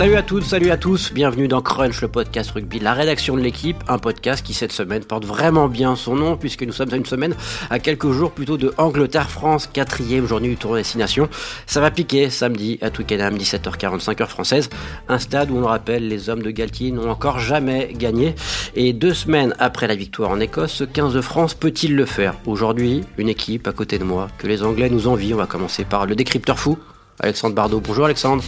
Salut 0.00 0.16
à 0.16 0.22
toutes, 0.22 0.44
salut 0.44 0.70
à 0.70 0.78
tous, 0.78 1.12
bienvenue 1.12 1.46
dans 1.46 1.60
Crunch, 1.60 2.00
le 2.00 2.08
podcast 2.08 2.52
rugby, 2.52 2.78
la 2.78 2.94
rédaction 2.94 3.36
de 3.36 3.42
l'équipe, 3.42 3.76
un 3.86 3.98
podcast 3.98 4.42
qui 4.42 4.54
cette 4.54 4.72
semaine 4.72 5.04
porte 5.04 5.26
vraiment 5.26 5.68
bien 5.68 5.94
son 5.94 6.14
nom 6.16 6.38
puisque 6.38 6.62
nous 6.62 6.72
sommes 6.72 6.90
à 6.94 6.96
une 6.96 7.04
semaine 7.04 7.34
à 7.68 7.78
quelques 7.78 8.10
jours 8.10 8.32
plutôt 8.32 8.56
de 8.56 8.72
Angleterre-France, 8.78 9.66
quatrième 9.66 10.24
journée 10.24 10.48
du 10.48 10.56
tournoi 10.56 10.78
Destination. 10.78 11.28
Ça 11.66 11.82
va 11.82 11.90
piquer 11.90 12.30
samedi 12.30 12.78
à 12.80 12.88
Twickenham, 12.88 13.36
17h45 13.36 14.22
heure 14.22 14.30
française, 14.30 14.70
un 15.10 15.18
stade 15.18 15.50
où 15.50 15.58
on 15.58 15.60
le 15.60 15.66
rappelle, 15.66 16.08
les 16.08 16.30
hommes 16.30 16.42
de 16.42 16.50
Galtier 16.50 16.92
n'ont 16.92 17.10
encore 17.10 17.38
jamais 17.38 17.92
gagné. 17.94 18.34
Et 18.76 18.94
deux 18.94 19.12
semaines 19.12 19.54
après 19.58 19.86
la 19.86 19.96
victoire 19.96 20.30
en 20.30 20.40
Écosse, 20.40 20.72
ce 20.72 20.84
15 20.84 21.12
de 21.12 21.20
France 21.20 21.52
peut-il 21.52 21.94
le 21.94 22.06
faire? 22.06 22.36
Aujourd'hui, 22.46 23.02
une 23.18 23.28
équipe 23.28 23.68
à 23.68 23.72
côté 23.72 23.98
de 23.98 24.04
moi 24.04 24.28
que 24.38 24.46
les 24.46 24.62
Anglais 24.62 24.88
nous 24.88 25.08
envient, 25.08 25.34
on 25.34 25.36
va 25.36 25.46
commencer 25.46 25.84
par 25.84 26.06
le 26.06 26.16
décrypteur 26.16 26.58
fou, 26.58 26.78
Alexandre 27.20 27.54
Bardot. 27.54 27.80
Bonjour 27.80 28.04
Alexandre. 28.06 28.42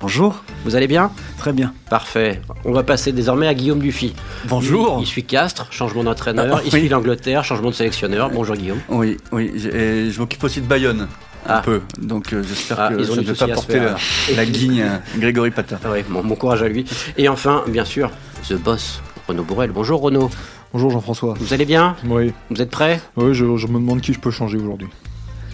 Bonjour. 0.00 0.42
Vous 0.64 0.76
allez 0.76 0.86
bien? 0.86 1.10
Très 1.38 1.52
bien. 1.52 1.72
Parfait. 1.88 2.40
On 2.64 2.72
va 2.72 2.82
passer 2.82 3.12
désormais 3.12 3.46
à 3.46 3.54
Guillaume 3.54 3.78
Dufy. 3.80 4.14
Bonjour. 4.46 4.96
Il, 4.98 5.04
il 5.04 5.06
suit 5.06 5.24
Castres, 5.24 5.66
changement 5.70 6.04
d'entraîneur. 6.04 6.56
Ah, 6.58 6.60
il 6.64 6.72
oui. 6.72 6.80
suit 6.80 6.88
l'Angleterre, 6.88 7.44
changement 7.44 7.70
de 7.70 7.74
sélectionneur. 7.74 8.30
Bonjour 8.30 8.56
Guillaume. 8.56 8.80
Oui, 8.90 9.16
oui. 9.32 9.50
et 9.72 10.10
je 10.10 10.18
m'occupe 10.20 10.44
aussi 10.44 10.60
de 10.60 10.66
Bayonne. 10.66 11.08
Un 11.46 11.54
Ah. 11.54 11.62
peu. 11.64 11.80
Donc 11.98 12.34
euh, 12.34 12.42
j'espère 12.46 12.78
Ah, 12.80 12.88
que 12.90 13.02
je 13.02 13.12
ne 13.12 13.20
vais 13.22 13.32
pas 13.32 13.48
porter 13.48 13.80
la, 13.80 13.96
la 14.36 14.44
guigne 14.46 14.82
à 14.82 15.00
Grégory 15.18 15.50
Patin. 15.50 15.78
Ah 15.82 15.90
ouais, 15.90 16.04
bon, 16.06 16.22
bon 16.22 16.34
courage 16.36 16.62
à 16.62 16.68
lui. 16.68 16.84
Et 17.16 17.28
enfin, 17.30 17.64
bien 17.66 17.86
sûr, 17.86 18.10
The 18.46 18.54
Boss, 18.54 19.00
Renaud 19.26 19.44
Bourrel. 19.44 19.70
Bonjour 19.70 20.02
Renaud. 20.02 20.28
Bonjour 20.74 20.90
Jean-François. 20.90 21.34
Vous 21.40 21.54
allez 21.54 21.64
bien? 21.64 21.96
Oui, 22.06 22.32
Vous 22.50 22.60
êtes 22.60 22.70
prêts 22.70 23.00
oui 23.16 23.32
je, 23.34 23.56
je 23.56 23.66
me 23.66 23.74
demande 23.80 24.02
qui 24.02 24.12
je 24.12 24.20
peux 24.20 24.30
changer 24.30 24.58
aujourd'hui. 24.58 24.88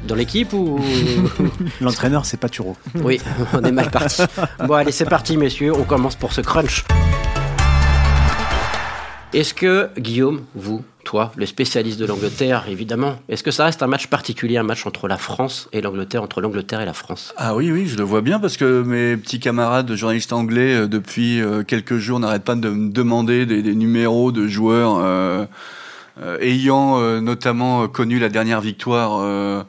Dans 0.07 0.15
l'équipe 0.15 0.53
ou 0.53 0.79
L'entraîneur, 1.81 2.25
c'est 2.27 2.37
pas 2.37 2.49
Turo. 2.49 2.77
Oui, 2.95 3.21
on 3.53 3.63
est 3.65 3.73
mal 3.73 3.91
parti. 3.91 4.23
Bon, 4.65 4.75
allez, 4.75 4.93
c'est 4.93 5.05
parti, 5.05 5.37
messieurs. 5.37 5.73
On 5.75 5.83
commence 5.83 6.15
pour 6.15 6.33
ce 6.33 6.41
crunch. 6.41 6.85
Est-ce 9.33 9.53
que, 9.53 9.91
Guillaume, 9.99 10.43
vous, 10.55 10.85
toi, 11.05 11.33
le 11.37 11.45
spécialiste 11.45 11.99
de 11.99 12.07
l'Angleterre, 12.07 12.67
évidemment, 12.69 13.17
est-ce 13.29 13.43
que 13.43 13.51
ça 13.51 13.65
reste 13.65 13.83
un 13.83 13.89
match 13.89 14.07
particulier, 14.07 14.57
un 14.57 14.63
match 14.63 14.87
entre 14.87 15.09
la 15.09 15.19
France 15.19 15.69
et 15.73 15.81
l'Angleterre, 15.81 16.23
entre 16.23 16.41
l'Angleterre 16.41 16.81
et 16.81 16.87
la 16.87 16.95
France? 16.95 17.35
Ah 17.37 17.57
oui, 17.57 17.73
oui, 17.73 17.87
je 17.89 17.97
le 17.97 18.05
vois 18.05 18.21
bien 18.21 18.39
parce 18.39 18.57
que 18.57 18.83
mes 18.83 19.17
petits 19.17 19.41
camarades 19.41 19.93
journalistes 19.95 20.33
anglais, 20.33 20.75
euh, 20.75 20.87
depuis 20.87 21.41
euh, 21.41 21.65
quelques 21.65 21.99
jours, 21.99 22.21
n'arrêtent 22.21 22.45
pas 22.45 22.55
de 22.55 22.69
me 22.69 22.91
demander 22.93 23.45
des, 23.45 23.61
des 23.63 23.75
numéros 23.75 24.31
de 24.31 24.47
joueurs 24.47 24.99
euh, 25.01 25.47
euh, 26.23 26.39
ayant 26.41 26.99
euh, 26.99 27.21
notamment 27.21 27.83
euh, 27.83 27.87
connu 27.89 28.19
la 28.19 28.29
dernière 28.29 28.61
victoire 28.61 29.19
euh, 29.21 29.63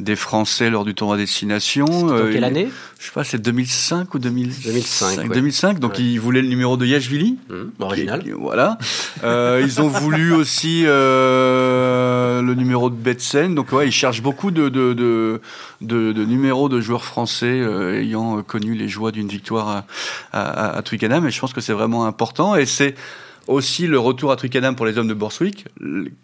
des 0.00 0.16
Français 0.16 0.68
lors 0.70 0.84
du 0.84 0.94
tournoi 0.94 1.16
destination. 1.16 1.84
Dans 1.86 2.12
Euh, 2.14 2.32
quelle 2.32 2.42
année 2.44 2.68
Je 2.98 3.06
sais 3.06 3.12
pas, 3.12 3.22
c'est 3.24 3.40
2005 3.40 4.12
ou 4.14 4.18
2005 4.18 4.64
2005, 4.64 5.18
ouais. 5.28 5.34
2005, 5.34 5.78
donc 5.78 5.92
Ouais. 5.92 5.98
ils 6.02 6.18
voulaient 6.18 6.42
le 6.42 6.48
numéro 6.48 6.76
de 6.76 6.86
Yashvili. 6.86 7.38
Hum, 7.50 7.70
Original. 7.78 8.22
Qui- 8.22 8.30
Voilà. 8.32 8.78
Euh, 9.22 9.60
ils 9.64 9.80
ont 9.80 9.88
voulu 9.88 10.32
aussi 10.32 10.84
euh, 10.86 12.42
le 12.42 12.54
numéro 12.54 12.90
de 12.90 12.94
Betsen. 12.96 13.54
Donc 13.54 13.72
ouais, 13.72 13.86
ils 13.88 13.92
cherchent 13.92 14.22
beaucoup 14.22 14.50
de, 14.50 14.68
de, 14.68 14.92
de, 14.94 15.40
de, 15.80 16.12
de 16.12 16.24
numéros 16.24 16.68
de 16.68 16.80
joueurs 16.80 17.04
français 17.04 17.46
euh, 17.60 18.00
ayant 18.00 18.42
connu 18.42 18.74
les 18.74 18.88
joies 18.88 19.12
d'une 19.12 19.28
victoire 19.28 19.68
à, 19.68 19.84
à, 20.32 20.76
à 20.78 20.82
Twickenham. 20.82 21.26
Et 21.26 21.30
je 21.30 21.40
pense 21.40 21.52
que 21.52 21.60
c'est 21.60 21.72
vraiment 21.72 22.06
important. 22.06 22.56
Et 22.56 22.66
c'est 22.66 22.94
aussi 23.46 23.86
le 23.86 23.98
retour 23.98 24.32
à 24.32 24.36
Twickenham 24.36 24.76
pour 24.76 24.86
les 24.86 24.98
hommes 24.98 25.08
de 25.08 25.14
Borswick, 25.14 25.66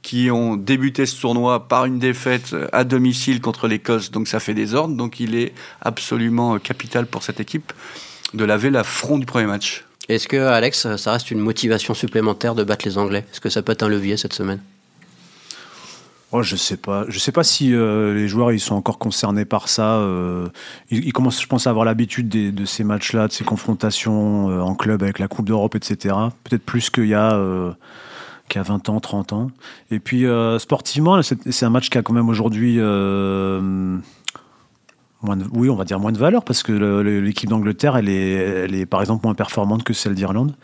qui 0.03 0.31
ont 0.31 0.57
débuté 0.57 1.07
ce 1.07 1.21
tournoi 1.21 1.69
par 1.69 1.85
une 1.85 1.99
défaite 1.99 2.55
à 2.73 2.85
domicile 2.85 3.41
contre 3.41 3.69
l'Écosse. 3.69 4.11
Donc 4.11 4.29
ça 4.29 4.41
fait 4.41 4.55
des 4.55 4.75
ordres. 4.75 4.95
Donc 4.95 5.21
il 5.21 5.35
est 5.35 5.53
absolument 5.81 6.59
capital 6.59 7.07
pour 7.07 7.23
cette 7.23 7.41
équipe 7.41 7.73
de 8.35 8.45
laver 8.45 8.71
la 8.71 8.85
front 8.85 9.19
du 9.19 9.27
premier 9.27 9.47
match. 9.47 9.85
Est-ce 10.09 10.27
que, 10.27 10.37
Alex, 10.37 10.97
ça 10.97 11.13
reste 11.13 11.31
une 11.31 11.41
motivation 11.41 11.93
supplémentaire 11.93 12.55
de 12.55 12.65
battre 12.65 12.87
les 12.87 12.97
Anglais? 12.97 13.27
Est-ce 13.31 13.41
que 13.41 13.51
ça 13.51 13.63
peut 13.63 13.73
être 13.73 13.83
un 13.83 13.89
levier 13.89 14.17
cette 14.17 14.33
semaine? 14.33 14.61
Oh, 16.31 16.43
je 16.43 16.57
sais 16.57 16.77
pas. 16.77 17.07
Je 17.09 17.19
sais 17.19 17.33
pas 17.33 17.43
si 17.43 17.75
euh, 17.75 18.13
les 18.13 18.29
joueurs 18.29 18.53
ils 18.53 18.61
sont 18.61 18.75
encore 18.75 18.99
concernés 18.99 19.47
par 19.47 19.69
ça. 19.69 19.97
euh, 19.97 20.49
ils, 20.91 21.13
commencent, 21.13 21.41
je 21.41 21.47
pense, 21.47 21.67
à 21.67 21.71
avoir 21.71 21.87
l'habitude 21.87 22.29
de 22.29 22.65
ces 22.67 22.85
matchs-là, 22.85 23.29
de 23.29 23.33
ces 23.33 23.45
confrontations 23.45 24.51
euh, 24.51 24.61
en 24.61 24.75
club 24.75 25.03
avec 25.03 25.19
la 25.19 25.29
Coupe 25.29 25.47
d'Europe, 25.47 25.75
etc. 25.75 26.15
Peut-être 26.45 26.65
plus 26.65 26.91
qu'il 26.91 27.07
y 27.07 27.15
a 27.15 27.31
a 28.55 28.63
20 28.63 28.89
ans, 28.89 29.01
30 29.01 29.33
ans. 29.33 29.51
Et 29.91 30.01
puis 30.01 30.25
sportivement, 30.59 31.21
c'est 31.23 31.65
un 31.65 31.71
match 31.71 31.89
qui 31.89 31.97
a 31.99 32.03
quand 32.03 32.15
même 32.15 32.29
aujourd'hui 32.29 32.79
moins 35.23 35.37
de, 35.37 35.45
oui, 35.53 35.69
on 35.71 35.77
va 35.77 35.85
dire 35.85 35.99
moins 35.99 36.13
de 36.13 36.19
valeur 36.19 36.45
parce 36.45 36.63
que 36.63 36.73
l'équipe 37.03 37.49
d'Angleterre, 37.51 37.97
elle 37.97 38.09
est, 38.09 38.33
elle 38.33 38.75
est 38.75 38.87
par 38.87 39.01
exemple 39.01 39.25
moins 39.27 39.35
performante 39.35 39.83
que 39.85 39.93
celle 39.93 40.15
d'Irlande. 40.15 40.55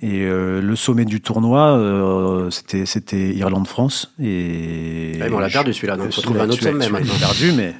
Et 0.00 0.22
euh, 0.24 0.60
le 0.60 0.76
sommet 0.76 1.04
du 1.04 1.20
tournoi, 1.20 1.76
euh, 1.76 2.50
c'était 2.50 2.86
c'était 2.86 3.34
Irlande-France. 3.34 4.12
Et 4.20 5.18
Ouais, 5.20 5.28
mais 5.28 5.34
on 5.34 5.38
l'a 5.40 5.48
perdu, 5.48 5.74
celui-là, 5.74 5.96
donc 5.96 6.12
faut 6.12 6.20
trouver 6.22 6.40
un 6.40 6.48
autre 6.50 6.62
sommet, 6.62 6.86
il 6.86 7.10
est 7.10 7.18
perdu, 7.18 7.52
mais 7.56 7.74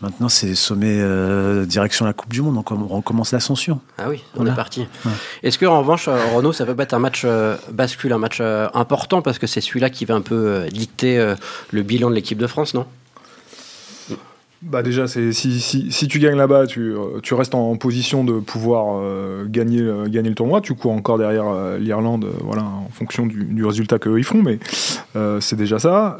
maintenant 0.00 0.30
c'est 0.30 0.54
sommet 0.54 0.96
euh, 0.98 1.66
direction 1.66 2.06
la 2.06 2.14
Coupe 2.14 2.32
du 2.32 2.40
Monde. 2.40 2.54
Donc 2.54 2.70
on 2.70 2.86
recommence 2.86 3.32
l'ascension. 3.32 3.80
Ah 3.98 4.08
oui, 4.08 4.22
on 4.34 4.38
Voilà. 4.38 4.52
est 4.52 4.56
parti. 4.56 4.86
Ouais. 5.04 5.12
Est-ce 5.42 5.58
que 5.58 5.66
en 5.66 5.80
revanche, 5.80 6.08
euh, 6.08 6.16
Renaud, 6.34 6.54
ça 6.54 6.64
peut 6.64 6.74
pas 6.74 6.84
être 6.84 6.94
un 6.94 6.98
match 6.98 7.22
euh, 7.26 7.56
bascule, 7.70 8.14
un 8.14 8.18
match 8.18 8.38
euh, 8.40 8.68
important 8.72 9.20
parce 9.20 9.38
que 9.38 9.46
c'est 9.46 9.60
celui-là 9.60 9.90
qui 9.90 10.06
va 10.06 10.14
un 10.14 10.22
peu 10.22 10.34
euh, 10.46 10.68
dicter 10.68 11.18
euh, 11.18 11.34
le 11.70 11.82
bilan 11.82 12.08
de 12.08 12.14
l'équipe 12.14 12.38
de 12.38 12.46
France, 12.46 12.72
non? 12.72 12.86
Bah 14.62 14.82
déjà, 14.82 15.06
c'est 15.08 15.32
si, 15.32 15.58
si, 15.58 15.90
si 15.90 16.06
tu 16.06 16.18
gagnes 16.18 16.36
là-bas, 16.36 16.66
tu, 16.66 16.92
euh, 16.94 17.20
tu 17.22 17.32
restes 17.32 17.54
en, 17.54 17.76
position 17.76 18.24
de 18.24 18.40
pouvoir 18.40 18.98
euh, 19.00 19.46
gagner, 19.48 19.80
euh, 19.80 20.06
gagner 20.06 20.28
le 20.28 20.34
tournoi. 20.34 20.60
Tu 20.60 20.74
cours 20.74 20.92
encore 20.92 21.16
derrière 21.16 21.48
euh, 21.48 21.78
l'Irlande, 21.78 22.26
voilà, 22.44 22.64
en 22.64 22.90
fonction 22.92 23.24
du, 23.24 23.44
du 23.44 23.64
résultat 23.64 23.98
qu'eux 23.98 24.18
ils 24.18 24.24
font, 24.24 24.42
mais 24.42 24.58
c'est 25.40 25.56
déjà 25.56 25.78
ça. 25.78 26.18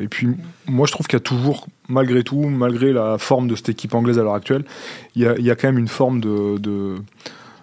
Et 0.00 0.08
puis, 0.08 0.28
moi, 0.66 0.86
je 0.86 0.92
trouve 0.92 1.06
qu'il 1.08 1.16
y 1.18 1.20
a 1.20 1.24
toujours, 1.24 1.66
malgré 1.90 2.22
tout, 2.22 2.40
malgré 2.48 2.94
la 2.94 3.18
forme 3.18 3.46
de 3.46 3.54
cette 3.54 3.68
équipe 3.68 3.94
anglaise 3.94 4.18
à 4.18 4.22
l'heure 4.22 4.34
actuelle, 4.34 4.64
il 5.16 5.22
y 5.22 5.26
a, 5.26 5.38
y 5.38 5.50
a 5.50 5.56
quand 5.56 5.68
même 5.68 5.78
une 5.78 5.88
forme 5.88 6.20
de. 6.20 6.56
de- 6.58 6.96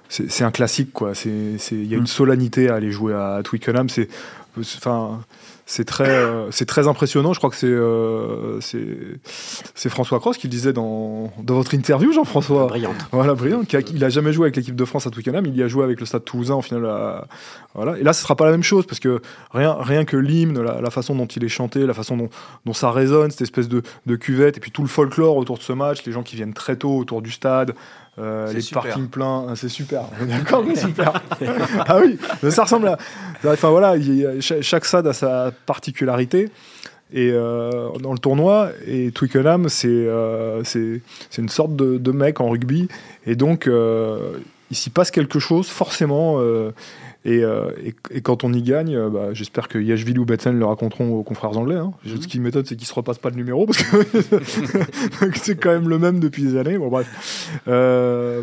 c'est 0.10 0.44
un 0.46 0.52
classique, 0.52 0.94
quoi. 0.94 1.12
Il 1.26 1.86
y 1.88 1.94
a 1.94 1.98
une 1.98 2.04
Mm. 2.04 2.08
solennité 2.08 2.70
à 2.70 2.76
aller 2.76 2.92
jouer 2.92 3.14
à 3.14 3.42
Twickenham. 3.44 3.90
C'est. 3.90 4.08
Enfin. 4.78 5.20
C'est 5.70 5.84
très, 5.84 6.08
euh, 6.10 6.50
c'est 6.50 6.66
très 6.66 6.88
impressionnant. 6.88 7.34
Je 7.34 7.40
crois 7.40 7.50
que 7.50 7.58
c'est, 7.58 7.68
euh, 7.68 8.62
c'est, 8.62 8.88
c'est 9.76 9.90
François 9.90 10.18
Cross 10.22 10.38
qui 10.38 10.48
le 10.48 10.52
disait 10.52 10.72
dans, 10.72 11.30
dans 11.44 11.56
votre 11.56 11.74
interview, 11.74 12.14
Jean-François. 12.14 12.68
Brillante. 12.68 12.96
Voilà, 13.12 13.34
brillant. 13.36 13.64
a- 13.74 13.80
il 13.94 14.04
a 14.06 14.08
jamais 14.08 14.32
joué 14.32 14.46
avec 14.46 14.56
l'équipe 14.56 14.78
de 14.78 14.86
France 14.86 15.08
à 15.08 15.10
Twickenham. 15.10 15.46
Il 15.46 15.58
y 15.58 15.62
a 15.62 15.68
joué 15.68 15.84
avec 15.84 16.00
le 16.00 16.06
Stade 16.06 16.24
Toulousain 16.24 16.54
en 16.54 16.62
finale. 16.62 16.86
à- 16.86 17.28
voilà. 17.76 17.98
Et 18.00 18.04
là, 18.04 18.14
ce 18.14 18.22
sera 18.22 18.38
pas 18.38 18.46
la 18.46 18.52
même 18.52 18.64
chose 18.64 18.86
parce 18.86 19.02
que 19.02 19.22
rien, 19.52 19.76
rien 19.78 20.06
que 20.06 20.16
l'hymne, 20.16 20.62
la, 20.62 20.80
la 20.80 20.90
façon 20.90 21.14
dont 21.16 21.26
il 21.28 21.44
est 21.44 21.50
chanté, 21.50 21.86
la 21.86 21.94
façon 21.94 22.16
dont, 22.16 22.30
dont 22.66 22.74
ça 22.74 22.90
résonne, 22.92 23.30
cette 23.32 23.42
espèce 23.42 23.68
de, 23.68 23.82
de 24.06 24.16
cuvette, 24.16 24.56
et 24.56 24.60
puis 24.62 24.72
tout 24.72 24.84
le 24.84 24.88
folklore 24.88 25.36
autour 25.36 25.58
de 25.58 25.64
ce 25.64 25.74
match, 25.74 26.06
les 26.06 26.14
gens 26.14 26.24
qui 26.24 26.38
viennent 26.38 26.54
très 26.54 26.78
tôt 26.78 26.96
autour 26.98 27.22
du 27.22 27.30
stade. 27.32 27.74
Euh, 28.20 28.52
les 28.52 28.62
super. 28.62 28.84
parkings 28.84 29.08
pleins, 29.08 29.46
Ah, 29.50 29.56
c'est 29.56 29.70
super. 29.70 30.04
D'accord, 30.28 30.64
super. 30.76 31.22
ah 31.88 32.00
oui, 32.00 32.18
ça 32.52 32.64
ressemble 32.64 32.88
à. 32.88 32.98
Enfin 33.46 33.70
voilà, 33.70 33.90
a- 33.92 34.42
chaque, 34.62 34.86
stade 34.86 35.08
a 35.08 35.14
sa 35.14 35.52
particularité. 35.66 36.50
Et 37.14 37.32
euh, 37.32 37.90
dans 38.02 38.12
le 38.12 38.20
tournoi, 38.20 38.72
et 38.86 39.12
Twickenham, 39.12 39.70
c'est 39.70 39.88
euh, 39.88 40.62
c'est 40.66 41.02
une 41.38 41.48
sorte 41.50 41.76
de, 41.76 41.98
de 41.98 42.12
mec 42.12 42.42
en 42.42 42.50
rugby. 42.50 42.90
Et 43.26 43.36
donc, 43.36 43.70
il 44.70 44.76
s'y 44.76 44.90
passe 44.90 45.12
quelque 45.12 45.40
chose, 45.40 45.68
forcément. 45.68 46.42
Euh, 47.28 47.32
et, 47.32 47.44
euh, 47.44 47.72
et, 48.12 48.18
et 48.18 48.22
quand 48.22 48.44
on 48.44 48.54
y 48.54 48.62
gagne, 48.62 48.96
euh, 48.96 49.10
bah, 49.10 49.34
j'espère 49.34 49.68
que 49.68 49.80
Yashvili 49.80 50.20
ou 50.20 50.26
Betsen 50.26 50.58
le 50.58 50.66
raconteront 50.66 51.16
aux 51.16 51.24
confrères 51.24 51.58
anglais. 51.58 51.76
Hein. 51.76 51.92
Ce 52.06 52.28
qui 52.28 52.40
m'étonne, 52.40 52.66
c'est 52.66 52.76
qu'ils 52.76 52.86
ne 52.86 52.90
se 52.90 52.94
repassent 52.94 53.18
pas 53.20 53.30
le 53.30 53.36
numéro, 53.36 53.66
parce 53.66 53.82
que 53.84 55.36
c'est 55.36 55.60
quand 55.60 55.72
même 55.72 55.90
le 55.90 56.00
même 56.00 56.20
depuis 56.20 56.44
des 56.44 56.58
années. 56.58 56.78
Bon, 56.78 56.90
bref. 56.90 57.60
Euh, 57.68 58.42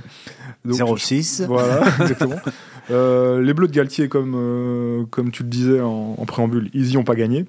donc, 0.64 0.98
06. 0.98 1.44
voilà, 1.46 1.82
exactement. 2.00 2.36
Euh, 2.90 3.40
les 3.40 3.54
Bleus 3.54 3.68
de 3.68 3.72
Galtier, 3.72 4.08
comme, 4.08 4.34
euh, 4.36 5.04
comme 5.10 5.30
tu 5.30 5.42
le 5.42 5.48
disais 5.48 5.80
en, 5.80 6.16
en 6.18 6.24
préambule, 6.26 6.68
ils 6.74 6.92
y 6.92 6.96
ont 6.96 7.04
pas 7.04 7.14
gagné. 7.14 7.46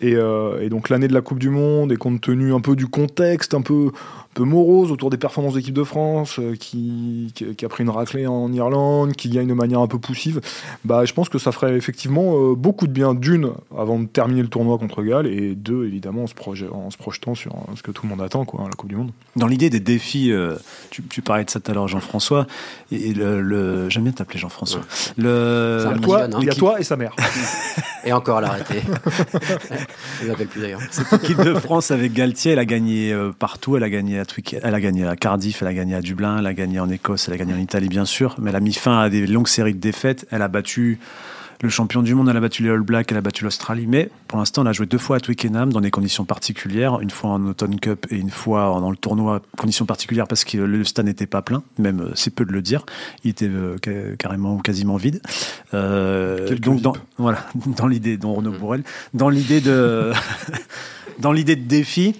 Et, 0.00 0.14
euh, 0.16 0.62
et 0.62 0.70
donc 0.70 0.88
l'année 0.88 1.08
de 1.08 1.12
la 1.12 1.20
Coupe 1.20 1.38
du 1.38 1.50
Monde, 1.50 1.92
et 1.92 1.96
compte 1.96 2.20
tenu 2.20 2.54
un 2.54 2.60
peu 2.60 2.76
du 2.76 2.86
contexte, 2.86 3.52
un 3.52 3.60
peu, 3.60 3.90
peu 4.32 4.44
morose 4.44 4.92
autour 4.92 5.10
des 5.10 5.16
performances 5.16 5.54
d'équipe 5.54 5.74
de 5.74 5.82
France, 5.82 6.38
euh, 6.38 6.54
qui, 6.54 7.32
qui, 7.34 7.54
qui 7.56 7.64
a 7.64 7.68
pris 7.68 7.82
une 7.82 7.90
raclée 7.90 8.26
en 8.28 8.52
Irlande, 8.52 9.12
qui 9.14 9.28
gagne 9.28 9.48
de 9.48 9.54
manière 9.54 9.80
un 9.80 9.88
peu 9.88 9.98
poussive, 9.98 10.40
bah, 10.84 11.04
je 11.04 11.12
pense 11.12 11.28
que 11.28 11.38
ça 11.38 11.50
ferait 11.50 11.76
effectivement 11.76 12.34
euh, 12.36 12.54
beaucoup 12.54 12.86
de 12.86 12.92
bien, 12.92 13.14
d'une, 13.14 13.50
avant 13.76 13.98
de 13.98 14.06
terminer 14.06 14.42
le 14.42 14.48
tournoi 14.48 14.78
contre 14.78 15.02
Galles, 15.02 15.26
et 15.26 15.54
deux, 15.56 15.84
évidemment, 15.84 16.22
en 16.22 16.26
se, 16.28 16.34
proje- 16.34 16.70
en 16.72 16.90
se 16.90 16.96
projetant 16.96 17.34
sur 17.34 17.52
euh, 17.54 17.74
ce 17.76 17.82
que 17.82 17.90
tout 17.90 18.04
le 18.04 18.10
monde 18.10 18.22
attend, 18.22 18.44
quoi, 18.44 18.62
la 18.64 18.70
Coupe 18.70 18.88
du 18.90 18.96
Monde. 18.96 19.10
Dans 19.34 19.48
l'idée 19.48 19.68
des 19.68 19.80
défis, 19.80 20.30
euh, 20.32 20.54
tu, 20.90 21.02
tu 21.02 21.22
parlais 21.22 21.44
de 21.44 21.50
ça 21.50 21.58
tout 21.58 21.70
à 21.70 21.74
l'heure, 21.74 21.88
Jean-François. 21.88 22.46
Et 22.92 23.12
le, 23.14 23.40
le- 23.42 23.88
j'aime 23.90 24.04
bien 24.04 24.12
t'appeler 24.12 24.38
Jean-François. 24.38 24.82
Le, 25.16 25.80
Ça 25.82 25.90
Il 25.90 25.96
y 25.96 25.98
a 25.98 26.00
toi, 26.06 26.22
hein. 26.24 26.38
il 26.40 26.46
y 26.46 26.50
a 26.50 26.54
toi 26.54 26.80
et 26.80 26.84
sa 26.84 26.96
mère. 26.96 27.14
Et 28.04 28.12
encore 28.12 28.38
à 28.38 28.40
l'arrêter. 28.40 28.82
Je 30.20 30.24
ne 30.24 30.30
l'appelle 30.30 30.46
plus 30.46 30.60
d'ailleurs. 30.60 30.80
Cette 30.90 31.12
équipe 31.12 31.42
de 31.42 31.54
France 31.54 31.90
avec 31.90 32.12
Galtier, 32.12 32.52
elle 32.52 32.58
a 32.58 32.64
gagné 32.64 33.12
euh, 33.12 33.32
partout. 33.36 33.76
Elle 33.76 33.82
a 33.82 33.90
gagné 33.90 34.18
à 34.18 34.24
Twickenham, 34.24 34.62
elle 34.64 34.74
a 34.74 34.80
gagné 34.80 35.06
à 35.06 35.16
Cardiff, 35.16 35.62
elle 35.62 35.68
a 35.68 35.74
gagné 35.74 35.94
à 35.94 36.00
Dublin, 36.00 36.38
elle 36.38 36.46
a 36.46 36.54
gagné 36.54 36.80
en 36.80 36.88
Écosse, 36.88 37.28
elle 37.28 37.34
a 37.34 37.36
gagné 37.36 37.54
en 37.54 37.58
Italie 37.58 37.88
bien 37.88 38.04
sûr. 38.04 38.36
Mais 38.38 38.50
elle 38.50 38.56
a 38.56 38.60
mis 38.60 38.72
fin 38.72 38.98
à 38.98 39.10
des 39.10 39.26
longues 39.26 39.48
séries 39.48 39.74
de 39.74 39.80
défaites. 39.80 40.26
Elle 40.30 40.42
a 40.42 40.48
battu 40.48 40.98
le 41.62 41.68
champion 41.68 42.02
du 42.02 42.14
monde, 42.14 42.28
elle 42.30 42.36
a 42.36 42.40
battu 42.40 42.62
les 42.62 42.70
All 42.70 42.80
Blacks, 42.80 43.10
elle 43.12 43.18
a 43.18 43.20
battu 43.20 43.44
l'Australie. 43.44 43.86
Mais 43.86 44.08
pour 44.28 44.38
l'instant, 44.38 44.62
elle 44.62 44.68
a 44.68 44.72
joué 44.72 44.86
deux 44.86 44.96
fois 44.98 45.16
à 45.16 45.20
Twickenham 45.20 45.72
dans 45.72 45.80
des 45.82 45.90
conditions 45.90 46.24
particulières. 46.24 47.00
Une 47.00 47.10
fois 47.10 47.30
en 47.30 47.44
Autumn 47.46 47.78
Cup 47.78 48.06
et 48.10 48.16
une 48.16 48.30
fois 48.30 48.78
dans 48.80 48.90
le 48.90 48.96
tournoi, 48.96 49.42
conditions 49.58 49.84
particulières 49.84 50.26
parce 50.26 50.44
que 50.44 50.56
le 50.56 50.84
stade 50.84 51.04
n'était 51.06 51.26
pas 51.26 51.42
plein. 51.42 51.62
Même 51.78 52.00
euh, 52.00 52.10
c'est 52.14 52.34
peu 52.34 52.44
de 52.46 52.52
le 52.52 52.62
dire. 52.62 52.86
Il 53.24 53.30
était 53.30 53.48
euh, 53.48 53.76
ca- 53.84 54.16
carrément 54.18 54.54
ou 54.54 54.58
quasiment 54.58 54.96
vide. 54.96 55.20
Euh, 55.74 56.56
donc 56.56 56.80
dans, 56.80 56.94
voilà, 57.18 57.44
dans 57.76 57.86
l'idée, 57.86 58.16
dont 58.16 58.32
Renaud 58.34 58.52
Bourrel, 58.52 58.82
dans 59.12 59.28
l'idée 59.28 59.60
de, 59.60 60.12
dans 61.18 61.32
l'idée 61.32 61.56
de 61.56 61.66
défi. 61.68 62.14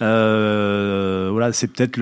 euh, 0.00 1.28
voilà, 1.30 1.52
c'est 1.52 1.68
peut-être 1.68 2.00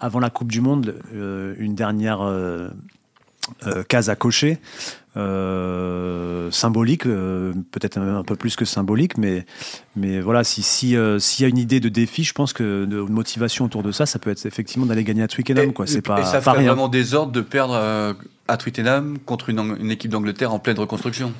avant 0.00 0.18
la 0.20 0.30
Coupe 0.30 0.50
du 0.50 0.60
Monde 0.60 0.94
euh, 1.14 1.54
une 1.58 1.74
dernière 1.74 2.22
euh, 2.22 2.68
euh, 3.66 3.82
case 3.82 4.10
à 4.10 4.16
cocher, 4.16 4.58
euh, 5.16 6.50
symbolique, 6.50 7.06
euh, 7.06 7.54
peut-être 7.70 7.98
même 7.98 8.14
un 8.14 8.22
peu 8.22 8.36
plus 8.36 8.54
que 8.54 8.66
symbolique, 8.66 9.16
mais, 9.16 9.46
mais 9.94 10.20
voilà, 10.20 10.44
si 10.44 10.62
si, 10.62 10.94
euh, 10.94 11.18
s'il 11.18 11.42
y 11.42 11.46
a 11.46 11.48
une 11.48 11.56
idée 11.56 11.80
de 11.80 11.88
défi, 11.88 12.22
je 12.22 12.34
pense 12.34 12.52
que 12.52 12.84
de 12.84 13.00
motivation 13.00 13.64
autour 13.64 13.82
de 13.82 13.92
ça, 13.92 14.04
ça 14.04 14.18
peut 14.18 14.30
être 14.30 14.44
effectivement 14.44 14.84
d'aller 14.84 15.04
gagner 15.04 15.22
à 15.22 15.28
Twickenham, 15.28 15.72
quoi. 15.72 15.86
C'est 15.86 16.02
pas, 16.02 16.20
et 16.20 16.24
ça 16.24 16.32
pas 16.32 16.40
ferait 16.42 16.58
rien. 16.58 16.72
vraiment 16.72 16.88
désordre 16.88 17.32
de 17.32 17.40
perdre 17.40 18.14
à 18.46 18.56
Twickenham 18.58 19.18
contre 19.24 19.48
une, 19.48 19.90
équipe 19.90 20.10
d'Angleterre 20.10 20.52
en 20.52 20.58
pleine 20.58 20.78
reconstruction. 20.78 21.32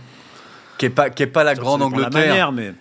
Qui 0.79 0.87
est 0.87 0.91
pas, 0.91 1.11
qui 1.11 1.23
est 1.23 1.27
pas 1.27 1.45
la 1.45 1.55
grande 1.55 1.81
Ça 1.81 1.89
la 1.89 2.07
Angleterre. 2.07 2.29
manière, 2.29 2.53
mais 2.53 2.73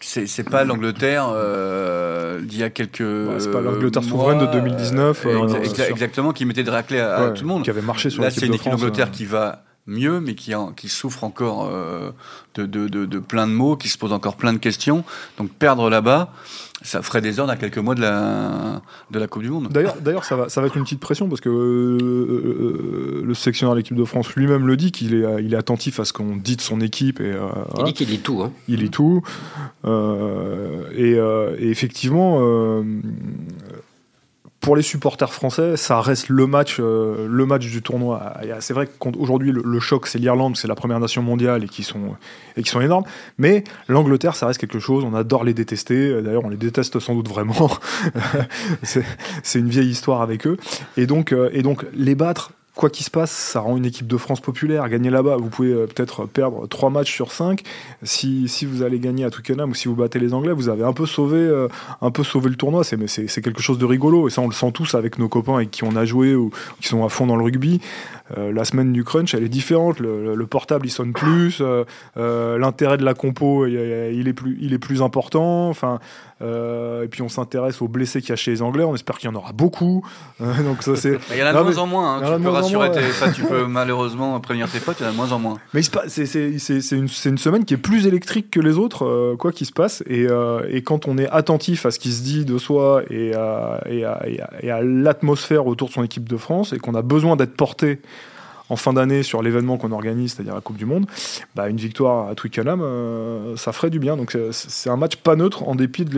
C'est 0.00 0.48
pas 0.48 0.64
l'Angleterre 0.64 1.28
euh, 1.32 2.40
d'il 2.40 2.58
y 2.58 2.62
a 2.62 2.70
quelques. 2.70 3.02
c'est 3.38 3.50
pas 3.52 3.60
l'Angleterre 3.60 4.02
souveraine 4.04 4.38
de 4.38 4.46
2019, 4.46 5.26
euh, 5.26 5.28
euh, 5.28 5.46
exa- 5.46 5.60
exa- 5.62 5.90
exactement, 5.90 6.32
qui 6.32 6.44
mettait 6.44 6.62
de 6.64 6.70
raclée 6.70 7.00
à, 7.00 7.16
à 7.16 7.24
Ouais, 7.28 7.34
tout 7.34 7.42
le 7.42 7.48
monde. 7.48 7.62
Qui 7.64 7.70
avait 7.70 7.82
marché 7.82 8.10
sur 8.10 8.22
Là, 8.22 8.30
c'est 8.30 8.46
une 8.46 8.54
équipe 8.54 8.70
d'Angleterre 8.72 9.08
euh. 9.08 9.16
qui 9.16 9.24
va 9.24 9.62
mieux, 9.88 10.20
mais 10.20 10.34
qui, 10.36 10.54
en- 10.54 10.72
qui 10.72 10.88
souffre 10.88 11.24
encore 11.24 11.66
euh, 11.66 12.10
de, 12.54 12.66
de, 12.66 12.86
de, 12.86 13.04
de 13.06 13.18
plein 13.18 13.46
de 13.48 13.52
mots, 13.52 13.76
qui 13.76 13.88
se 13.88 13.98
pose 13.98 14.12
encore 14.12 14.36
plein 14.36 14.52
de 14.52 14.58
questions. 14.58 15.02
Donc 15.38 15.50
perdre 15.50 15.90
là-bas, 15.90 16.32
ça 16.82 17.02
ferait 17.02 17.20
des 17.20 17.40
ordres 17.40 17.52
à 17.52 17.56
quelques 17.56 17.78
mois 17.78 17.96
de 17.96 18.00
la, 18.02 18.80
de 19.10 19.18
la 19.18 19.26
Coupe 19.26 19.42
du 19.42 19.50
Monde. 19.50 19.68
D'ailleurs, 19.72 19.96
d'ailleurs, 20.00 20.24
ça 20.24 20.36
va, 20.36 20.48
ça 20.48 20.60
va 20.60 20.68
être 20.68 20.76
une 20.76 20.84
petite 20.84 21.00
pression 21.00 21.28
parce 21.28 21.40
que 21.40 21.48
euh, 21.48 21.98
euh, 22.00 23.22
le 23.24 23.34
sélectionneur 23.34 23.74
de 23.74 23.78
l'équipe 23.80 23.96
de 23.96 24.04
France 24.04 24.32
lui-même 24.36 24.66
le 24.66 24.76
dit 24.76 24.92
qu'il 24.92 25.14
est, 25.14 25.42
il 25.42 25.54
est 25.54 25.56
attentif 25.56 25.98
à 25.98 26.04
ce 26.04 26.12
qu'on 26.12 26.36
dit 26.36 26.54
de 26.56 26.60
son 26.60 26.80
équipe 26.80 27.20
et 27.20 27.32
euh, 27.32 27.48
Il 27.52 27.70
voilà. 27.72 27.84
dit 27.86 27.92
qu'il 27.94 28.08
lit 28.10 28.20
tout. 28.20 28.42
Hein. 28.42 28.52
il 28.68 28.80
lit 28.80 28.90
tout. 28.90 29.22
Euh, 29.84 30.82
et, 30.94 31.14
euh, 31.14 31.56
et 31.58 31.68
effectivement, 31.70 32.38
euh, 32.42 32.82
pour 34.68 34.76
les 34.76 34.82
supporters 34.82 35.32
français, 35.32 35.78
ça 35.78 36.02
reste 36.02 36.28
le 36.28 36.46
match, 36.46 36.76
euh, 36.78 37.26
le 37.26 37.46
match 37.46 37.66
du 37.66 37.80
tournoi. 37.80 38.34
Et 38.42 38.50
C'est 38.60 38.74
vrai 38.74 38.86
qu'aujourd'hui, 38.98 39.50
le, 39.50 39.62
le 39.64 39.80
choc, 39.80 40.06
c'est 40.06 40.18
l'Irlande, 40.18 40.58
c'est 40.58 40.68
la 40.68 40.74
première 40.74 41.00
nation 41.00 41.22
mondiale 41.22 41.64
et 41.64 41.68
qui 41.68 41.82
sont, 41.82 42.16
et 42.54 42.62
qui 42.62 42.68
sont 42.68 42.82
énormes. 42.82 43.04
Mais 43.38 43.64
l'Angleterre, 43.88 44.36
ça 44.36 44.46
reste 44.46 44.60
quelque 44.60 44.78
chose. 44.78 45.04
On 45.04 45.14
adore 45.14 45.44
les 45.44 45.54
détester. 45.54 46.20
D'ailleurs, 46.20 46.44
on 46.44 46.50
les 46.50 46.58
déteste 46.58 46.98
sans 46.98 47.14
doute 47.14 47.30
vraiment. 47.30 47.70
c'est 48.82 49.58
une 49.58 49.70
vieille 49.70 49.88
histoire 49.88 50.20
avec 50.20 50.46
eux. 50.46 50.58
Et 50.98 51.06
donc, 51.06 51.32
euh, 51.32 51.48
et 51.54 51.62
donc 51.62 51.86
les 51.94 52.14
battre. 52.14 52.52
Quoi 52.78 52.90
qu'il 52.90 53.04
se 53.04 53.10
passe, 53.10 53.32
ça 53.32 53.58
rend 53.58 53.76
une 53.76 53.86
équipe 53.86 54.06
de 54.06 54.16
France 54.16 54.38
populaire. 54.40 54.88
Gagner 54.88 55.10
là-bas, 55.10 55.36
vous 55.36 55.48
pouvez 55.48 55.72
euh, 55.72 55.88
peut-être 55.88 56.26
perdre 56.26 56.68
trois 56.68 56.90
matchs 56.90 57.12
sur 57.12 57.32
5 57.32 57.64
si, 58.04 58.46
si 58.46 58.66
vous 58.66 58.82
allez 58.82 59.00
gagner 59.00 59.24
à 59.24 59.30
Twickenham 59.30 59.70
ou 59.70 59.74
si 59.74 59.88
vous 59.88 59.96
battez 59.96 60.20
les 60.20 60.32
Anglais, 60.32 60.52
vous 60.52 60.68
avez 60.68 60.84
un 60.84 60.92
peu 60.92 61.04
sauvé, 61.04 61.38
euh, 61.38 61.66
un 62.00 62.12
peu 62.12 62.22
sauvé 62.22 62.48
le 62.48 62.54
tournoi. 62.54 62.84
C'est, 62.84 62.96
mais 62.96 63.08
c'est, 63.08 63.26
c'est 63.26 63.42
quelque 63.42 63.60
chose 63.60 63.78
de 63.78 63.84
rigolo 63.84 64.28
et 64.28 64.30
ça 64.30 64.42
on 64.42 64.46
le 64.46 64.54
sent 64.54 64.70
tous 64.70 64.94
avec 64.94 65.18
nos 65.18 65.28
copains 65.28 65.56
avec 65.56 65.72
qui 65.72 65.82
on 65.82 65.96
a 65.96 66.04
joué 66.04 66.36
ou 66.36 66.52
qui 66.80 66.86
sont 66.86 67.04
à 67.04 67.08
fond 67.08 67.26
dans 67.26 67.34
le 67.34 67.42
rugby. 67.42 67.80
Euh, 68.36 68.52
la 68.52 68.64
semaine 68.64 68.92
du 68.92 69.04
crunch, 69.04 69.34
elle 69.34 69.42
est 69.44 69.48
différente. 69.48 70.00
Le, 70.00 70.22
le- 70.24 70.34
le 70.34 70.46
portable, 70.46 70.86
il 70.86 70.90
sonne 70.90 71.12
plus. 71.12 71.58
euh, 71.60 71.84
euh, 72.16 72.58
l'intérêt 72.58 72.98
de 72.98 73.04
la 73.04 73.14
compo, 73.14 73.66
il, 73.66 73.72
il 74.12 74.28
est 74.28 74.32
plus, 74.34 74.58
il 74.60 74.72
est 74.74 74.78
plus 74.78 75.00
important. 75.02 75.68
Enfin, 75.70 75.98
et 76.40 77.08
puis 77.10 77.22
on 77.22 77.28
s'intéresse 77.28 77.82
aux 77.82 77.88
blessés 77.88 78.20
qu'il 78.20 78.30
y 78.30 78.32
a 78.32 78.36
chez 78.36 78.52
les 78.52 78.62
Anglais. 78.62 78.84
On 78.84 78.94
espère 78.94 79.18
qu'il 79.18 79.28
y 79.28 79.32
en 79.32 79.36
aura 79.36 79.52
beaucoup. 79.52 80.04
Donc 80.40 80.82
ça 80.82 80.94
c'est. 80.94 81.18
Il 81.32 81.38
y 81.38 81.42
en 81.42 81.46
a 81.46 81.52
de 81.52 81.58
Non, 81.58 81.64
moins 81.64 81.78
en 81.78 81.86
moins. 81.86 82.16
hein. 82.22 82.36
Tu 82.36 82.42
peux 82.42 82.48
rassurer 82.50 82.88
moins, 82.90 82.96
ouais. 83.26 83.32
tu 83.34 83.42
peux 83.42 83.64
malheureusement 83.66 84.38
prévenir 84.40 84.70
tes 84.70 84.78
potes. 84.78 84.98
Il 85.00 85.02
y 85.02 85.06
en 85.06 85.08
a 85.08 85.12
de 85.12 85.16
moins 85.16 85.32
en 85.32 85.38
moins. 85.38 85.58
Mais 85.74 85.82
c'est- 85.82 86.92
une, 86.96 87.08
semaine 87.38 87.64
qui 87.64 87.74
est 87.74 87.78
plus 87.78 88.06
électrique 88.06 88.50
que 88.50 88.60
les 88.60 88.78
autres, 88.78 89.34
quoi 89.36 89.50
qu'il 89.52 89.66
se 89.66 89.72
passe. 89.72 90.02
Et, 90.08 90.26
et 90.70 90.82
quand 90.82 91.08
on 91.08 91.18
est 91.18 91.28
attentif 91.28 91.86
à 91.86 91.90
ce 91.90 91.98
qui 91.98 92.12
se 92.12 92.22
dit 92.22 92.44
de 92.44 92.56
soi 92.58 93.02
et 93.10 93.34
à, 93.34 93.80
et 93.88 94.04
à- 94.04 94.22
et 94.26 94.40
à- 94.40 94.50
et 94.62 94.70
à 94.70 94.80
l'atmosphère 94.82 95.66
autour 95.66 95.88
de 95.88 95.92
son 95.94 96.02
équipe 96.04 96.28
de 96.28 96.36
France, 96.36 96.72
et 96.72 96.78
qu'on 96.78 96.94
a 96.94 97.02
besoin 97.02 97.36
d'être 97.36 97.56
porté 97.56 98.00
en 98.70 98.76
fin 98.76 98.92
d'année 98.92 99.22
sur 99.22 99.42
l'événement 99.42 99.76
qu'on 99.78 99.92
organise, 99.92 100.34
c'est-à-dire 100.34 100.54
la 100.54 100.60
Coupe 100.60 100.76
du 100.76 100.84
Monde, 100.86 101.06
bah, 101.54 101.68
une 101.68 101.76
victoire 101.78 102.28
à 102.28 102.34
Twickenham, 102.34 102.80
euh, 102.82 103.56
ça 103.56 103.72
ferait 103.72 103.90
du 103.90 103.98
bien. 103.98 104.16
Donc 104.16 104.36
c'est- 104.52 104.88
un 104.90 104.96
match 104.96 105.16
pas 105.16 105.36
neutre 105.36 105.68
en 105.68 105.74
dépit 105.74 106.04
de 106.04 106.14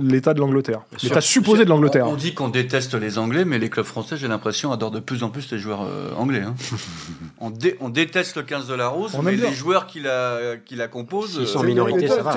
l'état 0.00 0.34
de 0.34 0.40
l'Angleterre. 0.40 0.80
L'état 1.02 1.20
supposé 1.20 1.64
de 1.64 1.68
l'Angleterre. 1.70 2.06
On, 2.08 2.14
dit 2.14 2.34
qu'on 2.34 2.48
déteste 2.48 2.94
les 2.94 3.18
Anglais, 3.18 3.44
mais 3.44 3.58
les 3.58 3.68
clubs 3.70 3.84
français, 3.86 4.16
j'ai 4.16 4.28
l'impression, 4.28 4.72
adorent 4.72 4.90
de 4.90 5.00
plus 5.00 5.22
en 5.22 5.28
plus 5.30 5.50
les 5.52 5.58
joueurs 5.58 5.82
euh, 5.82 6.10
anglais. 6.16 6.42
hein. 6.46 6.54
on, 7.40 7.50
dé- 7.50 7.76
on 7.80 7.88
déteste 7.88 8.36
le 8.36 8.42
15 8.42 8.66
de 8.66 8.74
la 8.74 8.88
Rose, 8.88 9.12
On 9.18 9.22
mais 9.22 9.32
les 9.36 9.52
joueurs 9.52 9.86
qui 9.86 10.00
la, 10.00 10.56
qui 10.64 10.76
la 10.76 10.88
composent, 10.88 11.38
S'ils 11.38 11.46
sont 11.46 11.58
euh, 11.58 11.62
en 11.62 11.64
minorité, 11.66 12.08
ça 12.08 12.22
va. 12.22 12.36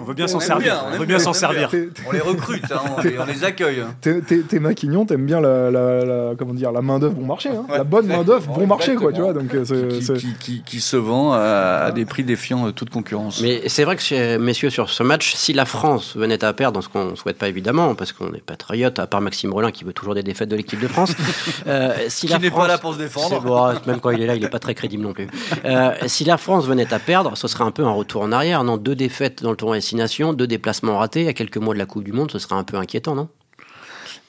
on 0.00 0.04
veut 0.04 0.14
bien 0.14 0.26
s'en 0.28 0.40
servir. 0.40 0.64
bien, 0.74 0.80
on 0.84 0.88
on 0.88 0.98
veut 0.98 1.06
bien 1.06 1.16
bien, 1.16 1.18
s'en 1.18 1.32
servir. 1.32 1.70
On 2.08 2.12
les 2.12 2.20
recrute, 2.20 2.64
hein, 2.72 2.80
on, 2.96 3.02
les, 3.02 3.18
on 3.18 3.24
les 3.26 3.44
accueille. 3.44 3.80
hein. 3.80 3.94
T'es- 4.00 4.58
maquignon, 4.60 5.04
t'aimes 5.04 5.26
bien 5.26 5.40
la, 5.40 5.70
la, 5.70 6.04
la- 6.04 6.34
comment 6.38 6.54
dire, 6.54 6.72
la 6.72 6.82
main 6.82 6.98
d'œuvre 6.98 7.14
bon 7.14 7.26
marché, 7.26 7.50
hein. 7.50 7.64
Ouais, 7.68 7.78
la 7.78 7.84
bonne 7.84 8.06
main 8.06 8.24
d'œuvre 8.24 8.46
bon 8.46 8.66
exactement, 8.66 8.75
marché, 8.76 8.94
quoi, 8.96 9.12
tu 9.12 9.20
vois. 9.20 9.32
Donc 9.32 9.50
c'est- 9.64 9.88
Qui, 9.88 10.02
c'est- 10.02 10.14
qui- 10.14 10.34
qui- 10.38 10.62
qui 10.62 10.80
se 10.80 10.96
vend 10.96 11.32
à, 11.32 11.38
à 11.86 11.92
des 11.92 12.04
prix 12.04 12.24
défiant 12.24 12.66
euh, 12.68 12.72
toute 12.72 12.90
concurrence. 12.90 13.40
Mais 13.42 13.68
c'est 13.68 13.84
vrai 13.84 13.96
que, 13.96 14.36
messieurs, 14.38 14.70
sur 14.70 14.90
ce 14.90 15.02
match, 15.02 15.34
si 15.34 15.52
la 15.52 15.64
France 15.64 16.16
venait 16.16 16.42
à 16.44 16.52
perdre, 16.52 16.82
ce 16.82 16.88
qu'on 16.88 17.10
ne 17.10 17.14
souhaite 17.16 17.38
pas 17.38 17.48
évidemment, 17.48 17.94
parce 17.94 18.12
qu'on 18.12 18.30
n'est 18.30 18.38
pas 18.40 18.54
patriote, 18.56 18.98
à 18.98 19.06
part 19.06 19.20
Maxime 19.20 19.52
Rollin 19.52 19.70
qui 19.70 19.84
veut 19.84 19.92
toujours 19.92 20.14
des 20.14 20.22
défaites 20.22 20.48
de 20.48 20.56
l'équipe 20.56 20.80
de 20.80 20.88
France, 20.88 21.12
euh, 21.66 21.92
si 22.08 22.26
qui 22.26 22.32
la 22.32 22.38
n'est 22.38 22.48
France... 22.48 22.62
pas 22.62 22.68
là 22.68 22.78
pour 22.78 22.94
se 22.94 22.98
défendre. 22.98 23.40
Bon, 23.42 23.74
même 23.86 24.00
quand 24.00 24.10
il 24.10 24.22
est 24.22 24.26
là, 24.26 24.34
il 24.34 24.42
n'est 24.42 24.48
pas 24.48 24.58
très 24.58 24.74
crédible 24.74 25.02
non 25.02 25.12
plus. 25.12 25.28
Euh, 25.64 25.90
si 26.06 26.24
la 26.24 26.38
France 26.38 26.66
venait 26.66 26.92
à 26.94 26.98
perdre, 26.98 27.36
ce 27.36 27.48
serait 27.48 27.64
un 27.64 27.70
peu 27.70 27.84
un 27.84 27.90
retour 27.90 28.22
en 28.22 28.32
arrière, 28.32 28.64
non? 28.64 28.76
Deux 28.78 28.94
défaites 28.94 29.42
dans 29.42 29.50
le 29.50 29.56
tournoi 29.56 29.76
Destination, 29.76 30.32
deux 30.32 30.46
déplacements 30.46 30.96
ratés, 30.98 31.28
à 31.28 31.32
quelques 31.34 31.58
mois 31.58 31.74
de 31.74 31.78
la 31.78 31.86
Coupe 31.86 32.04
du 32.04 32.12
Monde, 32.12 32.30
ce 32.30 32.38
serait 32.38 32.54
un 32.54 32.64
peu 32.64 32.76
inquiétant, 32.78 33.14
non? 33.14 33.28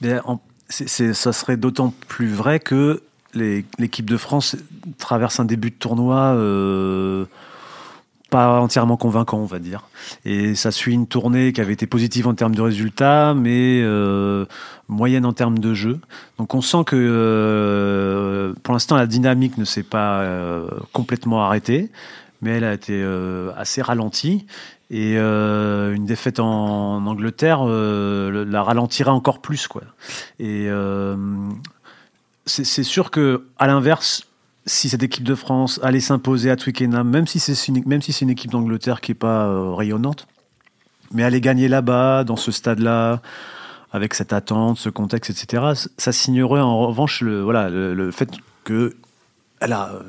Mais 0.02 0.20
en- 0.26 0.40
c'est- 0.70 0.88
c'est- 0.90 1.14
ça 1.14 1.32
serait 1.34 1.58
d'autant 1.58 1.94
plus 2.08 2.32
vrai 2.34 2.60
que 2.60 3.02
l'équipe 3.38 4.10
de 4.10 4.18
France 4.18 4.56
traverse 4.98 5.40
un 5.40 5.46
début 5.46 5.70
de 5.70 5.76
tournoi 5.76 6.34
euh, 6.36 7.26
pas 8.30 8.60
entièrement 8.60 8.98
convaincant, 8.98 9.38
on 9.38 9.46
va 9.46 9.60
dire. 9.60 9.84
Et 10.26 10.54
ça 10.56 10.72
suit 10.72 10.94
une 10.94 11.08
tournée 11.08 11.54
qui 11.54 11.62
avait 11.62 11.74
été 11.74 11.88
positive 11.88 12.28
en 12.28 12.34
termes 12.34 12.56
de 12.56 12.62
résultats, 12.62 13.34
mais 13.34 13.80
euh, 13.84 14.46
moyenne 14.90 15.26
en 15.26 15.34
termes 15.34 15.60
de 15.60 15.74
jeu. 15.74 16.00
Donc 16.38 16.54
on 16.54 16.62
sent 16.62 16.84
que 16.86 16.96
euh, 16.98 18.54
pour 18.64 18.74
l'instant 18.74 18.98
la 18.98 19.08
dynamique 19.08 19.58
ne 19.58 19.66
s'est 19.66 19.84
pas 19.84 20.26
complètement 20.92 21.44
arrêtée, 21.46 21.90
mais 22.42 22.52
elle 22.58 22.66
a 22.66 22.74
été 22.74 23.02
assez 23.56 23.82
ralentie. 23.82 24.46
Et 24.90 25.18
une 25.18 26.06
défaite 26.06 26.40
en, 26.40 27.06
Angleterre 27.06 27.66
le- 27.66 28.46
la 28.46 28.64
ralentira 28.64 29.14
encore 29.14 29.40
plus, 29.42 29.68
quoi. 29.68 29.84
Et 30.40 30.70
c'est 32.48 32.84
sûr 32.84 33.12
que, 33.12 33.46
à 33.60 33.68
l'inverse, 33.68 34.24
si 34.66 34.90
cette 34.90 35.04
équipe 35.04 35.24
de 35.24 35.36
France 35.36 35.80
allait 35.84 36.00
s'imposer 36.00 36.50
à 36.50 36.56
Twickenham, 36.56 37.08
même 37.08 37.28
si 37.28 37.40
c'est 37.40 37.68
une, 37.68 38.30
équipe 38.30 38.52
d'Angleterre 38.52 39.02
qui 39.02 39.12
est 39.12 39.16
pas 39.16 39.46
euh, 39.46 39.74
rayonnante, 39.74 40.28
mais 41.12 41.24
aller 41.24 41.42
gagner 41.42 41.68
là-bas, 41.68 42.24
dans 42.24 42.36
ce 42.36 42.52
stade-là, 42.52 43.22
avec 43.92 44.14
cette 44.14 44.34
attente, 44.34 44.78
ce 44.78 44.90
contexte, 44.90 45.30
etc., 45.30 45.88
ça 45.98 46.12
signerait 46.12 46.60
en 46.60 46.88
revanche 46.88 47.22
le, 47.22 47.42
voilà, 47.42 47.70
le, 47.70 48.12
fait 48.12 48.30
que 48.66 48.96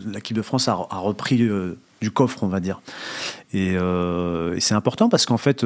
l'équipe 0.06 0.36
de 0.36 0.42
France 0.42 0.68
a, 0.68 0.74
repris 0.74 1.42
euh, 1.42 1.78
du 2.02 2.10
coffre, 2.10 2.42
on 2.42 2.48
va 2.48 2.60
dire. 2.60 2.80
Et, 3.52 3.76
euh, 3.76 4.58
c'est 4.58 4.74
important 4.74 5.08
parce 5.08 5.26
qu'en 5.26 5.38
fait, 5.38 5.64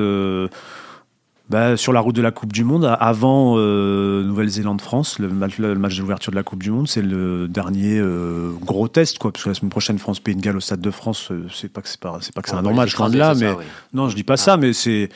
bah, 1.53 1.77
sur 1.77 1.93
la 1.93 2.01
route 2.01 2.17
de 2.17 2.23
la 2.23 2.31
Coupe 2.33 2.53
du 2.53 2.65
Monde, 2.65 2.97
avant 2.99 3.55
euh, 3.59 4.25
Nouvelle-Zélande-France, 4.25 5.19
le 5.19 5.29
match, 5.29 5.59
le 5.59 5.75
match 5.77 5.97
d'ouverture 5.99 6.33
de 6.33 6.37
la 6.37 6.43
Coupe 6.43 6.63
du 6.63 6.71
Monde, 6.71 6.89
c'est 6.89 7.03
le 7.03 7.47
dernier 7.47 7.99
euh, 7.99 8.51
gros 8.61 8.89
test, 8.89 9.19
quoi. 9.19 9.31
Parce 9.33 9.45
que 9.45 9.51
la 9.51 9.55
semaine 9.55 9.71
prochaine, 9.71 9.99
France-Pays 9.99 10.35
de 10.35 10.41
Galles 10.41 10.57
au 10.57 10.61
Stade 10.61 10.81
de 10.81 10.91
France, 10.91 11.29
euh, 11.31 11.47
c'est 11.55 11.71
pas 11.71 11.83
que 11.83 11.89
c'est 11.89 12.01
pas, 12.01 12.19
c'est 12.23 12.35
pas 12.35 12.43
que 12.43 12.49
c'est 12.49 12.57
un 12.57 12.63
normal, 12.63 12.87
les 12.87 12.91
je 12.91 13.11
de 13.13 13.19
là, 13.19 13.35
mais 13.35 13.51
ça, 13.51 13.57
oui. 13.59 13.65
non, 13.93 14.09
je 14.09 14.17
dis 14.17 14.25
pas 14.25 14.37
ça, 14.37 14.57
mais 14.57 14.73
c'est 14.73 15.11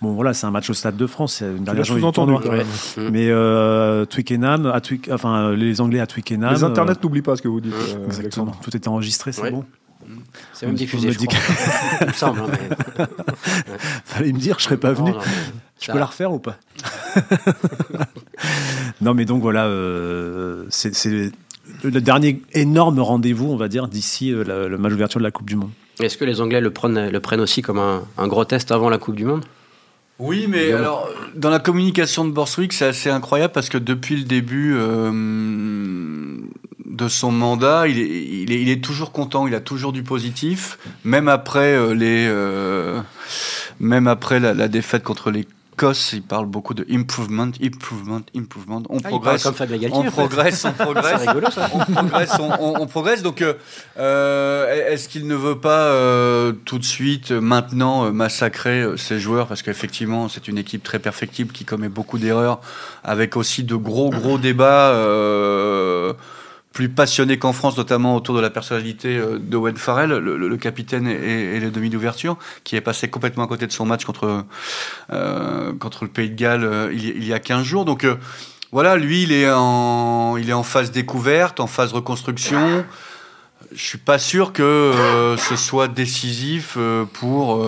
bon, 0.00 0.12
voilà, 0.12 0.34
c'est 0.34 0.46
un 0.46 0.50
match 0.52 0.70
au 0.70 0.74
Stade 0.74 0.96
de 0.96 1.06
France, 1.06 1.34
c'est 1.40 1.46
une 1.46 1.64
dernière 1.64 1.84
journée 1.84 2.00
du 2.00 2.04
sous-entendu, 2.04 2.32
tournoi. 2.34 2.48
quand 2.48 2.56
même. 2.56 3.08
Mm. 3.08 3.12
Mais 3.12 3.26
euh, 3.30 4.04
Twickenham, 4.04 4.66
à 4.66 4.80
Twick- 4.80 5.10
enfin 5.12 5.52
les 5.52 5.80
Anglais 5.80 6.00
à 6.00 6.06
Twickenham. 6.06 6.52
Les 6.54 6.62
internets 6.64 6.92
euh, 6.92 7.00
n'oublient 7.02 7.22
pas 7.22 7.34
ce 7.36 7.42
que 7.42 7.48
vous 7.48 7.60
dites. 7.60 7.72
euh, 7.74 8.06
Exactement. 8.06 8.46
Alexandre. 8.46 8.56
Tout 8.62 8.76
est 8.76 8.86
enregistré, 8.88 9.32
c'est 9.32 9.42
Ouais. 9.42 9.50
bon. 9.50 9.64
C'est 10.52 10.66
même 10.66 10.74
diffusé, 10.74 11.12
je 11.12 11.18
crois. 11.18 11.38
Il 12.00 12.06
me 12.08 12.12
semble, 12.12 12.40
hein, 12.40 12.46
mais- 12.50 13.06
Fallait 14.04 14.32
me 14.32 14.38
dire, 14.38 14.56
je 14.58 14.64
serais 14.64 14.76
pas 14.76 14.92
venu. 14.92 15.10
Non, 15.12 15.16
non, 15.16 15.22
mais 15.24 15.32
Je 15.82 15.92
peux 15.92 15.98
la 15.98 16.06
refaire 16.06 16.32
ou 16.32 16.38
pas 16.38 16.56
Non, 19.00 19.14
mais 19.14 19.24
donc 19.24 19.42
voilà, 19.42 19.66
euh, 19.66 20.64
c'est 20.70 21.32
le 21.84 22.00
dernier 22.00 22.40
énorme 22.52 23.00
rendez-vous, 23.00 23.46
on 23.50 23.56
va 23.56 23.68
dire, 23.68 23.88
d'ici 23.88 24.32
euh, 24.32 24.44
la- 24.44 24.68
le 24.68 24.78
match 24.78 24.92
d'ouverture 24.92 25.18
de 25.20 25.24
la 25.24 25.30
Coupe 25.30 25.48
du 25.48 25.56
Monde. 25.56 25.70
Est-ce 26.00 26.16
que 26.16 26.24
les 26.24 26.40
Anglais 26.40 26.60
le 26.60 26.70
prennent, 26.70 27.08
le 27.10 27.20
prennent 27.20 27.40
aussi 27.40 27.62
comme 27.62 27.78
un, 27.78 28.02
un 28.18 28.28
gros 28.28 28.44
test 28.44 28.70
avant 28.72 28.88
la 28.90 28.98
Coupe 28.98 29.16
du 29.16 29.24
Monde? 29.24 29.44
Oui, 30.18 30.46
mais 30.48 30.68
Bien. 30.68 30.76
alors, 30.78 31.08
dans 31.34 31.50
la 31.50 31.58
communication 31.58 32.24
de 32.24 32.30
Borswick, 32.30 32.72
c'est 32.72 32.84
assez 32.86 33.10
incroyable 33.10 33.52
parce 33.52 33.68
que 33.68 33.78
depuis 33.78 34.16
le 34.16 34.22
début 34.24 34.74
euh, 34.76 36.36
de 36.86 37.08
son 37.08 37.32
mandat, 37.32 37.88
il 37.88 37.98
est, 37.98 38.06
il, 38.42 38.52
est, 38.52 38.60
il 38.62 38.68
est 38.68 38.82
toujours 38.84 39.10
content, 39.10 39.46
il 39.48 39.54
a 39.54 39.60
toujours 39.60 39.92
du 39.92 40.02
positif, 40.04 40.78
même 41.04 41.28
après, 41.28 41.74
euh, 41.74 41.92
les, 41.94 42.26
euh, 42.28 43.00
même 43.80 44.06
après 44.06 44.38
la, 44.38 44.54
la 44.54 44.68
défaite 44.68 45.02
contre 45.02 45.30
les 45.30 45.46
Cos, 45.76 46.12
il 46.12 46.22
parle 46.22 46.46
beaucoup 46.46 46.74
de 46.74 46.86
improvement, 46.90 47.48
improvement, 47.64 48.20
improvement. 48.36 48.82
On 48.90 48.98
Ah, 49.02 49.08
progresse. 49.08 49.42
comme 49.44 49.54
Fabien 49.54 49.78
Galtier. 49.78 50.00
On 50.06 50.10
progresse, 50.10 50.64
on 50.64 50.68
C'est 50.76 50.84
progresse. 50.84 51.20
rigolo 51.26 51.50
ça. 51.50 51.70
on 51.72 51.78
progresse, 51.94 52.32
on, 52.38 52.50
on- 52.60 52.80
on 52.82 52.86
progresse. 52.86 53.22
Donc, 53.22 53.40
euh, 53.40 53.54
euh, 53.98 54.90
est-ce 54.92 55.08
qu'il 55.08 55.26
ne 55.26 55.34
veut 55.34 55.58
pas 55.58 55.86
euh, 55.86 56.52
tout 56.66 56.78
de 56.78 56.84
suite, 56.84 57.30
maintenant, 57.32 58.12
massacrer 58.12 58.86
ses 58.96 59.18
joueurs? 59.18 59.46
Parce 59.46 59.62
qu'effectivement, 59.62 60.28
c'est 60.28 60.46
une 60.46 60.58
équipe 60.58 60.82
très 60.82 60.98
perfectible 60.98 61.52
qui 61.52 61.64
commet 61.64 61.88
beaucoup 61.88 62.18
d'erreurs, 62.18 62.60
avec 63.02 63.36
aussi 63.36 63.64
de 63.64 63.74
gros, 63.74 64.10
gros 64.10 64.38
débats. 64.38 64.90
euh, 64.90 66.12
plus 66.72 66.88
passionnés 66.88 67.38
qu'en 67.38 67.52
France, 67.52 67.76
notamment 67.76 68.16
autour 68.16 68.34
de 68.34 68.40
la 68.40 68.50
personnalité 68.50 69.16
euh, 69.16 69.38
d'Owen 69.38 69.76
Farrell, 69.76 70.10
le, 70.10 70.36
le- 70.36 70.56
capitaine 70.56 71.06
et, 71.06 71.56
et 71.56 71.60
le 71.60 71.70
demi 71.70 71.90
d'ouverture, 71.90 72.38
qui 72.64 72.76
est 72.76 72.80
passé 72.80 73.08
complètement 73.08 73.44
à 73.44 73.46
côté 73.46 73.66
de 73.66 73.72
son 73.72 73.84
match 73.84 74.04
contre, 74.04 74.44
euh, 75.12 75.72
contre 75.74 76.04
le 76.04 76.10
Pays 76.10 76.30
de 76.30 76.34
Galles 76.36 76.64
euh, 76.64 76.90
il, 76.92 77.24
y- 77.24 77.32
a 77.34 77.38
15 77.40 77.62
jours. 77.64 77.84
Donc, 77.84 78.04
euh, 78.04 78.16
voilà, 78.70 78.96
lui, 78.96 79.24
il 79.24 79.32
est 79.32 79.50
en, 79.50 80.36
il 80.38 80.48
est 80.48 80.54
en 80.54 80.62
phase 80.62 80.90
découverte, 80.92 81.60
en 81.60 81.66
phase 81.66 81.92
reconstruction. 81.92 82.84
Je 83.74 83.82
suis 83.82 83.98
pas 83.98 84.18
sûr 84.18 84.52
que 84.52 85.34
ce 85.38 85.56
soit 85.56 85.88
décisif 85.88 86.76
pour 87.14 87.62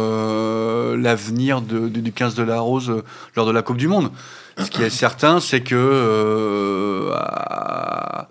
l'avenir 0.96 1.60
du 1.62 2.12
15 2.12 2.34
de 2.34 2.42
la 2.42 2.60
Rose 2.60 3.02
lors 3.36 3.46
de 3.46 3.52
la 3.52 3.62
Coupe 3.62 3.76
du 3.76 3.88
Monde. 3.88 4.10
Ce 4.58 4.70
qui 4.70 4.82
est 4.82 4.90
certain, 4.90 5.40
c'est 5.40 5.62
que 5.62 7.10
à- 7.14 8.28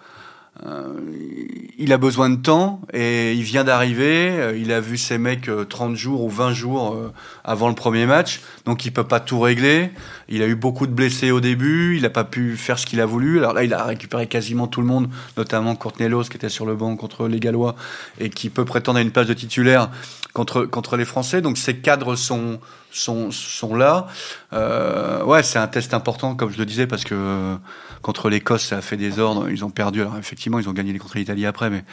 il 1.77 1.91
a 1.91 1.97
besoin 1.97 2.29
de 2.29 2.35
temps 2.35 2.81
et 2.93 3.33
il 3.33 3.43
vient 3.43 3.63
d'arriver. 3.63 4.29
euh, 4.29 4.57
Il 4.57 4.71
a 4.71 4.79
vu 4.79 4.97
ses 4.97 5.17
mecs 5.17 5.49
euh, 5.49 5.65
30 5.65 5.95
jours 5.95 6.21
ou 6.23 6.29
20 6.29 6.53
jours 6.53 6.93
euh, 6.93 7.11
avant 7.43 7.67
le 7.67 7.75
premier 7.75 8.05
match, 8.05 8.41
donc 8.65 8.85
il 8.85 8.91
peut 8.91 9.03
pas 9.03 9.19
tout 9.19 9.39
régler. 9.39 9.91
Il 10.29 10.41
a 10.41 10.47
eu 10.47 10.55
beaucoup 10.55 10.87
de 10.87 10.93
blessés 10.93 11.31
au 11.31 11.41
début, 11.41 11.97
il 11.97 12.03
n'a 12.03 12.09
pas 12.09 12.23
pu 12.23 12.55
faire 12.55 12.79
ce 12.79 12.85
qu'il 12.85 13.01
a 13.01 13.05
voulu. 13.05 13.39
Alors 13.39 13.53
là, 13.53 13.63
il 13.63 13.73
a 13.73 13.83
récupéré 13.83 14.27
quasiment 14.27 14.67
tout 14.67 14.81
le 14.81 14.87
monde, 14.87 15.09
notamment 15.35 15.75
Courtney 15.75 16.07
Laws 16.07 16.23
qui 16.23 16.37
était 16.37 16.49
sur 16.49 16.65
le 16.65 16.75
banc 16.75 16.95
contre 16.95 17.27
les 17.27 17.39
Gallois 17.39 17.75
et 18.19 18.29
qui 18.29 18.49
peut 18.49 18.65
prétendre 18.65 18.99
à 18.99 19.01
une 19.01 19.11
place 19.11 19.27
de 19.27 19.33
titulaire 19.33 19.89
contre, 20.33 20.63
contre 20.65 20.95
les 20.97 21.05
Français. 21.05 21.41
Donc 21.41 21.57
ces 21.57 21.77
cadres 21.77 22.15
sont, 22.15 22.59
sont, 22.91 23.31
sont 23.31 23.75
là. 23.75 24.07
Euh, 24.53 25.23
ouais, 25.23 25.43
c'est 25.43 25.59
un 25.59 25.67
test 25.67 25.93
important, 25.93 26.35
comme 26.35 26.51
je 26.51 26.57
le 26.57 26.65
disais, 26.65 26.87
parce 26.87 27.03
que 27.03 27.15
euh, 27.15 27.55
contre 28.03 28.29
l'Écosse, 28.29 28.65
ça 28.65 28.77
a 28.77 28.81
fait 28.81 28.97
des 28.97 29.17
ordres. 29.17 29.49
Ils 29.49 29.65
ont 29.65 29.71
perdu. 29.71 30.01
Alors 30.01 30.17
effectivement, 30.17 30.59
ils 30.59 30.69
ont 30.69 30.73
gagné 30.73 30.95
contre 30.99 31.17
l'Italie 31.17 31.47
après, 31.47 31.71
mais 31.71 31.83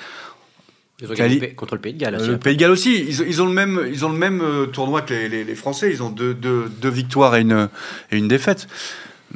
Ils 1.01 1.11
ont 1.11 1.15
Cali- 1.15 1.55
contre 1.55 1.77
le 1.77 1.81
Pays 1.81 1.95
de 1.95 1.99
Galles. 1.99 2.17
euh, 2.17 2.19
aussi, 2.19 2.29
le. 2.31 2.39
Pays 2.39 2.57
de 2.57 2.61
Galles 2.61 2.71
aussi, 2.73 3.03
ils, 3.09 3.23
ont- 3.23 3.25
ils 3.27 3.41
ont 3.43 3.47
le 3.47 3.55
même, 3.55 3.81
ils 3.91 4.05
ont 4.05 4.11
le 4.11 4.19
même 4.19 4.43
euh, 4.43 4.67
tournoi 4.67 5.01
que 5.01 5.15
les, 5.15 5.29
les- 5.31 5.45
les 5.45 5.55
Français. 5.55 5.91
Ils 5.91 6.03
ont 6.03 6.11
deux, 6.11 6.35
deux- 6.35 6.69
deux 6.69 6.91
victoires 6.91 7.35
et 7.37 7.41
une, 7.41 7.71
et 8.13 8.19
une 8.19 8.29
défaite. 8.29 8.69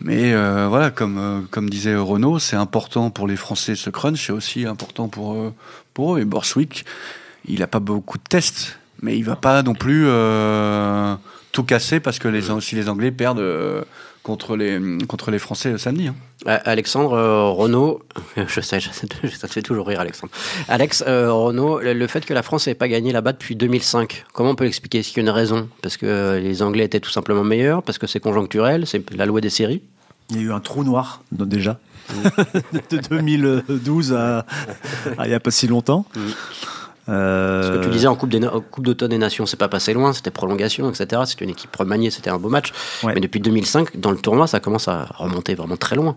Mais 0.03 0.33
euh, 0.35 0.67
voilà, 0.69 0.91
comme, 0.91 1.47
comme 1.51 1.71
disait 1.71 1.95
Renaud, 1.97 2.39
c'est 2.41 2.57
important 2.57 3.11
pour 3.11 3.27
les 3.29 3.37
Français 3.37 3.77
ce 3.77 3.89
crunch, 3.91 4.27
c'est 4.27 4.33
aussi 4.33 4.67
important 4.67 5.09
pour, 5.09 5.53
pour 5.95 6.17
eux. 6.17 6.21
Et 6.21 6.25
Borswick, 6.25 6.85
il 7.47 7.61
n'a 7.61 7.69
pas 7.69 7.79
beaucoup 7.79 8.19
de 8.19 8.25
tests, 8.29 8.77
mais 9.03 9.17
il 9.17 9.23
va 9.23 9.37
pas 9.37 9.63
non 9.63 9.75
plus 9.75 10.05
euh, 10.09 11.15
tout 11.55 11.63
casser 11.65 12.01
parce 12.01 12.19
que 12.19 12.27
les, 12.29 12.43
si 12.61 12.75
les 12.75 12.89
Anglais 12.89 13.13
perdent 13.13 13.39
euh, 13.39 13.83
contre, 14.25 14.57
les, 14.57 14.79
contre 15.07 15.31
les 15.31 15.39
Français 15.39 15.71
euh, 15.71 15.79
samedi. 15.79 16.09
hein. 16.09 16.15
Euh, 16.49 16.59
Alexandre 16.65 17.13
euh, 17.13 17.49
Renaud, 17.51 18.03
je 18.37 18.61
sais, 18.61 18.81
je 18.81 18.91
sais, 18.91 19.07
ça 19.39 19.47
te 19.47 19.53
fait 19.53 19.63
toujours 19.63 19.87
rire 19.87 20.01
Alexandre. 20.01 20.33
Alex 20.69 21.05
euh, 21.07 21.33
Renaud, 21.33 21.79
le, 21.79 21.93
le 21.95 22.07
fait 22.09 22.27
que 22.27 22.35
la 22.35 22.43
France 22.43 22.67
n'ait 22.67 22.75
pas 22.75 22.89
gagné 22.89 23.13
là-bas 23.13 23.33
depuis 23.33 23.55
2005, 23.55 24.25
comment 24.33 24.51
on 24.51 24.55
peut 24.57 24.65
l'expliquer 24.65 24.99
Est-ce 24.99 25.11
qu'il 25.11 25.19
y 25.19 25.21
a 25.21 25.31
une 25.31 25.35
raison? 25.35 25.69
Parce 25.81 25.97
que 25.97 26.41
les 26.43 26.61
Anglais 26.61 26.85
étaient 26.85 27.01
tout 27.01 27.11
simplement 27.13 27.45
meilleurs, 27.45 27.85
parce 27.85 27.99
que 27.99 28.09
c'est 28.09 28.21
conjoncturel, 28.21 28.87
c'est 28.87 29.09
la 29.13 29.25
loi 29.25 29.41
des 29.41 29.51
séries? 29.51 29.81
Il 30.31 30.37
y 30.37 30.41
a 30.41 30.43
eu 30.43 30.53
un 30.53 30.61
trou 30.61 30.83
noir 30.83 31.23
donc, 31.31 31.49
déjà 31.49 31.79
de 32.91 32.99
2012 32.99 34.13
à, 34.13 34.39
à 35.19 35.25
il 35.27 35.29
n'y 35.29 35.35
a 35.35 35.41
pas 35.41 35.51
si 35.53 35.67
longtemps. 35.69 36.05
Euh, 37.09 37.63
Ce 37.63 37.79
que 37.79 37.85
tu 37.85 37.91
disais 37.91 38.07
en 38.07 38.15
Coupe, 38.17 38.31
des 38.31 38.41
Na- 38.41 38.55
en 38.55 38.61
coupe 38.61 38.85
d'automne 38.87 39.11
des 39.11 39.19
Nations, 39.19 39.45
c'est 39.47 39.59
pas 39.59 39.69
passé 39.69 39.93
loin, 39.93 40.13
c'était 40.13 40.31
prolongation, 40.31 40.89
etc. 40.91 41.23
C'était 41.27 41.45
une 41.45 41.51
équipe 41.51 41.75
remaniée, 41.77 42.11
c'était 42.11 42.31
un 42.31 42.39
beau 42.39 42.49
match. 42.49 42.73
Ouais. 43.03 43.13
Mais 43.15 43.21
depuis 43.21 43.41
2005, 43.41 43.99
dans 44.01 44.11
le 44.11 44.17
tournoi, 44.19 44.47
ça 44.47 44.61
commence 44.61 44.89
à 44.89 45.07
remonter 45.17 45.55
vraiment 45.55 45.77
très 45.77 45.97
loin. 45.97 46.15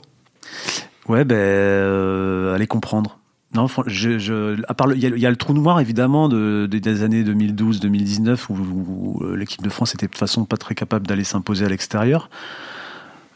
Ouais, 1.08 1.25
ben, 1.25 1.36
euh, 1.36 2.53
allez 2.56 2.67
comprendre. 2.67 3.17
Non, 3.56 3.67
je, 3.88 4.17
je- 4.20 4.62
à 4.67 4.74
part 4.74 4.91
il 4.94 5.00
y, 5.01 5.06
a- 5.06 5.10
il 5.10 5.20
y 5.20 5.25
a 5.25 5.29
le 5.29 5.36
trou 5.38 5.53
noir 5.53 5.79
évidemment 5.79 6.27
de, 6.27 6.67
de- 6.70 6.79
des 6.79 7.03
années 7.03 7.24
2012-2019 7.24 8.50
où, 8.50 8.53
où, 8.56 9.24
euh, 9.24 9.36
l'équipe 9.36 9.62
de 9.63 9.70
France 9.70 9.94
était 9.96 10.06
de 10.06 10.12
toute 10.12 10.20
façon 10.20 10.44
pas 10.46 10.58
très 10.58 10.75
capable 10.75 11.08
d'aller 11.08 11.24
s'imposer 11.24 11.65
à 11.65 11.70
l'extérieur. 11.70 12.29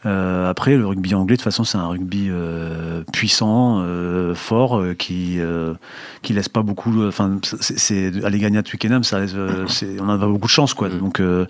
Euh, 0.04 0.50
après, 0.50 0.76
le 0.76 0.84
rugby 0.86 1.14
anglais, 1.14 1.36
de 1.36 1.40
toute 1.40 1.44
façon, 1.44 1.62
c'est 1.64 1.78
un 1.78 1.86
rugby 1.86 2.26
euh, 2.28 3.04
puissant, 3.12 3.78
euh, 3.82 4.34
fort, 4.34 4.76
euh, 4.80 4.94
qui 4.94 5.36
euh, 5.38 5.74
qui 6.22 6.32
laisse 6.32 6.48
pas 6.48 6.62
beaucoup. 6.62 7.04
Enfin, 7.06 7.38
c'est- 7.60 8.24
aller 8.24 8.38
gagner 8.40 8.58
à 8.58 8.62
Twickenham, 8.64 9.04
ça, 9.04 9.20
laisse, 9.20 9.34
euh, 9.36 9.64
c'est- 9.68 10.00
on 10.00 10.08
a 10.08 10.18
pas 10.18 10.26
beaucoup 10.26 10.46
de 10.48 10.52
chance, 10.52 10.74
quoi. 10.74 10.88
Mm. 10.88 10.98
Donc, 10.98 11.20
euh, 11.20 11.46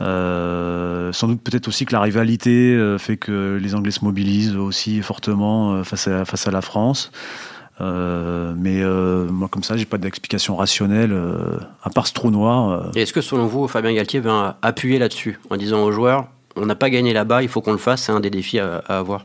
euh, 0.00 1.12
sans 1.12 1.28
doute 1.28 1.42
peut-être 1.42 1.68
aussi 1.68 1.84
que 1.86 1.92
la 1.92 2.00
rivalité 2.00 2.74
euh, 2.74 2.98
fait 2.98 3.16
que 3.16 3.58
les 3.60 3.74
Anglais 3.74 3.90
se 3.90 4.04
mobilisent 4.04 4.56
aussi 4.56 5.00
fortement 5.02 5.74
euh, 5.74 5.82
face 5.84 6.08
à 6.08 6.24
face 6.24 6.46
à 6.46 6.50
la 6.50 6.60
France. 6.62 7.10
Euh, 7.82 8.54
mais 8.56 8.82
euh, 8.82 9.26
moi, 9.30 9.48
comme 9.48 9.62
ça, 9.62 9.76
j'ai 9.76 9.84
pas 9.84 9.98
d'explication 9.98 10.56
rationnelle 10.56 11.12
euh, 11.12 11.58
à 11.82 11.90
part 11.90 12.06
ce 12.06 12.14
trou 12.14 12.30
noir. 12.30 12.70
euh. 12.70 12.82
Et 12.94 13.02
est-ce 13.02 13.12
que 13.12 13.20
selon 13.20 13.46
vous, 13.46 13.68
Fabien 13.68 13.92
Galtier 13.92 14.20
va 14.20 14.58
appuyer 14.62 14.98
là-dessus 14.98 15.38
en 15.50 15.56
disant 15.58 15.82
aux 15.82 15.92
joueurs, 15.92 16.28
on 16.56 16.66
n'a 16.66 16.74
pas 16.74 16.90
gagné 16.90 17.12
là-bas, 17.12 17.42
il 17.42 17.48
faut 17.48 17.60
qu'on 17.60 17.72
le 17.72 17.78
fasse, 17.78 18.04
c'est 18.04 18.12
un 18.12 18.20
des 18.20 18.30
défis 18.30 18.58
à, 18.58 18.78
avoir 18.88 19.24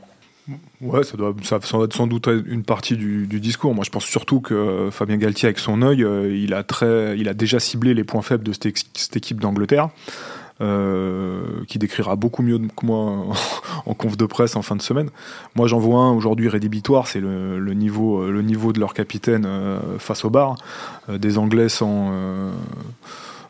Ouais, 0.80 1.04
ça 1.04 1.16
doit, 1.16 1.32
ça, 1.42 1.60
sans 1.62 2.06
doute 2.08 2.28
une 2.46 2.64
partie 2.64 2.96
du, 2.96 3.26
discours. 3.40 3.74
Moi, 3.74 3.84
je 3.84 3.90
pense 3.90 4.04
surtout 4.04 4.40
que 4.40 4.88
Fabien 4.90 5.16
Galtier, 5.16 5.46
avec 5.46 5.60
son 5.60 5.82
œil, 5.82 6.02
euh, 6.02 6.36
il, 6.36 6.52
a 6.52 6.64
très, 6.64 7.16
il 7.16 7.28
a 7.28 7.34
déjà 7.34 7.60
ciblé 7.60 7.94
les 7.94 8.02
points 8.02 8.22
faibles 8.22 8.42
de 8.42 8.52
cette, 8.52 9.16
équipe 9.16 9.40
d'Angleterre, 9.40 9.90
euh, 10.60 11.42
qui 11.68 11.78
décrira 11.78 12.16
beaucoup 12.16 12.42
mieux 12.42 12.58
que 12.58 12.84
moi 12.84 13.26
en, 13.86 13.94
conf 13.94 14.16
de 14.16 14.26
presse 14.26 14.56
en 14.56 14.62
fin 14.62 14.74
de 14.74 14.82
semaine. 14.82 15.10
Moi, 15.54 15.68
j'en 15.68 15.78
vois 15.78 16.00
un 16.00 16.12
aujourd'hui 16.12 16.48
rédhibitoire, 16.48 17.06
c'est 17.06 17.20
le, 17.20 17.74
niveau, 17.74 18.28
le 18.28 18.42
niveau 18.42 18.72
de 18.72 18.80
leur 18.80 18.94
capitaine 18.94 19.44
euh, 19.46 19.78
face 20.00 20.24
au 20.24 20.30
bar, 20.30 20.56
des 21.08 21.38
Anglais 21.38 21.68
sans, 21.68 22.10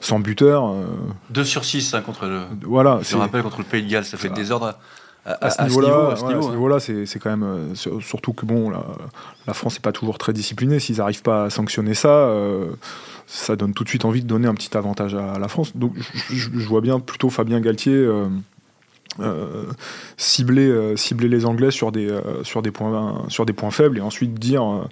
sans 0.02 0.18
buteur. 0.21 0.66
euh, 0.68 0.85
2 1.30 1.44
sur 1.44 1.64
6 1.64 1.94
contre 2.04 2.26
le. 2.26 2.40
voilà, 2.62 3.00
Je 3.02 3.16
rappelle 3.16 3.42
contre 3.42 3.59
le 3.59 3.64
Pays 3.64 3.82
de 3.82 3.88
Galles, 3.90 4.04
ça 4.04 4.16
fait 4.18 4.28
Ah. 4.30 4.35
désordre 4.37 4.75
à, 5.25 5.50
ce 5.50 5.62
niveau-là, 5.62 5.87
niveau, 5.88 6.00
à 6.00 6.09
ouais, 6.11 6.16
ce 6.16 6.25
niveau, 6.25 6.47
hein. 6.49 6.50
niveau-là, 6.50 6.80
c'est 6.80 7.06
c'est 7.06 7.21
quand 7.21 7.30
même 7.30 7.44
euh, 7.44 7.75
sur- 7.76 8.02
surtout 8.02 8.32
que 8.32 8.44
bon, 8.44 8.71
la, 8.71 8.85
la 9.47 9.54
France 9.54 9.75
n'est 9.75 9.80
pas 9.80 9.92
toujours 9.92 10.18
très 10.18 10.32
disciplinée. 10.32 10.80
S'ils 10.80 10.97
n'arrivent 10.99 11.23
pas 11.23 11.44
à 11.44 11.50
sanctionner 11.50 11.94
ça, 11.94 12.09
euh, 12.09 12.73
ça 13.28 13.54
donne 13.54 13.73
tout 13.73 13.85
de 13.85 13.88
suite 13.88 14.04
envie 14.04 14.23
de 14.23 14.26
donner 14.26 14.49
un 14.49 14.54
petit 14.54 14.76
avantage 14.76 15.14
à 15.14 15.38
la 15.38 15.47
France. 15.47 15.76
Donc, 15.76 15.94
je, 16.28 16.66
vois 16.66 16.80
bien 16.80 16.99
plutôt 16.99 17.30
Fabien 17.30 17.61
Galtier. 17.61 17.94
euh, 17.94 18.26
euh, 19.21 19.64
cibler, 20.16 20.66
euh, 20.68 20.97
cibler 20.97 21.28
les 21.28 21.44
Anglais 21.44 21.71
sur 21.71 21.92
des, 21.92 22.09
euh, 22.11 22.42
sur, 22.44 22.62
des 22.62 22.71
points, 22.71 23.25
sur 23.28 23.44
des 23.44 23.52
points 23.52 23.71
faibles 23.71 23.99
et 23.99 24.00
ensuite 24.00 24.35
dire 24.35 24.64
euh, 24.64 24.85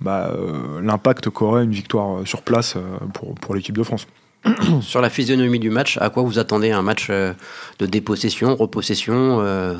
bah, 0.00 0.30
euh, 0.34 0.80
l'impact 0.82 1.28
qu'aurait 1.28 1.62
une 1.64 1.70
victoire 1.72 2.20
euh, 2.20 2.24
sur 2.24 2.40
place 2.42 2.74
euh, 2.76 2.80
pour, 3.12 3.34
pour 3.34 3.54
l'équipe 3.54 3.76
de 3.76 3.82
France. 3.82 4.06
Sur 4.82 5.00
la 5.00 5.10
physionomie 5.10 5.58
du 5.58 5.70
match, 5.70 5.98
à 6.00 6.08
quoi 6.10 6.22
vous 6.22 6.38
attendez 6.38 6.70
un 6.72 6.82
match 6.82 7.08
euh, 7.10 7.32
de 7.78 7.86
dépossession, 7.86 8.56
repossession 8.56 9.38
euh, 9.40 9.74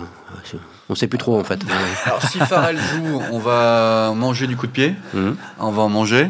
On 0.88 0.94
sait 0.94 1.06
plus 1.06 1.18
trop 1.18 1.38
en 1.38 1.44
fait. 1.44 1.60
Alors 2.04 2.22
si 2.22 2.38
Farrell 2.38 2.76
joue, 2.78 3.22
on 3.32 3.38
va 3.38 4.12
manger 4.14 4.46
du 4.46 4.56
coup 4.56 4.66
de 4.66 4.72
pied. 4.72 4.94
Mhm. 5.14 5.36
On 5.58 5.70
va 5.70 5.82
en 5.82 5.88
manger. 5.88 6.28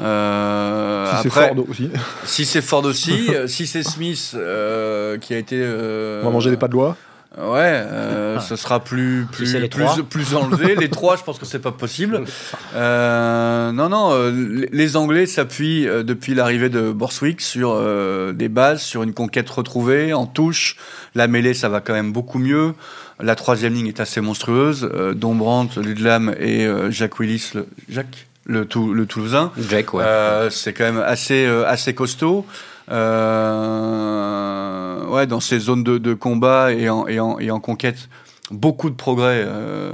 Euh, 0.00 1.10
Si 1.16 1.22
c'est 1.24 1.30
Ford 1.30 1.64
aussi, 1.68 1.90
si 2.24 2.44
c'est 2.44 2.62
Ford 2.62 2.84
aussi, 2.84 3.30
si 3.46 3.66
c'est 3.66 3.82
Smith 3.82 4.32
euh, 4.34 5.18
qui 5.18 5.34
a 5.34 5.38
été. 5.38 5.56
euh, 5.58 6.20
on 6.22 6.26
va 6.26 6.32
manger 6.32 6.50
des 6.50 6.56
pas 6.56 6.68
de 6.68 6.72
loi. 6.74 6.96
Ouais, 7.40 7.60
euh, 7.86 8.40
ce 8.40 8.56
sera 8.56 8.80
plus 8.82 9.26
plus 9.32 9.52
plus, 9.68 10.02
plus 10.08 10.34
enlevé. 10.34 10.74
les 10.74 10.88
trois, 10.88 11.16
je 11.16 11.22
pense 11.22 11.38
que 11.38 11.46
c'est 11.46 11.58
pas 11.60 11.72
possible. 11.72 12.24
Euh, 12.74 13.72
non, 13.72 13.88
non, 13.88 14.10
euh, 14.12 14.66
les- 14.72 14.96
Anglais 14.96 15.26
s'appuient 15.26 15.86
euh, 15.88 16.02
depuis 16.02 16.34
l'arrivée 16.34 16.68
de 16.68 16.92
Borswick 16.92 17.40
sur 17.40 17.72
euh, 17.74 18.32
des 18.32 18.48
bases, 18.48 18.82
sur 18.82 19.02
une 19.02 19.12
conquête 19.14 19.48
retrouvée 19.50 20.12
en 20.12 20.26
touche. 20.26 20.76
La 21.14 21.26
mêlée, 21.28 21.54
ça 21.54 21.68
va 21.68 21.80
quand 21.80 21.92
même 21.94 22.12
beaucoup 22.12 22.38
mieux. 22.38 22.74
La 23.20 23.34
troisième 23.34 23.74
ligne 23.74 23.86
est 23.88 24.00
assez 24.00 24.20
monstrueuse. 24.20 24.88
Euh, 24.94 25.14
Dombrandt, 25.14 25.80
Ludlam 25.80 26.34
et 26.38 26.66
euh, 26.66 26.90
Jacques 26.90 27.18
Willis, 27.20 27.50
le, 27.54 27.66
Jacques, 27.88 28.26
le, 28.46 28.64
Tou- 28.64 28.92
le 28.92 29.06
Toulousain. 29.06 29.50
Jack, 29.68 29.94
ouais. 29.94 30.04
Euh, 30.06 30.50
c'est 30.50 30.72
quand 30.72 30.84
même 30.84 31.02
assez 31.04 31.46
euh, 31.46 31.66
assez 31.66 31.94
costaud. 31.94 32.46
Euh, 32.90 34.66
ouais, 35.06 35.26
dans 35.26 35.40
ces 35.40 35.58
zones 35.58 35.82
de, 35.84 36.14
combat 36.14 36.72
et 36.72 36.88
en, 36.88 37.60
conquête, 37.60 38.08
beaucoup 38.50 38.90
de 38.90 38.94
progrès 38.94 39.42
euh, 39.46 39.92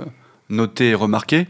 notés 0.51 0.91
et 0.91 0.95
remarqués. 0.95 1.47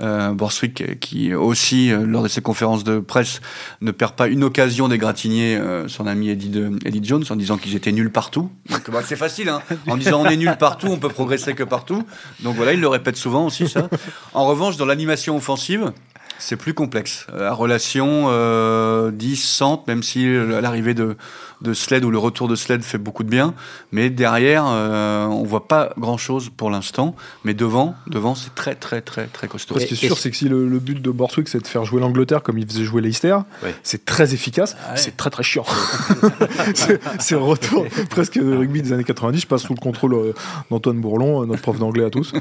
Euh, 0.00 0.32
Borswick, 0.32 0.80
euh, 0.80 0.94
qui 0.94 1.34
aussi, 1.34 1.92
euh, 1.92 2.04
lors 2.06 2.22
de 2.22 2.28
ses 2.28 2.40
conférences 2.40 2.84
de 2.84 2.98
presse, 2.98 3.40
ne 3.80 3.90
perd 3.90 4.14
pas 4.14 4.28
une 4.28 4.44
occasion 4.44 4.88
d'égratigner 4.88 5.60
son 5.88 6.06
ami 6.06 6.30
Eddie, 6.30 7.00
Jones 7.02 7.24
en 7.28 7.36
disant 7.36 7.56
qu'ils 7.56 7.76
étaient 7.76 7.92
nuls 7.92 8.10
partout. 8.10 8.50
Bah, 8.68 9.02
c'est 9.04 9.16
facile, 9.16 9.48
hein. 9.48 9.62
en 9.88 9.96
disant 9.96 10.22
on 10.22 10.26
est 10.26 10.36
nul 10.36 10.56
partout, 10.58 10.88
on 10.88 10.98
peut 10.98 11.08
progresser 11.08 11.54
que 11.54 11.62
partout. 11.62 12.04
Donc 12.40 12.56
voilà, 12.56 12.72
il 12.72 12.80
le 12.80 12.88
répète 12.88 13.16
souvent 13.16 13.46
aussi 13.46 13.68
ça. 13.68 13.88
En 14.34 14.46
revanche, 14.46 14.76
dans 14.76 14.86
l'animation 14.86 15.36
offensive, 15.36 15.92
c'est 16.40 16.56
plus 16.56 16.74
complexe. 16.74 17.26
La 17.36 17.52
relation 17.52 18.26
euh, 18.28 19.10
10-100, 19.12 19.84
même 19.86 20.02
si 20.02 20.26
euh, 20.26 20.60
l'arrivée 20.60 20.94
de, 20.94 21.16
de 21.62 21.74
Sled 21.74 22.04
ou 22.04 22.10
le 22.10 22.18
retour 22.18 22.48
de 22.48 22.56
Sled 22.56 22.82
fait 22.82 22.98
beaucoup 22.98 23.22
de 23.22 23.28
bien, 23.28 23.54
mais 23.92 24.08
derrière, 24.10 24.64
euh, 24.66 25.26
on 25.26 25.44
voit 25.44 25.68
pas 25.68 25.92
grand-chose 25.98 26.50
pour 26.56 26.70
l'instant. 26.70 27.14
Mais 27.44 27.54
devant, 27.54 27.94
devant, 28.06 28.34
c'est 28.34 28.54
très 28.54 28.74
très 28.74 29.00
très 29.02 29.26
très 29.26 29.46
costaud. 29.48 29.78
Ce 29.78 29.84
qui 29.84 29.94
est 29.94 29.96
sûr, 29.96 30.16
c'est 30.18 30.30
que 30.30 30.36
si 30.36 30.48
le, 30.48 30.68
le 30.68 30.78
but 30.78 31.00
de 31.02 31.10
Borswick, 31.10 31.48
c'est 31.48 31.60
de 31.60 31.66
faire 31.66 31.84
jouer 31.84 32.00
l'Angleterre 32.00 32.42
comme 32.42 32.58
il 32.58 32.66
faisait 32.66 32.84
jouer 32.84 33.02
Leicester, 33.02 33.36
Ouais. 33.62 33.74
c'est 33.82 34.04
très 34.04 34.32
efficace, 34.34 34.76
Ah 34.86 34.92
ouais. 34.92 34.96
c'est 34.96 35.16
très 35.16 35.30
très 35.30 35.42
chiant. 35.42 35.64
c'est 37.18 37.32
le 37.34 37.38
retour 37.38 37.86
presque 38.10 38.38
de 38.38 38.56
rugby 38.56 38.82
des 38.82 38.92
années 38.92 39.04
90. 39.04 39.40
Je 39.40 39.46
passe 39.46 39.62
sous 39.62 39.74
le 39.74 39.80
contrôle 39.80 40.14
euh, 40.14 40.32
d'Antoine 40.70 41.00
Bourlon, 41.00 41.42
euh, 41.42 41.46
notre 41.46 41.62
prof 41.62 41.78
d'anglais 41.78 42.04
à 42.04 42.10
tous. 42.10 42.32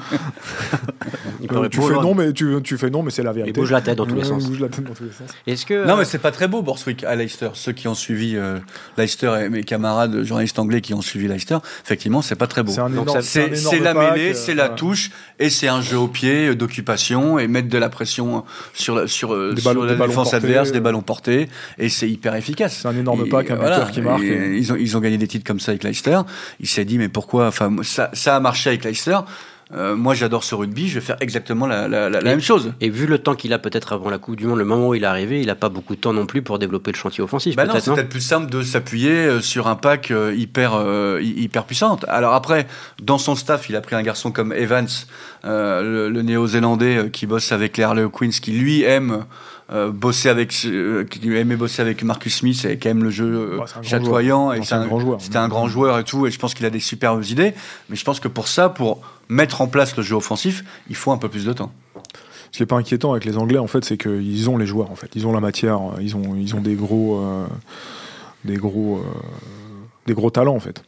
Il 1.41 1.47
tu 1.69 1.81
fais 1.81 1.93
non, 1.93 2.13
mais 2.15 2.33
tu, 2.33 2.55
tu 2.63 2.77
fais 2.77 2.89
non, 2.89 3.03
mais 3.03 3.11
c'est 3.11 3.23
la 3.23 3.31
Il 3.31 3.35
vérité. 3.35 3.59
bouge 3.59 3.71
la 3.71 3.81
tête 3.81 3.97
dans 3.97 4.05
tous 4.05 4.15
les 4.15 4.21
Ouais, 4.21 4.27
sens. 4.27 4.43
il 4.43 4.49
bouge 4.49 4.59
la 4.59 4.69
tête 4.69 4.83
dans 4.85 4.93
tous 4.93 5.03
les 5.03 5.11
sens. 5.11 5.29
Est-ce 5.47 5.65
que 5.65 5.85
Non, 5.85 5.97
mais 5.97 6.05
c'est 6.05 6.19
pas 6.19 6.31
très 6.31 6.47
beau, 6.47 6.61
Borswick, 6.61 7.03
à 7.03 7.15
Leicester. 7.15 7.49
Ceux 7.53 7.71
qui 7.71 7.87
ont 7.87 7.95
suivi 7.95 8.35
euh, 8.35 8.59
Leicester 8.97 9.08
et 9.17 9.49
mes 9.49 9.63
camarades 9.63 10.23
journalistes 10.23 10.59
anglais 10.59 10.81
qui 10.81 10.93
ont 10.93 11.01
suivi 11.01 11.27
Leicester, 11.27 11.57
effectivement, 11.83 12.21
c'est 12.21 12.35
pas 12.35 12.47
très 12.47 12.63
beau. 12.63 12.73
C'est 13.21 13.79
la 13.79 13.93
mêlée, 13.93 14.31
euh, 14.31 14.33
c'est 14.33 14.53
la 14.53 14.63
voilà. 14.63 14.75
touche, 14.75 15.11
et 15.39 15.49
c'est 15.49 15.67
un 15.67 15.81
jeu 15.81 15.97
au 15.97 16.07
pied 16.07 16.49
euh, 16.49 16.55
d'occupation 16.55 17.39
et 17.39 17.47
mettre 17.47 17.69
de 17.69 17.77
la 17.77 17.89
pression 17.89 18.43
sur 18.73 18.95
la, 18.95 19.07
sur, 19.07 19.33
euh, 19.33 19.53
Des 19.53 19.61
sur 19.61 19.69
ballons- 19.71 19.83
la 19.83 19.95
des 19.95 19.99
défense 20.07 20.31
portés, 20.31 20.35
adverse, 20.37 20.69
euh. 20.69 20.73
des 20.73 20.79
ballons 20.79 21.01
portés, 21.01 21.49
et 21.77 21.89
c'est 21.89 22.09
hyper 22.09 22.35
efficace. 22.35 22.79
C'est 22.81 22.87
un 22.87 22.95
énorme 22.97 23.25
Et 23.25 23.29
pack, 23.29 23.51
un 23.51 23.55
buteur 23.55 23.91
qui 23.91 24.01
marque, 24.01 24.23
et 24.23 24.27
et- 24.27 24.57
Ils, 24.57 24.71
ont, 24.73 24.75
ils 24.75 24.95
ont 24.97 24.99
gagné 24.99 25.17
des 25.17 25.27
titres 25.27 25.45
comme 25.45 25.59
ça 25.59 25.71
avec 25.71 25.83
Leicester. 25.83 26.19
Il 26.59 26.67
s'est 26.67 26.85
dit, 26.85 26.97
mais 26.97 27.09
pourquoi 27.09 27.47
Enfin, 27.47 27.75
ça 27.83 28.35
a 28.35 28.39
marché 28.39 28.69
avec 28.69 28.83
Leicester. 28.83 29.17
Euh, 29.71 29.95
moi, 29.95 30.15
j'adore 30.15 30.43
ce 30.43 30.55
rugby, 30.55 30.87
je 30.87 30.95
vais 30.95 31.05
faire 31.05 31.17
exactement 31.19 31.67
la, 31.67 31.87
la- 31.87 32.09
la- 32.09 32.21
la 32.21 32.29
même 32.31 32.41
chose. 32.41 32.73
Et 32.81 32.89
vu 32.89 33.05
le 33.05 33.19
temps 33.19 33.35
qu'il 33.35 33.53
a 33.53 33.59
peut-être 33.59 33.93
avant 33.93 34.09
la 34.09 34.17
Coupe 34.17 34.35
du 34.35 34.47
Monde, 34.47 34.57
le 34.57 34.65
moment 34.65 34.87
où 34.89 34.95
il 34.95 35.03
est 35.03 35.07
arrivé, 35.07 35.41
il 35.41 35.45
n'a 35.45 35.53
pas 35.55 35.69
beaucoup 35.69 35.95
de 35.95 36.01
temps 36.01 36.11
non 36.11 36.25
plus 36.25 36.41
pour 36.41 36.57
développer 36.57 36.91
le 36.91 36.97
chantier 36.97 37.23
offensif. 37.23 37.55
Bah 37.55 37.65
non, 37.65 37.73
c'est 37.79 37.93
peut-être 37.93 38.09
plus 38.09 38.19
simple 38.21 38.49
de 38.49 38.63
s'appuyer 38.63 39.11
euh, 39.11 39.41
sur 39.41 39.67
un 39.67 39.75
pack 39.75 40.09
euh, 40.09 40.33
hyper, 40.35 40.73
euh, 40.73 41.19
hy- 41.21 41.43
hyper 41.43 41.65
puissant. 41.65 41.99
Alors 42.07 42.33
après, 42.33 42.65
dans 43.01 43.19
son 43.19 43.35
staff, 43.35 43.69
il 43.69 43.75
a 43.75 43.81
pris 43.81 43.95
un 43.95 44.01
garçon 44.01 44.31
comme 44.31 44.53
Evans, 44.53 44.87
euh, 45.45 45.83
le, 45.83 46.09
le 46.09 46.21
néo-zélandais 46.23 47.11
qui 47.13 47.27
bosse 47.27 47.51
avec 47.51 47.77
les 47.77 47.83
Harley 47.83 48.07
Queens, 48.11 48.29
qui 48.41 48.51
lui 48.53 48.81
aime 48.81 49.25
euh, 49.71 49.91
bosser 49.91 50.29
avec, 50.29 50.53
euh, 50.65 51.03
qui 51.03 51.31
aimait 51.35 51.55
bosser 51.55 51.81
avec 51.81 52.03
Marcus 52.03 52.37
Smith 52.37 52.65
et 52.65 52.79
qui 52.79 52.87
aime 52.87 53.03
le 53.03 53.11
jeu 53.11 53.59
euh, 53.61 53.65
chatoyant. 53.83 54.51
Et 54.51 54.63
c'est 54.63 54.73
un 54.73 54.87
grand 54.87 54.99
joueur. 54.99 55.21
C'était 55.21 55.37
un 55.37 55.47
grand 55.47 55.67
joueur 55.67 55.99
et 55.99 56.03
tout, 56.03 56.25
et 56.25 56.31
je 56.31 56.39
pense 56.39 56.55
qu'il 56.55 56.65
a 56.65 56.71
des 56.71 56.79
superbes 56.79 57.23
idées. 57.25 57.53
Mais 57.89 57.95
je 57.95 58.03
pense 58.03 58.19
que 58.19 58.27
pour 58.27 58.47
ça, 58.47 58.69
pour 58.69 59.01
mettre 59.27 59.61
en 59.61 59.67
place 59.67 59.95
le 59.95 60.01
jeu 60.01 60.15
offensif, 60.15 60.63
il 60.89 60.95
faut 60.95 61.11
un 61.11 61.17
peu 61.17 61.29
plus 61.29 61.45
de 61.45 61.53
temps. 61.53 61.71
Ce 62.51 62.57
qui 62.57 62.63
est 62.63 62.65
pas 62.65 62.77
inquiétant 62.77 63.11
avec 63.11 63.25
les 63.25 63.37
Anglais, 63.37 63.59
en 63.59 63.67
fait, 63.67 63.85
c'est 63.85 63.97
qu'ils 63.97 64.49
ont 64.49 64.57
les 64.57 64.65
joueurs. 64.65 64.89
En 64.89 64.95
fait, 64.95 65.11
ils 65.15 65.27
ont 65.27 65.33
la 65.33 65.39
matière. 65.39 65.79
Ils 66.01 66.15
ont, 66.15 66.35
ils 66.35 66.55
ont 66.55 66.61
des 66.61 66.73
gros, 66.73 67.21
euh, 67.21 67.45
des 68.45 68.55
gros, 68.55 69.03
des 70.07 70.15
gros 70.15 70.31
talents 70.31 70.55
en 70.55 70.59
fait, 70.59 70.83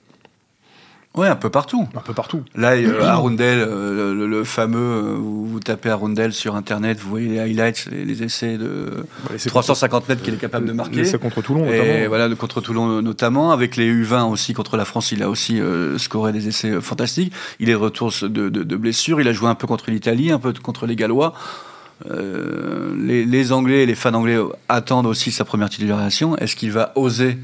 Ouais, 1.13 1.27
un 1.27 1.35
peu 1.35 1.49
partout. 1.49 1.89
un 1.93 1.99
peu 1.99 2.13
partout. 2.13 2.43
Là, 2.55 2.71
euh, 2.71 3.03
Arundel, 3.03 3.59
euh, 3.59 4.13
le, 4.13 4.27
le 4.27 4.43
fameux, 4.45 4.77
euh, 4.79 5.15
vous, 5.17 5.45
vous 5.45 5.59
tapez 5.59 5.89
Arundel 5.89 6.31
sur 6.31 6.55
Internet, 6.55 6.99
vous 7.01 7.09
voyez 7.09 7.27
les 7.27 7.39
highlights, 7.39 7.87
les, 7.91 8.05
les 8.05 8.23
essais 8.23 8.57
de 8.57 9.03
Et 9.33 9.37
c'est 9.37 9.49
350 9.49 10.07
mètres 10.07 10.21
qu'il 10.21 10.33
est 10.33 10.37
capable 10.37 10.65
de 10.67 10.71
marquer. 10.71 11.03
C'est 11.03 11.19
contre 11.19 11.41
Toulon 11.41 11.65
Et 11.69 11.77
notamment. 11.79 12.07
voilà, 12.07 12.27
le- 12.29 12.35
contre 12.37 12.61
Toulon 12.61 13.01
notamment, 13.01 13.51
avec 13.51 13.75
les 13.75 13.91
U20 13.93 14.29
aussi 14.31 14.53
contre 14.53 14.77
la 14.77 14.85
France, 14.85 15.11
il 15.11 15.21
a 15.21 15.29
aussi 15.29 15.59
scoré 15.97 16.31
des 16.31 16.47
essais 16.47 16.79
fantastiques. 16.79 17.33
Il 17.59 17.67
est 17.69 17.73
de 17.73 17.77
retour 17.77 18.13
de, 18.21 18.27
de, 18.27 18.63
de 18.63 18.75
blessure, 18.77 19.19
il 19.19 19.27
a 19.27 19.33
joué 19.33 19.49
un 19.49 19.55
peu 19.55 19.67
contre 19.67 19.91
l'Italie, 19.91 20.31
un 20.31 20.39
peu 20.39 20.53
contre 20.63 20.85
les 20.85 20.95
Gallois. 20.95 21.33
Euh, 22.09 22.95
les, 22.97 23.25
les 23.25 23.51
Anglais 23.51 23.83
et 23.83 23.85
les 23.85 23.95
fans 23.95 24.13
anglais 24.13 24.37
attendent 24.69 25.05
aussi 25.05 25.31
sa 25.31 25.45
première 25.45 25.69
titularisation. 25.69 26.35
Est-ce 26.37 26.55
qu'il 26.55 26.71
va 26.71 26.93
oser 26.95 27.37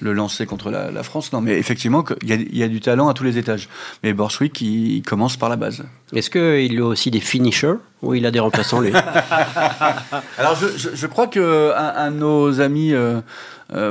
le 0.00 0.12
lancer 0.12 0.46
contre 0.46 0.70
la, 0.70 0.90
la 0.90 1.02
France 1.02 1.32
Non, 1.32 1.40
mais 1.40 1.58
effectivement, 1.58 2.04
il 2.22 2.28
y, 2.28 2.32
a, 2.32 2.36
il 2.36 2.56
y 2.56 2.62
a 2.62 2.68
du 2.68 2.80
talent 2.80 3.08
à 3.08 3.14
tous 3.14 3.24
les 3.24 3.38
étages. 3.38 3.68
Mais 4.02 4.12
Borswick, 4.12 4.60
il, 4.60 4.96
il 4.96 5.02
commence 5.02 5.36
par 5.36 5.48
la 5.48 5.56
base. 5.56 5.84
Est-ce 6.14 6.30
qu'il 6.30 6.78
a 6.80 6.84
aussi 6.84 7.10
des 7.10 7.20
finishers 7.20 7.74
ou 8.02 8.14
il 8.14 8.26
a 8.26 8.30
des 8.30 8.40
remplaçants 8.40 8.80
lui? 8.80 8.92
Alors, 10.38 10.54
je, 10.54 10.66
je, 10.76 10.88
je 10.94 11.06
crois 11.06 11.26
que 11.26 11.72
un, 11.76 11.94
un 11.96 12.10
de 12.10 12.16
nos 12.16 12.60
amis, 12.60 12.92
euh, 12.92 13.20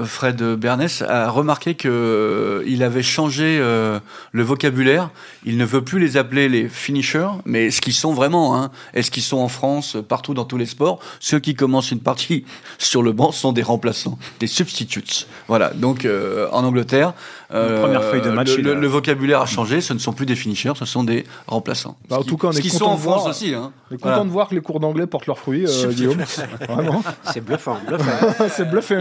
Fred 0.06 0.42
Bernès, 0.42 1.02
a 1.02 1.30
remarqué 1.30 1.76
que 1.76 1.90
euh, 1.90 2.86
avait 2.86 3.04
changé 3.04 3.58
euh, 3.60 4.00
le 4.32 4.44
vocabulaire. 4.44 5.10
Il 5.44 5.58
ne 5.58 5.66
veut 5.66 5.84
plus 5.84 6.00
les 6.00 6.18
appeler 6.18 6.48
les 6.48 6.70
finishers, 6.70 7.30
mais 7.46 7.72
ce 7.72 7.82
qu'ils 7.82 7.94
sont 7.94 8.14
vraiment. 8.14 8.56
Hein, 8.56 8.72
et 8.94 9.02
ce 9.02 9.12
qu'ils 9.12 9.24
sont 9.24 9.38
en 9.38 9.48
France, 9.48 9.96
euh, 9.96 10.02
partout 10.02 10.34
dans 10.34 10.46
tous 10.46 10.58
les 10.58 10.66
sports? 10.66 11.00
Ceux 11.20 11.40
qui 11.40 11.56
commencent 11.56 11.92
une 11.92 12.00
partie 12.00 12.46
sur 12.78 13.02
le 13.02 13.12
banc 13.12 13.32
sont 13.32 13.52
des 13.52 13.64
remplaçants, 13.64 14.18
des 14.40 14.48
substitutes. 14.48 15.28
Voilà. 15.48 15.72
Donc, 15.72 16.06
euh, 16.06 16.48
en 16.52 16.64
Angleterre, 16.64 17.14
euh, 17.54 17.82
première 17.82 18.04
feuille 18.04 18.22
de 18.22 18.30
match, 18.30 18.52
le, 18.54 18.60
il 18.60 18.66
le- 18.66 18.72
a- 18.72 18.76
le 18.76 18.88
vocabulaire 18.88 19.42
a 19.42 19.46
changé. 19.46 19.82
Ce 19.82 19.94
ne 19.94 20.00
sont 20.00 20.14
plus 20.14 20.26
des 20.26 20.36
finishers, 20.36 20.74
ce 20.76 20.86
sont 20.86 21.04
des 21.04 21.26
remplaçants. 21.48 21.98
Bah, 22.10 22.18
en 22.18 22.22
Ce 22.24 22.28
tout 22.28 22.36
qui- 22.36 22.42
cas, 22.42 22.48
on 22.48 22.52
est 22.52 22.62
qui 22.62 22.70
content 22.70 22.86
sont 22.86 22.92
en 22.92 22.96
de 22.96 23.00
France 23.02 23.22
voir- 23.22 23.26
aussi. 23.28 23.54
Hein. 23.54 23.72
On 23.92 23.96
est 23.96 23.98
content 23.98 24.10
Voilà. 24.10 24.24
de 24.24 24.30
voir 24.30 24.48
que 24.50 24.56
les 24.56 24.62
cours 24.62 24.80
d'anglais 24.80 25.06
portent 25.08 25.28
leurs 25.28 25.38
fruits, 25.40 25.66
euh, 25.70 25.92
Guillaume. 25.92 26.18
Vraiment. 26.70 27.04
C'est 27.32 27.42
bluffant, 27.42 27.78
bluffant. 27.88 28.46
c'est 28.50 28.70
bluffant. 28.70 28.96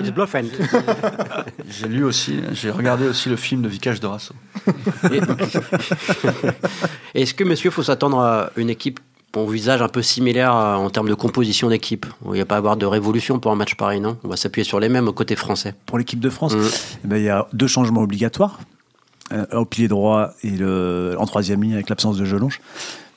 J'ai 1.69 1.89
lu 1.89 2.05
aussi, 2.05 2.41
j'ai 2.53 2.71
regardé 2.71 3.07
aussi 3.07 3.29
le 3.29 3.37
film 3.37 3.63
de 3.63 3.69
Vicage 3.69 4.01
de 4.01 4.07
Rasso. 4.07 4.35
Et- 5.13 5.21
Est-ce 7.23 7.35
que, 7.35 7.45
monsieur, 7.45 7.71
faut 7.71 7.83
s'attendre 7.83 8.19
à 8.21 8.51
une 8.57 8.71
équipe 8.71 9.01
au 9.43 9.47
visage 9.47 9.83
un 9.83 9.89
peu 9.89 10.03
similaire 10.03 10.55
euh, 10.55 10.75
en 10.75 10.91
termes 10.91 11.09
de 11.09 11.15
composition 11.15 11.69
d'équipe 11.69 12.07
Il 12.27 12.33
n'y 12.33 12.41
a 12.41 12.45
pas 12.45 12.55
à 12.57 12.59
avoir 12.59 12.77
de 12.77 12.87
révolution 12.87 13.39
pour 13.39 13.51
un 13.53 13.57
match 13.57 13.75
pareil, 13.77 14.01
non? 14.01 14.17
On 14.25 14.29
va 14.29 14.37
s'appuyer 14.37 14.65
sur 14.65 14.81
les 14.81 14.89
mêmes 14.89 15.11
côté 15.13 15.37
français. 15.37 15.75
Pour 15.87 15.99
l'équipe 15.99 16.21
de 16.21 16.31
France, 16.31 16.55
Mm. 16.55 16.69
eh 17.05 17.09
ben, 17.09 17.17
il 17.17 17.25
y 17.25 17.29
a 17.31 17.47
deux 17.53 17.67
changements 17.67 18.03
obligatoires. 18.03 18.59
Euh, 19.33 19.47
au 19.53 19.65
pilier 19.65 19.89
droit 19.89 20.33
et 20.43 20.51
le, 20.51 21.17
en 21.19 21.25
troisième 21.25 21.63
ligne 21.63 21.73
avec 21.73 21.89
l'absence 21.89 22.19
de 22.19 22.27
Jelonge. 22.27 22.61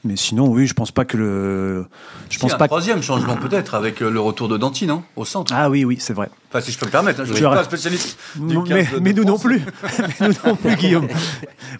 Mais 0.04 0.16
sinon, 0.16 0.48
oui, 0.48 0.68
je 0.68 0.74
pense 0.74 0.92
pas 0.92 1.06
que 1.06 1.18
le. 1.18 1.86
Je 2.30 2.38
pense 2.40 2.54
un 2.54 2.58
pas. 2.58 2.66
que- 2.66 2.70
troisième 2.70 3.02
changement 3.02 3.36
peut-être 3.36 3.74
avec 3.76 4.02
euh, 4.02 4.10
le 4.10 4.20
retour 4.20 4.48
de 4.48 4.56
Danti, 4.58 4.86
non 4.86 5.04
Au 5.16 5.26
centre. 5.26 5.52
Ah 5.56 5.70
oui, 5.70 5.84
oui, 5.86 5.98
c'est 6.00 6.14
vrai. 6.14 6.30
Enfin, 6.50 6.62
si 6.62 6.72
je 6.72 6.78
peux 6.78 6.86
me 6.86 6.92
permettre, 6.92 7.20
hein, 7.20 7.24
je 7.26 7.30
ne 7.32 7.34
Tu 7.34 7.38
suis 7.40 7.46
as- 7.46 7.50
pas 7.50 7.62
un 7.62 7.64
spécialiste. 7.66 8.18
du 8.36 8.56
Non, 8.56 8.64
15 8.64 8.74
mais, 8.78 8.84
de 8.86 9.00
mais 9.04 9.14
nous 9.14 9.24
non 9.26 9.38
plus. 9.40 9.62
Mais 10.20 10.28
nous 10.30 10.34
non 10.46 10.56
plus, 10.56 10.76
Guillaume. 10.78 11.08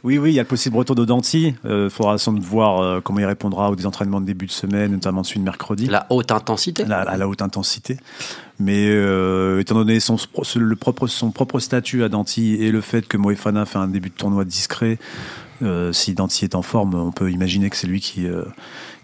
Oui, 0.04 0.18
oui, 0.18 0.32
il 0.32 0.34
y 0.34 0.40
a 0.40 0.44
le 0.44 0.48
possible 0.48 0.76
retour 0.78 0.96
de 0.96 1.06
Danti. 1.06 1.56
Il 1.64 1.90
faudra 1.90 2.18
sans 2.18 2.34
doute 2.34 2.44
voir 2.44 2.82
euh, 2.82 3.00
comment 3.02 3.20
il 3.20 3.26
répondra 3.26 3.70
aux 3.70 3.76
des 3.76 3.86
entraînements 3.86 4.20
de 4.20 4.26
début 4.26 4.48
de 4.48 4.52
semaine, 4.52 4.92
notamment 4.92 5.24
celui 5.24 5.40
de 5.40 5.46
mercredi. 5.46 5.86
La 5.86 6.06
haute 6.10 6.32
intensité 6.32 6.84
à 6.84 6.88
la, 6.88 7.02
à 7.02 7.18
la 7.18 7.28
haute 7.28 7.42
intensité. 7.42 7.98
Mais 8.60 8.88
euh, 8.90 9.60
étant 9.60 9.76
donné 9.76 10.00
son, 10.00 10.18
le 10.56 10.76
propre, 10.76 11.06
son 11.08 11.30
propre 11.32 11.60
statut 11.60 12.04
à 12.04 12.10
Danti 12.10 12.56
et 12.56 12.72
le 12.72 12.82
fait 12.82 13.08
que 13.08 13.16
Moefana 13.16 13.66
fait 13.66 13.78
un 13.78 13.88
début 13.88 14.10
de 14.10 14.16
tournoi 14.16 14.44
discret, 14.44 14.98
euh, 15.62 15.92
si 15.92 16.14
Danti 16.14 16.46
est 16.46 16.56
en 16.56 16.62
forme, 16.62 16.96
on 16.96 17.12
peut 17.12 17.32
imaginer 17.32 17.70
que 17.70 17.76
c'est 17.76 17.88
lui 17.88 18.00
qui, 18.00 18.28
euh, 18.28 18.44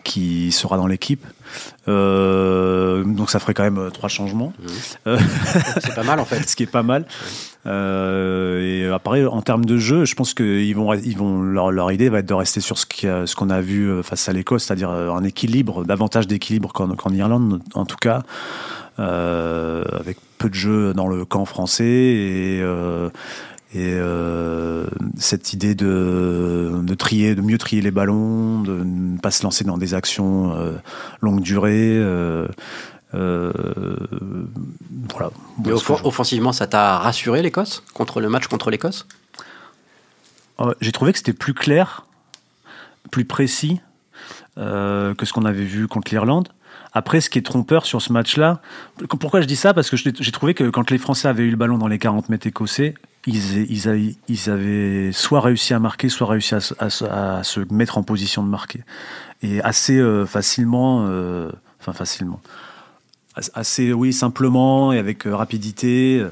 qui 0.03 0.51
sera 0.51 0.77
dans 0.77 0.87
l'équipe. 0.87 1.25
Euh, 1.87 3.03
donc 3.03 3.29
ça 3.29 3.39
ferait 3.39 3.53
quand 3.53 3.63
même 3.63 3.89
trois 3.91 4.09
changements, 4.09 4.53
C'est 5.05 5.95
pas 5.95 6.03
mal 6.03 6.19
en 6.19 6.25
fait. 6.25 6.43
ce 6.49 6.55
qui 6.55 6.63
est 6.63 6.67
pas 6.67 6.83
mal. 6.83 7.05
Et 7.65 8.89
après, 8.93 9.25
en 9.25 9.41
termes 9.41 9.65
de 9.65 9.77
jeu, 9.77 10.05
je 10.05 10.15
pense 10.15 10.33
qu'ils 10.33 10.75
vont, 10.75 10.93
ils 10.93 11.17
vont 11.17 11.41
leur, 11.41 11.71
leur 11.71 11.91
idée 11.91 12.09
va 12.09 12.19
être 12.19 12.25
de 12.25 12.33
rester 12.33 12.59
sur 12.59 12.77
ce 12.77 13.35
qu'on 13.35 13.49
a 13.49 13.61
vu 13.61 14.03
face 14.03 14.27
à 14.27 14.33
l'Écosse, 14.33 14.65
c'est-à-dire 14.65 14.89
un 14.89 15.23
équilibre, 15.23 15.85
davantage 15.85 16.27
d'équilibre 16.27 16.73
qu'en 16.73 17.13
Irlande, 17.13 17.61
en 17.73 17.85
tout 17.85 17.97
cas, 17.97 18.23
euh, 18.99 19.83
avec 19.91 20.17
peu 20.37 20.49
de 20.49 20.53
jeux 20.53 20.93
dans 20.93 21.07
le 21.07 21.25
camp 21.25 21.45
français 21.45 21.83
et, 21.83 22.59
euh, 22.61 23.09
Et 23.75 23.95
euh, 23.95 24.85
cette 25.17 25.51
idée 25.51 25.73
de, 25.73 26.71
de 26.83 26.93
trier, 26.93 27.33
de 27.33 27.41
mieux 27.41 27.57
trier 27.57 27.81
les 27.81 27.89
ballons, 27.89 28.61
de 28.61 28.83
ne 28.83 29.17
pas 29.17 29.31
se 29.31 29.41
lancer 29.41 29.63
dans 29.63 29.79
des 29.79 29.95
actions 29.95 30.55
euh, 30.55 30.73
longue 31.21 31.41
durée. 31.41 31.97
Euh, 31.97 32.47
euh, 33.15 33.51
voilà. 35.11 35.31
Mais 35.65 35.71
offensivement, 35.71 36.53
ça 36.53 36.67
t'a 36.67 36.99
rassuré 36.99 37.41
l'Écosse? 37.41 37.83
Contre 37.95 38.21
le 38.21 38.29
match 38.29 38.45
contre 38.45 38.69
l'Écosse? 38.69 39.07
J'ai 40.79 40.91
trouvé 40.91 41.11
que 41.11 41.17
c'était 41.17 41.33
plus 41.33 41.55
clair, 41.55 42.05
plus 43.11 43.25
précis 43.25 43.81
que 44.55 45.25
ce 45.25 45.33
qu'on 45.33 45.45
avait 45.45 45.65
vu 45.65 45.87
contre 45.87 46.11
l'Irlande. 46.11 46.47
Après, 46.93 47.21
ce 47.21 47.29
qui 47.29 47.39
est 47.39 47.43
trompeur 47.43 47.87
sur 47.87 48.03
ce 48.03 48.13
match-là, 48.13 48.61
pourquoi 49.19 49.41
je 49.41 49.47
dis 49.47 49.55
ça? 49.55 49.73
Parce 49.73 49.89
que 49.89 49.97
j'ai 49.97 50.31
trouvé 50.31 50.53
que 50.53 50.69
quand 50.69 50.91
les 50.91 50.99
Français 50.99 51.27
avaient 51.27 51.43
eu 51.43 51.49
le 51.49 51.57
ballon 51.57 51.79
dans 51.79 51.87
les 51.87 51.97
40 51.97 52.29
mètres 52.29 52.45
écossais, 52.45 52.93
ils, 53.25 53.71
ils, 53.71 53.87
avaient, 53.87 54.15
ils 54.27 54.49
avaient 54.49 55.11
soit 55.11 55.41
réussi 55.41 55.73
à 55.73 55.79
marquer, 55.79 56.09
soit 56.09 56.27
réussi 56.27 56.55
à, 56.55 56.59
se- 56.59 56.73
à 57.05 57.43
se- 57.43 57.73
mettre 57.73 57.97
en 57.97 58.03
position 58.03 58.43
de 58.43 58.49
marquer. 58.49 58.83
Et 59.41 59.61
assez 59.61 59.97
euh, 59.97 60.25
facilement, 60.25 61.05
euh, 61.07 61.49
enfin 61.79 61.93
facilement, 61.93 62.41
As- 63.35 63.51
assez, 63.55 63.93
oui, 63.93 64.13
simplement 64.13 64.93
et 64.93 64.99
avec 64.99 65.25
euh, 65.25 65.35
rapidité. 65.35 66.23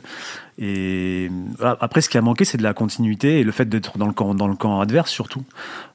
Et 0.64 1.32
après, 1.60 2.02
ce 2.02 2.10
qui 2.10 2.20
a 2.20 2.22
manqué, 2.22 2.46
c'est 2.46 2.58
de 2.60 2.64
la 2.64 2.76
continuité 2.76 3.40
et 3.40 3.44
le 3.44 3.52
fait 3.52 3.66
d'être 3.66 3.98
dans 3.98 4.06
le 4.06 4.14
camp, 4.14 4.36
dans 4.36 4.48
le 4.48 4.56
camp 4.56 4.80
adverse 4.80 5.10
surtout, 5.10 5.44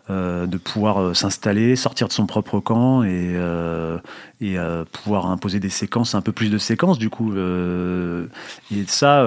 Euh, 0.08 0.46
de 0.46 0.56
pouvoir 0.56 1.02
euh, 1.02 1.14
s'installer, 1.14 1.74
sortir 1.74 2.06
de 2.06 2.12
son 2.12 2.26
propre 2.26 2.60
camp 2.60 3.02
et, 3.02 3.34
euh, 3.34 3.98
pouvoir 4.92 5.26
imposer 5.26 5.58
des 5.58 5.68
séquences, 5.68 6.14
un 6.14 6.20
peu 6.20 6.30
plus 6.30 6.48
de 6.48 6.58
séquences 6.58 6.96
du 6.96 7.10
coup. 7.10 7.34
et 7.36 8.84
ça, 8.86 9.24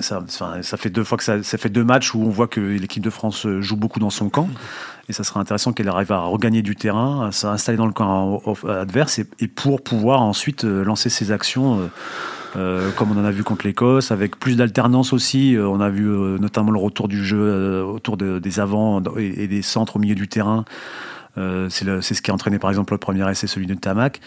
ça, 0.00 0.76
fait 0.78 0.88
deux 0.88 1.04
fois 1.04 1.18
que 1.18 1.24
ça, 1.24 1.42
fait 1.42 1.68
deux 1.68 1.84
matchs 1.84 2.14
où 2.14 2.22
on 2.22 2.30
voit 2.30 2.48
que 2.48 2.60
l'équipe 2.60 3.02
de 3.02 3.10
France 3.10 3.46
joue 3.60 3.76
beaucoup 3.76 4.00
dans 4.00 4.08
son 4.08 4.30
camp. 4.30 4.48
Et 5.10 5.12
ça 5.12 5.22
serait 5.22 5.40
intéressant 5.40 5.74
qu'elle 5.74 5.88
arrive 5.88 6.12
à 6.12 6.20
regagner 6.20 6.62
du 6.62 6.74
terrain, 6.74 7.26
à 7.26 7.32
s'installer 7.32 7.76
dans 7.76 7.84
le 7.84 7.92
camp 7.92 8.42
adverse 8.66 9.18
et, 9.18 9.48
pour 9.48 9.82
pouvoir 9.82 10.22
ensuite 10.22 10.64
lancer 10.64 11.10
ses 11.10 11.30
actions. 11.30 11.90
Euh, 12.56 12.90
comme 12.92 13.10
on 13.10 13.20
en 13.20 13.24
a 13.24 13.30
vu 13.30 13.42
contre 13.42 13.66
l'Écosse, 13.66 14.10
avec 14.10 14.38
plus 14.38 14.56
d'alternance 14.56 15.12
aussi. 15.12 15.56
Euh, 15.56 15.66
on 15.68 15.80
a 15.80 15.90
vu 15.90 16.08
euh, 16.08 16.38
notamment 16.38 16.70
le 16.70 16.78
retour 16.78 17.08
du 17.08 17.24
jeu 17.24 17.82
autour 17.84 18.16
de- 18.16 18.38
des 18.38 18.60
avants 18.60 19.02
et, 19.16 19.48
des 19.48 19.62
centres 19.62 19.96
au 19.96 19.98
milieu 19.98 20.14
du 20.14 20.28
terrain. 20.28 20.64
C'est 21.36 22.14
ce 22.14 22.22
qui 22.22 22.30
a 22.30 22.34
entraîné 22.34 22.60
par 22.60 22.70
exemple 22.70 22.94
le 22.94 22.98
premier 22.98 23.28
essai, 23.28 23.48
celui 23.48 23.66
de 23.66 23.74
Tamac. 23.74 24.20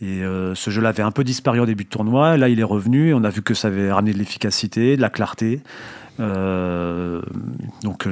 Et 0.00 0.22
ce 0.54 0.70
jeu-là 0.70 0.90
avait 0.90 1.02
un 1.02 1.10
peu 1.10 1.24
disparu 1.24 1.58
au 1.58 1.66
début 1.66 1.82
de 1.82 1.88
tournoi. 1.88 2.36
Là, 2.36 2.48
il 2.48 2.60
est 2.60 2.64
revenu. 2.64 3.14
On 3.14 3.24
a 3.24 3.30
vu 3.30 3.42
que 3.42 3.52
ça 3.52 3.66
avait 3.66 3.90
ramené 3.90 4.12
de 4.12 4.18
l'efficacité, 4.18 4.96
de 4.96 5.00
la 5.02 5.10
clarté. 5.10 5.60
Donc, 6.20 8.06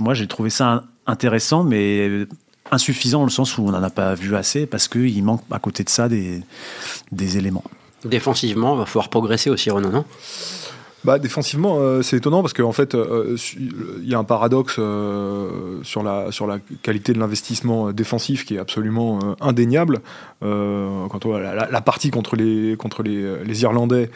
moi, 0.00 0.14
j'ai 0.14 0.26
trouvé 0.28 0.48
ça 0.48 0.84
intéressant, 1.06 1.62
mais 1.62 2.26
insuffisant 2.70 3.18
dans 3.18 3.26
le 3.26 3.30
sens 3.30 3.58
où 3.58 3.64
on 3.64 3.72
n'en 3.72 3.82
a 3.82 3.90
pas 3.90 4.14
vu 4.14 4.34
assez 4.34 4.64
parce 4.64 4.88
qu'il 4.88 5.22
manque 5.22 5.42
à 5.50 5.58
côté 5.58 5.84
de 5.84 5.90
ça 5.90 6.08
des 6.08 6.42
éléments. 7.36 7.64
Défensivement, 8.04 8.76
va 8.76 8.86
falloir 8.86 9.08
progresser 9.08 9.50
aussi, 9.50 9.70
Renaud, 9.70 9.90
non? 9.90 10.04
Bah, 11.02 11.18
défensivement, 11.18 11.78
euh, 11.80 12.02
c'est 12.02 12.18
étonnant 12.18 12.42
parce 12.42 12.52
qu'en 12.52 12.72
fait, 12.72 12.94
euh, 12.94 13.34
il 13.56 14.06
y 14.06 14.14
a 14.14 14.18
un 14.18 14.24
paradoxe 14.24 14.76
euh, 14.78 15.78
sur, 15.82 16.02
la, 16.02 16.30
sur 16.30 16.46
la 16.46 16.58
qualité 16.82 17.14
de 17.14 17.18
l'investissement 17.18 17.90
défensif 17.90 18.44
qui 18.44 18.56
est 18.56 18.58
absolument 18.58 19.18
indéniable. 19.40 20.00
Quand 20.42 21.24
on 21.24 21.36
la, 21.38 21.54
la- 21.54 21.80
partie 21.80 22.10
contre 22.10 22.36
les, 22.36 22.76
contre 22.76 23.02
les, 23.02 23.42
les 23.44 23.62
Irlandais 23.62 24.10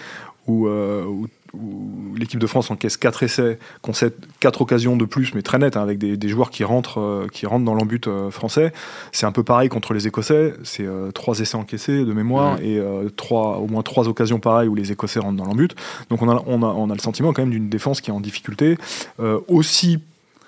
où, 0.47 0.69
où- 0.69 1.27
où 1.61 2.15
l'équipe 2.17 2.41
de 2.41 2.47
France 2.47 2.71
encaisse 2.71 2.97
4 2.97 3.23
essais, 3.23 3.59
concède 3.83 4.15
4 4.41 4.63
occasions 4.63 4.97
de 4.97 5.05
plus, 5.05 5.35
mais 5.35 5.43
très 5.43 5.59
nettes, 5.59 5.77
hein, 5.77 5.83
avec 5.83 5.99
des, 5.99 6.17
des 6.17 6.29
joueurs 6.29 6.51
qui 6.51 6.65
rentrent, 6.65 7.01
euh, 7.01 7.27
qui 7.33 7.47
rentrent 7.47 7.65
dans 7.65 7.75
l'embut 7.75 8.07
euh, 8.07 8.31
français. 8.31 8.73
C'est 9.13 9.27
un 9.27 9.33
peu 9.33 9.43
pareil 9.43 9.69
contre 9.69 9.95
les 9.95 10.07
Écossais. 10.07 10.55
C'est 10.63 10.87
3 11.15 11.41
essais 11.41 11.57
encaissés 11.57 12.05
de 12.05 12.13
mémoire 12.13 12.59
et 12.61 12.79
euh, 12.79 13.09
au 13.31 13.67
moins 13.67 13.83
3 13.83 14.09
occasions 14.09 14.39
pareilles 14.39 14.69
où 14.69 14.75
les 14.75 14.93
Écossais 14.93 15.21
rentrent 15.21 15.37
dans 15.37 15.47
l'embut. 15.47 15.75
Donc 16.11 16.23
on 16.23 16.29
a, 16.29 16.43
on, 16.47 16.63
a, 16.63 16.67
on 16.67 16.91
a 16.91 16.95
le 16.95 17.01
sentiment 17.01 17.33
quand 17.33 17.43
même 17.43 17.51
d'une 17.51 17.69
défense 17.69 18.01
qui 18.01 18.11
est 18.11 18.15
en 18.15 18.21
difficulté. 18.21 18.77
Euh, 19.21 19.41
aussi 19.49 20.01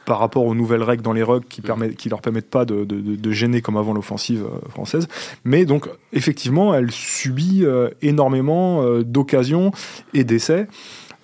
par 0.07 0.19
rapport 0.21 0.45
aux 0.47 0.55
nouvelles 0.55 0.83
règles 0.83 1.03
dans 1.03 1.13
les 1.13 1.23
rugs 1.23 1.45
qui, 1.49 1.61
permettent, 1.61 1.97
qui 1.97 2.09
leur 2.09 2.23
permettent 2.23 2.49
pas 2.49 2.65
de, 2.65 2.85
de- 2.85 3.01
de- 3.01 3.17
de 3.17 3.31
gêner 3.33 3.61
comme 3.61 3.77
avant 3.77 3.93
l'offensive 3.93 4.45
euh, 4.45 4.69
française. 4.71 5.09
Mais 5.45 5.65
donc, 5.67 5.89
effectivement, 6.13 6.73
elle 6.75 6.91
subit 6.91 7.65
euh, 7.65 7.91
énormément 8.01 8.83
euh, 8.83 9.03
d'occasions 9.03 9.73
et 10.15 10.25
d'essais. 10.25 10.69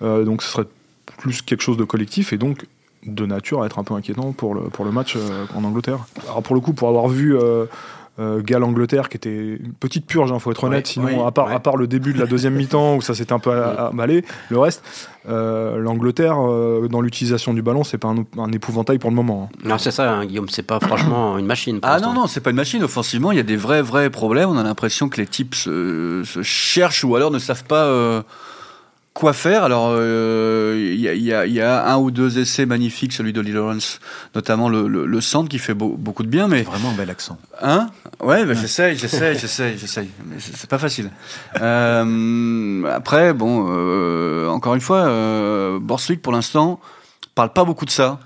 Euh, 0.01 0.23
donc, 0.25 0.43
ce 0.43 0.49
serait 0.51 0.67
plus 1.17 1.41
quelque 1.41 1.61
chose 1.63 1.77
de 1.77 1.85
collectif 1.85 2.33
et 2.33 2.37
donc 2.37 2.65
de 3.05 3.25
nature 3.25 3.63
à 3.63 3.65
être 3.65 3.79
un 3.79 3.83
peu 3.83 3.93
inquiétant 3.95 4.31
pour 4.33 4.53
le, 4.53 4.61
pour 4.63 4.85
le 4.85 4.91
match 4.91 5.17
en 5.55 5.63
Angleterre. 5.63 6.05
Alors, 6.25 6.43
pour 6.43 6.55
le 6.55 6.61
coup, 6.61 6.73
pour 6.73 6.89
avoir 6.89 7.07
vu. 7.07 7.35
Euh, 8.19 8.41
Galles-Angleterre 8.43 9.09
qui 9.09 9.17
était 9.17 9.57
une 9.59 9.73
petite 9.73 10.05
purge, 10.05 10.29
il 10.31 10.39
faut 10.39 10.51
être 10.51 10.63
honnête. 10.63 10.85
Ouais, 10.85 10.91
Sinon, 10.91 11.05
ouais, 11.07 11.25
à, 11.27 11.31
part, 11.31 11.47
ouais. 11.47 11.53
à 11.55 11.59
part 11.59 11.77
le 11.77 11.87
début 11.87 12.13
de 12.13 12.19
la 12.19 12.27
deuxième 12.27 12.53
mi-temps 12.57 12.97
où 12.97 13.01
ça 13.01 13.15
s'est 13.15 13.33
un 13.33 13.39
peu 13.39 13.51
emballé, 13.79 14.23
le 14.49 14.59
reste, 14.59 14.83
euh, 15.27 15.79
l'Angleterre, 15.79 16.35
euh, 16.39 16.87
dans 16.87 17.01
l'utilisation 17.01 17.55
du 17.55 17.63
ballon, 17.63 17.83
c'est 17.83 17.97
pas 17.97 18.09
un, 18.09 18.23
un 18.37 18.51
épouvantail 18.51 18.99
pour 18.99 19.09
le 19.09 19.15
moment. 19.15 19.49
hein. 19.51 19.57
Non, 19.67 19.77
c'est 19.79 19.89
ça, 19.89 20.11
hein, 20.13 20.25
Guillaume, 20.27 20.47
c'est 20.49 20.61
pas 20.61 20.79
franchement 20.79 21.39
une 21.39 21.47
machine. 21.47 21.79
Ah 21.81 21.99
non, 21.99 22.13
non, 22.13 22.27
c'est 22.27 22.41
pas 22.41 22.51
une 22.51 22.55
machine. 22.57 22.83
Offensivement, 22.83 23.31
il 23.31 23.37
y 23.37 23.41
a 23.41 23.43
des 23.43 23.55
vrais, 23.57 23.81
vrais 23.81 24.11
problèmes. 24.11 24.49
On 24.49 24.57
a 24.57 24.63
l'impression 24.63 25.09
que 25.09 25.19
les 25.19 25.25
types 25.25 25.55
se, 25.55 26.21
se 26.23 26.43
cherchent 26.43 27.03
ou 27.03 27.15
alors 27.15 27.31
ne 27.31 27.39
savent 27.39 27.63
pas 27.63 27.85
euh, 27.85 28.21
quoi 29.13 29.33
faire. 29.33 29.63
Alors, 29.63 29.89
euh, 29.95 30.75
il 30.93 30.99
y, 30.99 31.07
a, 31.07 31.13
il 31.13 31.23
y 31.23 31.33
a- 31.33 31.45
il 31.45 31.53
y 31.53 31.61
a 31.61 31.85
un 31.87 31.97
ou 31.97 32.09
deux 32.11 32.39
essais 32.39 32.65
magnifiques, 32.65 33.13
celui 33.13 33.31
de 33.33 33.41
Lee 33.41 33.51
Lawrence, 33.51 33.99
notamment 34.33 34.69
le, 34.69 34.87
le- 34.87 35.05
le 35.05 35.21
centre 35.21 35.49
qui 35.49 35.59
fait 35.59 35.73
beau- 35.75 35.95
beaucoup 35.97 36.23
de 36.23 36.27
bien. 36.29 36.47
Mais 36.47 36.63
Vraiment 36.63 36.89
un 36.89 36.95
bel 36.95 37.09
accent. 37.11 37.37
Hein? 37.61 37.89
Ouais, 38.21 38.43
bah, 38.45 38.53
j'essaye, 38.53 38.97
j'essaye, 38.97 39.37
j'essaye, 39.37 39.77
j'essaye. 39.77 40.09
Mais 40.25 40.37
c'est 40.39 40.55
c'est 40.55 40.69
pas 40.69 40.79
facile. 40.79 41.11
Euh, 41.61 42.83
après, 42.85 43.33
bon, 43.33 43.67
euh, 43.69 44.47
encore 44.49 44.75
une 44.75 44.81
fois, 44.81 45.05
euh, 45.05 45.79
Borswick, 45.79 46.21
pour 46.21 46.33
l'instant, 46.33 46.79
parle 47.35 47.53
pas 47.53 47.63
beaucoup 47.65 47.85
de 47.85 47.89
ça. 47.91 48.19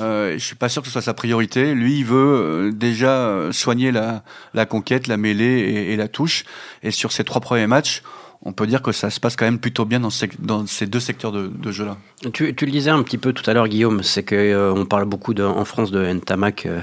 Euh, 0.00 0.32
je 0.34 0.44
suis 0.44 0.56
pas 0.56 0.68
sûr 0.70 0.80
que 0.82 0.88
ce 0.88 0.92
soit 0.92 1.02
sa 1.02 1.14
priorité. 1.14 1.74
Lui, 1.74 1.98
il 1.98 2.04
veut 2.04 2.16
euh, 2.16 2.72
déjà 2.72 3.10
euh, 3.10 3.52
soigner 3.52 3.92
la, 3.92 4.22
la 4.54 4.64
conquête, 4.66 5.06
la 5.08 5.16
mêlée 5.18 5.44
et, 5.60 5.92
et 5.92 5.96
la 5.96 6.08
touche. 6.08 6.44
Et 6.82 6.90
sur 6.90 7.12
ces 7.12 7.22
trois 7.24 7.40
premiers 7.42 7.66
matchs, 7.66 8.02
on 8.46 8.52
peut 8.52 8.66
dire 8.66 8.82
que 8.82 8.92
ça 8.92 9.08
se 9.10 9.18
passe 9.20 9.36
quand 9.36 9.46
même 9.46 9.58
plutôt 9.58 9.84
bien 9.86 10.00
dans 10.00 10.10
ces, 10.10 10.28
dans 10.38 10.66
ces 10.66 10.86
deux 10.86 11.00
secteurs 11.00 11.32
de, 11.32 11.46
de 11.48 11.70
jeu-là. 11.72 11.96
Tu, 12.32 12.54
tu 12.54 12.66
le 12.66 12.72
disais 12.72 12.90
un 12.90 13.02
petit 13.02 13.16
peu 13.18 13.32
tout 13.32 13.48
à 13.48 13.54
l'heure, 13.54 13.68
Guillaume, 13.68 14.02
c'est 14.02 14.22
que 14.22 14.34
euh, 14.34 14.72
on 14.74 14.84
parle 14.84 15.06
beaucoup 15.06 15.32
de- 15.34 15.42
en 15.42 15.64
France 15.64 15.90
de 15.90 16.04
Ntamak 16.12 16.66
euh, 16.66 16.82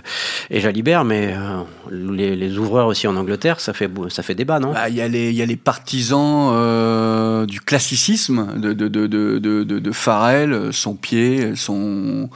et 0.49 0.59
Jalibert, 0.59 1.05
mais 1.05 1.35
euh, 1.37 1.61
les, 1.91 2.35
les 2.35 2.57
ouvreurs 2.57 2.87
aussi 2.87 3.07
en 3.07 3.15
Angleterre, 3.15 3.59
ça 3.59 3.73
fait, 3.73 3.89
ça 4.09 4.23
fait 4.23 4.35
débat, 4.35 4.59
non? 4.59 4.73
Bah, 4.73 4.89
Il 4.89 4.95
y, 4.95 5.01
a 5.01 5.07
les- 5.07 5.29
il 5.29 5.35
y 5.35 5.41
a 5.41 5.45
les 5.45 5.55
partisans 5.55 7.45
du 7.45 7.59
classicisme 7.61 8.59
de- 8.59 8.73
de 8.73 9.91
Farrell, 9.91 10.69
son 10.73 10.95
pied, 10.95 11.55
son, 11.55 12.29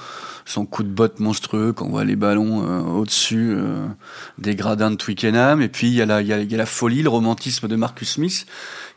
son 0.46 0.66
coup 0.66 0.84
de 0.84 0.90
botte 0.90 1.20
monstrueux 1.20 1.74
quand 1.74 1.88
on 1.88 1.90
voit 1.90 2.06
les 2.06 2.16
ballons 2.16 2.64
euh, 2.64 2.82
au-dessus 2.82 3.54
euh, 3.58 3.88
des 4.38 4.56
gradins 4.56 4.92
de 4.92 4.96
Twickenham. 4.96 5.62
Et 5.62 5.68
puis 5.68 5.88
il 5.88 5.94
y, 5.94 6.02
a 6.02 6.06
la, 6.06 6.22
il, 6.22 6.28
y 6.28 6.34
a, 6.34 6.40
y 6.40 6.54
a 6.54 6.58
la 6.58 6.66
folie, 6.68 7.02
le 7.02 7.10
romantisme 7.10 7.68
de 7.68 7.76
Marcus 7.76 8.12
Smith 8.12 8.46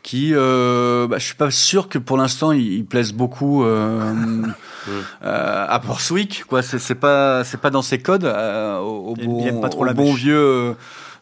qui, 0.03 0.33
euh, 0.33 1.07
bah, 1.07 1.17
je 1.17 1.25
suis 1.25 1.35
pas 1.35 1.51
sûr 1.51 1.89
que 1.89 1.97
pour 1.97 2.17
l'instant 2.17 2.51
il, 2.51 2.73
il 2.73 2.85
plaise 2.85 3.13
beaucoup 3.13 3.63
euh, 3.63 4.13
euh, 5.23 5.65
à 5.67 5.79
Borswick. 5.79 6.45
Quoi, 6.45 6.61
c'est 6.61 6.79
c'est 6.79 6.95
pas 6.95 7.43
c'est 7.43 7.59
pas 7.59 7.69
dans 7.69 7.81
ses 7.81 7.99
codes 7.99 8.25
euh, 8.25 8.77
au, 8.77 9.11
au 9.11 9.15
bon, 9.15 9.61
pas 9.61 9.69
trop 9.69 9.81
au 9.81 9.85
la 9.85 9.93
bon 9.93 10.13
vieux 10.13 10.37
euh, 10.37 10.73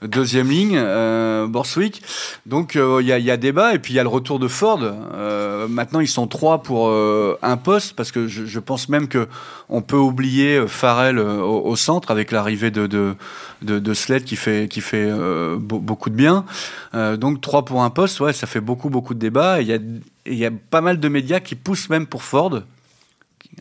deuxième 0.01 0.49
ligne, 0.49 0.75
euh, 0.77 1.47
Borswick. 1.47 2.01
Donc 2.45 2.75
euh, 2.75 2.99
il 3.01 3.07
y, 3.07 3.31
a, 3.31 3.38
débat 3.38 3.73
et 3.73 3.79
puis 3.79 3.93
il 3.93 3.95
y 3.95 3.99
a 3.99 4.03
le 4.03 4.10
retour 4.10 4.39
de 4.39 4.47
Ford. 4.47 4.79
Euh, 4.81 5.67
maintenant 5.67 5.99
ils 5.99 6.07
sont 6.07 6.27
trois 6.27 6.62
pour 6.62 6.89
euh, 6.89 7.38
un 7.41 7.57
poste 7.57 7.95
parce 7.95 8.12
que 8.12 8.27
je, 8.27 8.60
pense 8.60 8.89
même 8.89 9.07
que 9.07 9.27
on 9.69 9.81
peut 9.81 9.97
oublier 9.97 10.67
Farrell 10.67 11.19
au, 11.19 11.75
centre 11.75 12.12
avec 12.12 12.31
l'arrivée 12.31 12.71
de, 12.71 12.88
de, 12.88 13.15
de, 13.62 13.93
Sled 13.93 14.23
qui 14.23 14.36
fait, 14.36 14.67
qui 14.69 14.81
fait 14.81 15.12
beau- 15.57 15.79
beaucoup 15.79 16.10
de 16.10 16.15
bien. 16.15 16.45
Donc 16.93 17.41
trois 17.41 17.65
pour 17.65 17.83
un 17.83 17.89
poste, 17.89 18.19
ouais, 18.19 18.33
ça 18.33 18.47
fait 18.47 18.62
beaucoup 18.62 18.89
beaucoup 18.89 19.13
de 19.13 19.19
débats. 19.19 19.62
Il 19.62 19.67
y 19.67 19.73
a, 19.73 19.77
il 20.25 20.36
y 20.36 20.45
a 20.45 20.51
pas 20.51 20.81
mal 20.81 20.99
de 20.99 21.07
médias 21.07 21.39
qui 21.39 21.55
poussent 21.55 21.89
même 21.89 22.07
pour 22.07 22.23
Ford, 22.23 22.62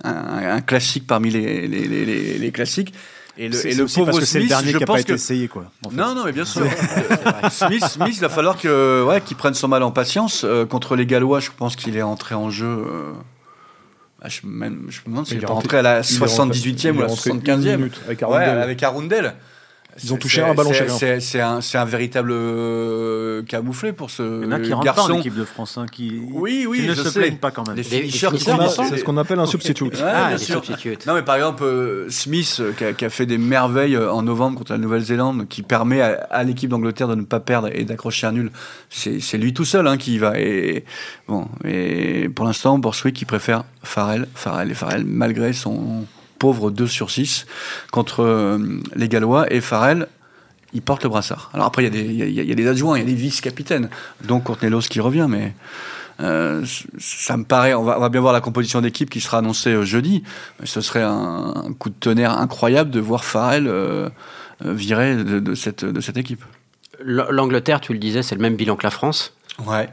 un, 0.05 0.61
classique 0.61 1.07
parmi 1.07 1.31
les- 1.31 1.69
les 2.39 2.53
classiques. 2.53 2.93
Et 3.39 3.49
le, 3.49 3.67
et 3.67 3.75
le 3.75 3.85
pauvre 3.87 4.07
parce 4.07 4.21
que 4.21 4.25
c'est 4.25 4.39
le 4.39 4.45
Smith, 4.45 4.49
dernier 4.49 4.73
je 4.73 4.79
qui 4.79 4.83
n'a 4.83 4.87
pas 4.87 4.99
été 5.01 5.09
que 5.09 5.15
essayé, 5.15 5.47
quoi. 5.49 5.71
en 5.85 5.91
fait. 5.91 5.97
non, 5.97 6.15
non, 6.15 6.25
mais 6.25 6.33
bien 6.33 6.45
sûr. 6.47 6.63
Smith, 7.51 7.85
Smith, 7.85 8.15
il 8.15 8.21
va 8.21 8.29
falloir 8.31 8.57
que, 8.57 9.05
ouais, 9.07 9.21
qu'il 9.21 9.37
prenne 9.37 9.53
son 9.55 9.69
mal 9.69 9.83
en 9.83 9.91
patience. 9.91 10.43
Euh, 10.45 10.65
contre 10.65 10.97
les 10.97 11.05
Gallois, 11.07 11.41
je 11.41 11.51
pense 11.57 11.77
qu'il 11.77 11.97
est 11.97 12.03
entré 12.03 12.35
en 12.35 12.51
jeu. 12.51 12.67
euh, 12.67 13.13
bah, 14.23 14.29
je, 14.31 14.41
même, 14.45 14.87
je 14.89 15.01
me 15.07 15.11
demande 15.11 15.27
s'il 15.27 15.37
Il 15.37 15.41
est 15.41 15.45
est 15.45 15.47
rentré- 15.47 15.63
rentré 15.63 15.79
à 15.79 15.83
la 15.83 15.91
il 16.01 16.15
est 16.15 16.19
rentré- 16.19 16.59
78e 16.59 16.89
il 16.89 16.91
ou 16.97 17.01
la 17.01 17.07
rentré 17.09 17.31
une 17.31 17.41
75e. 17.41 17.77
minute 17.77 18.01
avec 18.07 18.23
Ouais, 18.23 18.45
avec 18.45 18.83
Arundel. 18.83 19.35
Ils 20.03 20.13
ont 20.13 20.17
touché 20.17 20.43
un 20.43 20.55
ballon 20.55 20.71
C'est- 20.73 21.21
chacun. 21.21 21.61
C'est 21.61 21.79
un, 21.79 21.85
véritable 21.85 22.31
euh, 22.33 23.43
camouflé 23.45 23.93
pour 23.93 24.11
ce 24.11 24.23
Il 24.43 24.45
y 24.45 24.47
en 24.49 24.53
a 24.53 24.61
qui 24.61 24.73
rentrent 24.73 24.85
pas 24.95 25.03
en 25.03 25.07
garçon. 25.09 25.19
équipe 25.21 25.35
de 25.35 25.45
France, 25.45 25.79
hein, 25.79 25.87
qui, 25.91 26.21
Oui, 26.33 26.67
oui, 26.69 26.81
qui 26.83 26.87
ne 26.89 26.95
se 26.95 27.09
sais. 27.09 27.21
plaignent 27.21 27.37
pas 27.39 27.51
quand 27.51 27.67
même. 27.67 27.77
Qui. 27.77 28.11
C'est 28.11 28.27
ce 28.99 29.05
qu'on 29.05 29.17
appelle 29.17 29.39
un 29.39 29.47
substitute. 29.47 29.95
Ouais, 29.95 30.01
Ah, 30.05 30.29
bien 30.29 30.39
sûr. 30.39 30.63
Non, 31.07 31.15
mais 31.15 31.23
par 31.23 31.37
exemple, 31.37 31.65
euh, 31.65 32.07
Smith, 32.11 32.59
euh, 32.61 32.73
qui 32.73 32.85
a, 32.85 32.93
qui 32.93 33.05
a 33.05 33.11
fait 33.11 33.27
des 33.27 33.39
merveilles 33.39 33.97
en 33.97 34.23
novembre 34.23 34.59
contre 34.59 34.73
la 34.73 34.79
Nouvelle-Zélande, 34.79 35.47
qui 35.49 35.63
permet 35.63 36.01
à, 36.01 36.27
à 36.31 36.43
l'équipe 36.45 36.71
d'Angleterre 36.71 37.09
de 37.09 37.15
ne 37.15 37.23
pas 37.25 37.41
perdre 37.41 37.69
et 37.73 37.85
d'accrocher 37.85 38.27
un 38.27 38.33
nul, 38.33 38.51
c'est 38.91 39.39
lui 39.39 39.55
tout 39.55 39.65
seul 39.65 39.87
hein, 39.87 39.97
qui 39.97 40.15
y 40.15 40.19
va. 40.19 40.39
Et, 40.39 40.85
bon, 41.29 41.49
et 41.65 42.29
pour 42.29 42.45
l'instant, 42.47 42.79
Borswick, 42.79 43.21
il 43.21 43.27
préfère 43.27 43.65
Farrell, 43.83 44.27
Farrell 44.35 44.71
et 44.71 44.75
Farrell, 44.75 45.05
malgré 45.05 45.53
son 45.53 46.05
pauvre 46.39 46.71
2 46.71 46.87
sur 46.87 47.11
6 47.11 47.47
contre 47.93 48.23
euh, 48.23 48.59
les 48.95 49.09
Gallois. 49.09 49.53
Et 49.53 49.61
Farrell, 49.61 50.07
il 50.73 50.83
porte 50.83 51.03
le 51.05 51.09
brassard. 51.09 51.51
Alors 51.55 51.67
après, 51.67 51.83
il 51.83 51.85
y, 51.85 51.89
a 51.89 51.91
des- 51.91 52.15
y 52.35 52.41
a- 52.41 52.43
y 52.63 52.67
a- 52.67 52.71
adjoints, 52.71 52.99
il 52.99 53.01
y 53.01 53.03
a 53.05 53.07
des 53.07 53.15
vice-capitaines, 53.15 53.89
dont 54.25 54.41
Courtnelos 54.41 54.81
qui 54.91 55.01
revient, 55.01 55.27
mais 55.29 55.55
euh, 56.21 56.65
ça 56.99 57.37
me 57.37 57.45
paraît, 57.45 57.75
on 57.75 57.83
va, 57.85 57.99
on 57.99 58.01
va 58.01 58.09
bien 58.09 58.21
voir 58.21 58.33
la 58.33 58.41
composition 58.41 58.81
d'équipe 58.81 59.11
qui 59.11 59.21
sera 59.21 59.39
annoncée 59.39 59.71
euh, 59.71 59.85
jeudi, 59.85 60.23
mais 60.61 60.67
ce 60.67 60.81
serait 60.81 61.03
un, 61.03 61.53
un 61.67 61.73
coup 61.75 61.91
de 61.91 61.95
tonnerre 61.95 62.33
incroyable 62.39 62.91
de 62.91 63.01
voir 63.01 63.25
Farrell 63.25 63.67
euh, 63.69 64.09
virer 64.61 65.17
de, 65.17 65.39
de 65.41 65.55
cette, 65.55 65.85
de 65.85 66.01
cette 66.01 66.17
équipe. 66.17 66.43
L'Angleterre, 67.05 67.81
tu 67.83 67.93
le 67.93 67.99
disais, 67.99 68.23
c'est 68.23 68.35
le 68.35 68.41
même 68.41 68.57
bilan 68.57 68.77
que 68.77 68.85
la 68.85 68.91
France. 68.91 69.35
Ouais. 69.67 69.89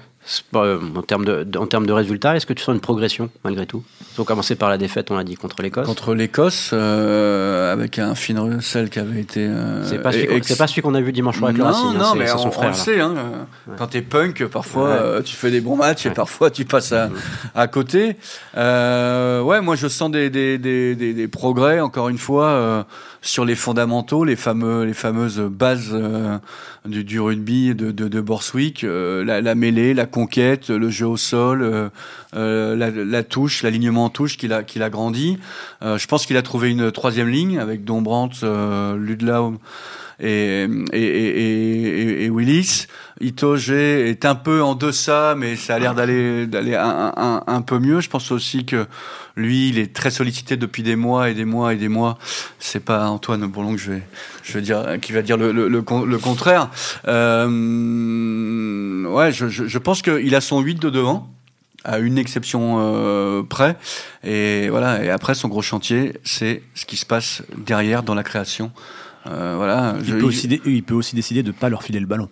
Euh, 0.56 0.80
en, 0.96 1.02
termes 1.02 1.26
de, 1.26 1.46
en 1.58 1.66
termes 1.68 1.86
de 1.86 1.92
résultats, 1.92 2.36
est-ce 2.36 2.46
que 2.46 2.54
tu 2.54 2.64
sens 2.64 2.74
une 2.74 2.80
progression 2.82 3.30
malgré 3.44 3.66
tout? 3.66 3.84
Ils 4.18 4.22
ont 4.22 4.24
commencé 4.24 4.56
par 4.56 4.70
la 4.70 4.78
défaite, 4.78 5.12
on 5.12 5.18
l'a 5.18 5.24
dit, 5.26 5.36
contre 5.36 5.62
l'Écosse. 5.62 5.86
Contre 5.86 6.14
l'Écosse, 6.14 6.70
euh, 6.72 7.74
avec 7.74 8.00
un 8.00 8.16
Finn 8.16 8.40
Russell 8.40 8.90
qui 8.90 9.00
avait 9.00 9.20
été. 9.20 9.42
euh, 9.46 9.84
C'est 9.84 10.00
pas, 10.02 10.12
celui 10.14 10.28
qu'on- 10.28 10.36
ex- 10.36 10.56
pas 10.56 10.68
celui 10.68 10.82
qu'on 10.82 10.96
a 10.96 11.02
vu 11.02 11.12
dimanche 11.12 11.38
soir 11.40 11.50
avec 11.50 11.58
le 11.58 11.64
non, 11.66 11.72
Racing, 11.72 11.88
hein, 11.90 11.98
non, 12.00 12.12
c'est- 12.14 12.20
mais 12.20 12.32
on, 12.32 12.38
son 12.38 12.48
on 12.48 12.52
frère. 12.52 12.70
le 12.70 12.76
sait. 12.76 13.00
Hein, 13.02 13.14
euh, 13.18 13.74
Quand 13.78 13.88
t'es 13.88 14.02
punk, 14.02 14.46
parfois 14.48 14.84
Ouais. 14.90 14.96
euh, 14.98 15.22
tu 15.22 15.36
fais 15.36 15.52
des 15.52 15.60
bons 15.62 15.76
matchs 15.76 16.06
et 16.06 16.10
Ouais. 16.10 16.16
parfois 16.16 16.50
tu 16.52 16.64
passes 16.64 16.94
à, 16.94 17.10
à 17.54 17.68
côté. 17.68 18.16
Euh, 18.56 19.42
ouais, 19.42 19.60
moi 19.62 19.76
je 19.76 19.88
sens 19.88 20.10
des, 20.12 20.30
des, 20.30 20.58
des, 20.58 20.96
des, 20.96 21.14
des 21.14 21.28
progrès, 21.28 21.80
encore 21.82 22.08
une 22.10 22.18
fois, 22.18 22.46
euh, 22.48 22.84
sur 23.24 23.46
les 23.46 23.56
fondamentaux, 23.56 24.26
les, 24.26 24.36
fameux, 24.36 24.84
les 24.84 24.94
fameuses 24.94 25.40
bases 25.40 25.92
euh, 25.94 26.38
du, 26.86 27.06
du 27.06 27.22
rugby 27.22 27.74
de, 27.74 27.92
de, 27.92 28.10
de 28.10 28.22
Borswick, 28.22 28.84
euh, 28.84 29.24
la, 29.24 29.40
la 29.40 29.56
mêlée, 29.56 29.94
la 29.94 30.06
conquête, 30.06 30.70
le 30.70 30.90
jeu 30.90 31.08
au 31.08 31.16
sol, 31.16 31.62
euh, 31.62 31.90
euh, 32.36 32.76
la, 32.76 32.92
la 32.92 33.24
touche, 33.24 33.64
l'alignement 33.64 34.06
en 34.06 34.10
touche 34.10 34.38
qu'il 34.38 34.52
a, 34.52 34.62
qu'il 34.62 34.84
a 34.84 34.90
grandi. 34.90 35.40
Je 35.82 36.06
pense 36.06 36.26
qu'il 36.26 36.36
a 36.38 36.42
trouvé 36.42 36.70
une 36.70 36.92
troisième 36.92 37.30
ligne 37.30 37.60
avec 37.60 37.86
Dombrandt, 37.86 38.44
euh, 38.44 38.98
Ludlow 38.98 39.58
et, 40.20 40.68
et, 40.92 41.00
et, 41.02 42.26
et, 42.26 42.30
Willis. 42.30 42.88
Itoge 43.22 43.72
est 43.72 44.26
un 44.26 44.36
peu 44.36 44.62
en 44.62 44.76
deçà, 44.76 45.36
mais 45.38 45.56
ça 45.56 45.76
a 45.76 45.80
l'air 45.80 45.96
d'aller 45.96 46.46
d'aller 46.48 46.76
un, 46.76 47.14
un, 47.16 47.44
un 47.46 47.62
peu 47.62 47.80
mieux. 47.80 48.02
Je 48.02 48.10
pense 48.10 48.32
aussi 48.32 48.66
que 48.66 48.86
lui, 49.36 49.70
il 49.70 49.80
est 49.80 49.94
très 49.94 50.12
sollicité 50.12 50.58
depuis 50.58 50.84
des 50.84 50.96
mois 50.96 51.30
et 51.30 51.34
des 51.34 51.46
mois 51.46 51.74
et 51.74 51.78
des 51.78 51.88
mois. 51.88 52.18
C'est 52.60 52.84
pas 52.84 53.08
Antoine 53.08 53.46
Bourlon 53.48 53.74
que 53.74 53.82
je 53.82 53.92
vais, 53.94 54.04
je 54.44 54.54
vais 54.54 54.62
dire, 54.62 55.00
qui 55.02 55.12
va 55.12 55.22
dire 55.22 55.38
le, 55.38 55.52
le, 55.52 55.68
le, 55.68 55.84
le 56.06 56.18
contraire. 56.18 56.70
Euh, 57.08 57.48
ouais, 59.08 59.32
je, 59.32 59.48
je, 59.48 59.68
je 59.68 59.78
pense 59.78 60.02
qu'il 60.02 60.36
a 60.36 60.42
son 60.42 60.60
8 60.60 60.80
de 60.80 60.90
devant 60.90 61.30
à 61.84 62.00
une 62.00 62.18
exception 62.18 62.78
euh, 62.80 63.44
près. 63.44 63.76
Et 64.24 64.70
voilà. 64.70 65.04
Et 65.04 65.10
après, 65.10 65.36
son 65.36 65.48
gros 65.48 65.62
chantier, 65.62 66.14
c'est 66.24 66.64
ce 66.76 66.86
qui 66.86 66.98
se 66.98 67.06
passe 67.06 67.44
derrière 67.58 68.04
dans 68.04 68.16
la 68.16 68.24
création. 68.24 68.72
Euh, 69.28 69.54
voilà. 69.58 69.96
Il, 70.00 70.06
Je- 70.06 70.16
peut 70.18 70.26
aussi 70.26 70.48
dé- 70.48 70.62
il 70.66 70.84
peut 70.84 70.96
aussi 70.96 71.16
décider 71.16 71.44
de 71.44 71.48
ne 71.50 71.54
pas 71.54 71.70
leur 71.70 71.84
filer 71.84 72.00
le 72.00 72.06
ballon. 72.08 72.30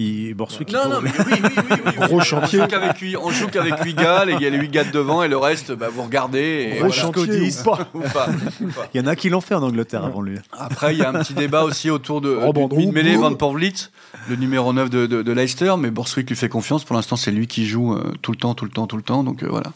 Il, 0.00 0.32
Borswick, 0.34 0.72
Non, 0.72 0.88
non, 0.88 1.00
mais 1.02 1.10
oui, 1.18 1.24
oui, 1.32 1.38
oui, 1.42 1.62
oui, 1.70 1.76
oui. 1.98 2.06
Gros 2.06 2.20
chantier. 2.20 2.60
On 2.60 2.62
joue 2.62 2.68
qu'avec 2.68 2.98
huit, 2.98 3.16
on 3.16 3.30
joue 3.30 3.48
qu'avec 3.48 3.82
huit 3.82 3.94
gars, 3.94 4.24
les- 4.24 4.34
il 4.34 4.40
y 4.42 4.46
a 4.46 4.50
les 4.50 4.56
8 4.58 4.68
gars 4.68 4.84
de 4.84 4.92
devant 4.92 5.24
et 5.24 5.28
le 5.28 5.36
reste, 5.36 5.72
bah, 5.72 5.88
vous 5.92 6.02
regardez. 6.04 6.38
Et 6.38 6.70
Gros 6.78 6.86
voilà. 6.86 6.94
chantier 6.94 7.26
Codis. 7.26 7.56
ou 7.60 7.64
pas 7.64 7.88
Ou 7.94 8.00
pas, 8.00 8.28
ou 8.60 8.66
pas. 8.68 8.88
Il 8.94 9.00
y 9.00 9.04
en 9.04 9.08
a 9.08 9.16
qui 9.16 9.28
l'ont 9.28 9.40
fait 9.40 9.56
en 9.56 9.62
Angleterre 9.64 10.04
avant 10.04 10.20
lui. 10.20 10.38
Après, 10.56 10.94
il 10.94 10.98
y 11.00 11.02
a 11.02 11.08
un 11.10 11.14
petit 11.14 11.34
débat 11.34 11.64
aussi 11.64 11.90
autour 11.90 12.20
de 12.20 12.38
mid-mêlée 12.76 13.16
Van 13.16 13.34
Porvlit, 13.34 13.88
le 14.28 14.36
numéro 14.36 14.72
9 14.72 14.88
de, 14.88 15.06
de, 15.06 15.22
de 15.22 15.32
Leicester, 15.32 15.74
mais 15.76 15.90
Borswick 15.90 16.28
lui 16.28 16.36
fait 16.36 16.48
confiance. 16.48 16.84
Pour 16.84 16.94
l'instant, 16.94 17.16
c'est 17.16 17.32
lui 17.32 17.48
qui 17.48 17.66
joue 17.66 17.94
euh, 17.94 18.12
tout 18.22 18.30
le 18.30 18.38
temps, 18.38 18.54
tout 18.54 18.66
le 18.66 18.70
temps, 18.70 18.86
tout 18.86 18.96
le 18.98 19.02
temps. 19.02 19.24
Donc 19.24 19.42
euh, 19.42 19.48
voilà. 19.50 19.72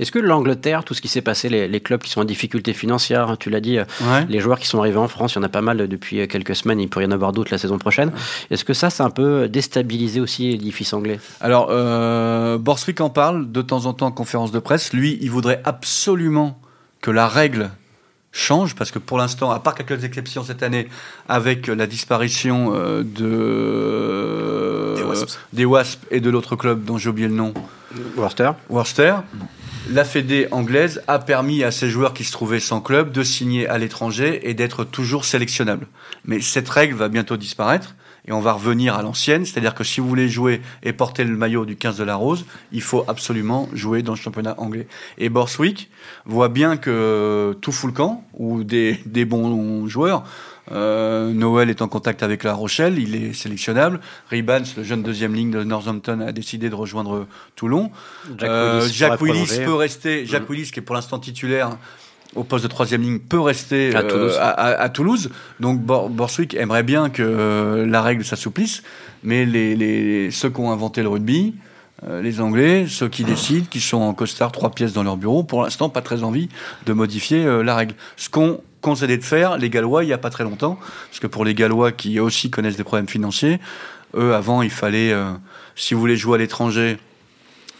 Est-ce 0.00 0.10
que 0.10 0.18
l'Angleterre, 0.18 0.82
tout 0.82 0.94
ce 0.94 1.00
qui 1.00 1.08
s'est 1.08 1.20
passé, 1.22 1.48
les, 1.48 1.68
les 1.68 1.80
clubs 1.80 2.00
qui 2.02 2.10
sont 2.10 2.22
en 2.22 2.24
difficulté 2.24 2.72
financière, 2.72 3.28
hein, 3.30 3.36
tu 3.38 3.50
l'as 3.50 3.60
dit, 3.60 3.78
euh, 3.78 3.84
Ouais. 4.00 4.24
les 4.28 4.40
joueurs 4.40 4.58
qui 4.58 4.66
sont 4.66 4.78
arrivés 4.80 4.96
en 4.98 5.08
France, 5.08 5.34
il 5.34 5.36
y 5.36 5.38
en 5.40 5.42
a 5.44 5.48
pas 5.48 5.60
mal 5.62 5.86
depuis 5.88 6.20
euh, 6.20 6.26
quelques 6.26 6.56
semaines, 6.56 6.80
il 6.80 6.88
peut 6.88 7.02
y 7.02 7.06
en 7.06 7.10
avoir 7.12 7.32
d'autres 7.32 7.52
la 7.52 7.58
saison 7.58 7.78
prochaine. 7.78 8.10
Est-ce 8.50 8.64
que 8.64 8.72
ça, 8.74 8.88
c'est 8.90 9.02
un 9.02 9.10
peu 9.10 9.46
déstabilisé 9.48 10.20
aussi 10.20 10.50
l'édifice 10.50 10.92
anglais? 10.94 11.20
Alors, 11.40 11.68
euh, 11.70 12.58
Borswick 12.58 13.00
en 13.00 13.10
parle 13.10 13.52
de 13.52 13.62
temps 13.62 13.86
en 13.86 13.92
temps 13.92 14.06
en 14.06 14.12
conférence 14.12 14.50
de 14.52 14.58
presse. 14.58 14.92
Lui, 14.92 15.18
il 15.20 15.30
voudrait 15.30 15.60
absolument 15.64 16.58
que 17.02 17.10
la 17.10 17.28
règle 17.28 17.70
change, 18.32 18.74
parce 18.76 18.90
que 18.92 18.98
pour 19.00 19.18
l'instant, 19.18 19.50
à 19.50 19.58
part 19.58 19.74
quelques 19.74 20.04
exceptions 20.04 20.44
cette 20.44 20.62
année, 20.62 20.88
avec 21.28 21.66
la 21.66 21.86
disparition 21.86 22.72
euh, 22.74 23.02
de 23.02 24.94
Des 24.96 25.02
Wasps. 25.02 25.38
des 25.52 25.64
Wasps 25.64 25.98
et 26.10 26.20
de 26.20 26.30
l'autre 26.30 26.56
club 26.56 26.84
dont 26.84 26.96
j'ai 26.98 27.08
oublié 27.10 27.28
le 27.28 27.34
nom, 27.34 27.52
Worcester 28.16 28.52
Worcester, 28.68 29.14
la 29.88 30.04
Fédé 30.04 30.46
anglaise 30.50 31.02
a 31.06 31.18
permis 31.18 31.64
à 31.64 31.70
ces 31.70 31.88
joueurs 31.88 32.12
qui 32.12 32.24
se 32.24 32.32
trouvaient 32.32 32.60
sans 32.60 32.80
club 32.80 33.12
de 33.12 33.22
signer 33.22 33.66
à 33.66 33.78
l'étranger 33.78 34.48
et 34.48 34.54
d'être 34.54 34.84
toujours 34.84 35.24
sélectionnables. 35.24 35.86
Mais 36.24 36.40
cette 36.40 36.68
règle 36.68 36.94
va 36.94 37.08
bientôt 37.08 37.36
disparaître 37.36 37.94
et 38.26 38.32
on 38.32 38.40
va 38.40 38.52
revenir 38.52 38.94
à 38.94 39.02
l'ancienne, 39.02 39.46
c'est-à-dire 39.46 39.74
que 39.74 39.82
si 39.82 40.00
vous 40.00 40.08
voulez 40.08 40.28
jouer 40.28 40.60
et 40.82 40.92
porter 40.92 41.24
le 41.24 41.36
maillot 41.36 41.64
du 41.64 41.76
15 41.76 41.96
de 41.96 42.04
la 42.04 42.16
Rose, 42.16 42.44
il 42.72 42.82
faut 42.82 43.04
absolument 43.08 43.68
jouer 43.72 44.02
dans 44.02 44.12
le 44.12 44.18
championnat 44.18 44.54
anglais. 44.58 44.86
Et 45.18 45.30
Borswick 45.30 45.90
voit 46.26 46.50
bien 46.50 46.76
que 46.76 47.56
tout 47.60 47.72
fout 47.72 47.90
le 47.90 47.96
camp, 47.96 48.24
ou 48.34 48.62
des, 48.62 49.00
des 49.06 49.24
bons 49.24 49.86
joueurs, 49.88 50.24
euh, 50.72 51.32
Noël 51.32 51.70
est 51.70 51.82
en 51.82 51.88
contact 51.88 52.22
avec 52.22 52.44
La 52.44 52.54
Rochelle, 52.54 52.98
il 52.98 53.14
est 53.14 53.32
sélectionnable. 53.32 54.00
Ribans, 54.30 54.64
le 54.76 54.82
jeune 54.84 55.02
deuxième 55.02 55.34
ligne 55.34 55.50
de 55.50 55.64
Northampton, 55.64 56.20
a 56.20 56.32
décidé 56.32 56.70
de 56.70 56.74
rejoindre 56.74 57.26
Toulon. 57.56 57.90
Jack 58.38 58.48
Euh, 58.50 58.80
Willis 58.82 58.92
Jack 58.92 59.18
peut 59.64 59.74
rester. 59.74 60.26
Jack 60.26 60.42
Mhm. 60.42 60.48
Willis, 60.50 60.70
qui 60.70 60.78
est 60.80 60.82
pour 60.82 60.94
l'instant 60.94 61.18
titulaire 61.18 61.76
au 62.36 62.44
poste 62.44 62.62
de 62.64 62.68
troisième 62.68 63.02
ligne, 63.02 63.18
peut 63.18 63.40
rester 63.40 63.94
À 63.96 64.00
euh, 64.00 64.08
Toulouse. 64.08 64.36
à, 64.38 64.48
à- 64.50 64.80
à 64.82 64.88
Toulouse. 64.88 65.30
Donc 65.58 65.80
Bor- 65.80 66.08
Borswick 66.08 66.54
aimerait 66.54 66.84
bien 66.84 67.10
que 67.10 67.22
euh, 67.24 67.86
la 67.86 68.02
règle 68.02 68.24
s'assouplisse, 68.24 68.82
mais 69.24 69.44
les, 69.44 69.74
les- 69.74 70.30
ceux 70.30 70.50
qui 70.50 70.60
ont 70.60 70.70
inventé 70.70 71.02
le 71.02 71.08
rugby, 71.08 71.54
euh, 72.06 72.22
les 72.22 72.40
Anglais, 72.40 72.86
ceux 72.88 73.08
qui 73.08 73.24
décident, 73.24 73.66
qui 73.68 73.80
sont 73.80 73.98
en 73.98 74.14
costard, 74.14 74.52
trois 74.52 74.70
pièces 74.70 74.92
dans 74.92 75.02
leur 75.02 75.16
bureau, 75.16 75.42
pour 75.42 75.62
l'instant 75.64 75.88
pas 75.88 76.02
très 76.02 76.22
envie 76.22 76.48
de 76.86 76.92
modifier 76.92 77.44
euh, 77.44 77.62
la 77.64 77.74
règle. 77.74 77.94
Ce 78.16 78.30
qu'on 78.30 78.60
conseillait 78.80 79.16
de 79.18 79.24
faire, 79.24 79.58
les 79.58 79.70
Gallois, 79.70 80.04
il 80.04 80.06
n'y 80.08 80.12
a 80.12 80.18
pas 80.18 80.30
très 80.30 80.44
longtemps, 80.44 80.78
parce 81.08 81.20
que 81.20 81.26
pour 81.26 81.44
les 81.44 81.54
Gallois 81.54 81.92
qui 81.92 82.18
aussi 82.20 82.50
connaissent 82.50 82.76
des 82.76 82.84
problèmes 82.84 83.08
financiers, 83.08 83.60
eux 84.16 84.34
avant 84.34 84.62
il 84.62 84.70
fallait, 84.70 85.12
euh, 85.12 85.30
si 85.76 85.94
vous 85.94 86.00
voulez 86.00 86.16
jouer 86.16 86.36
à 86.36 86.38
l'étranger, 86.38 86.98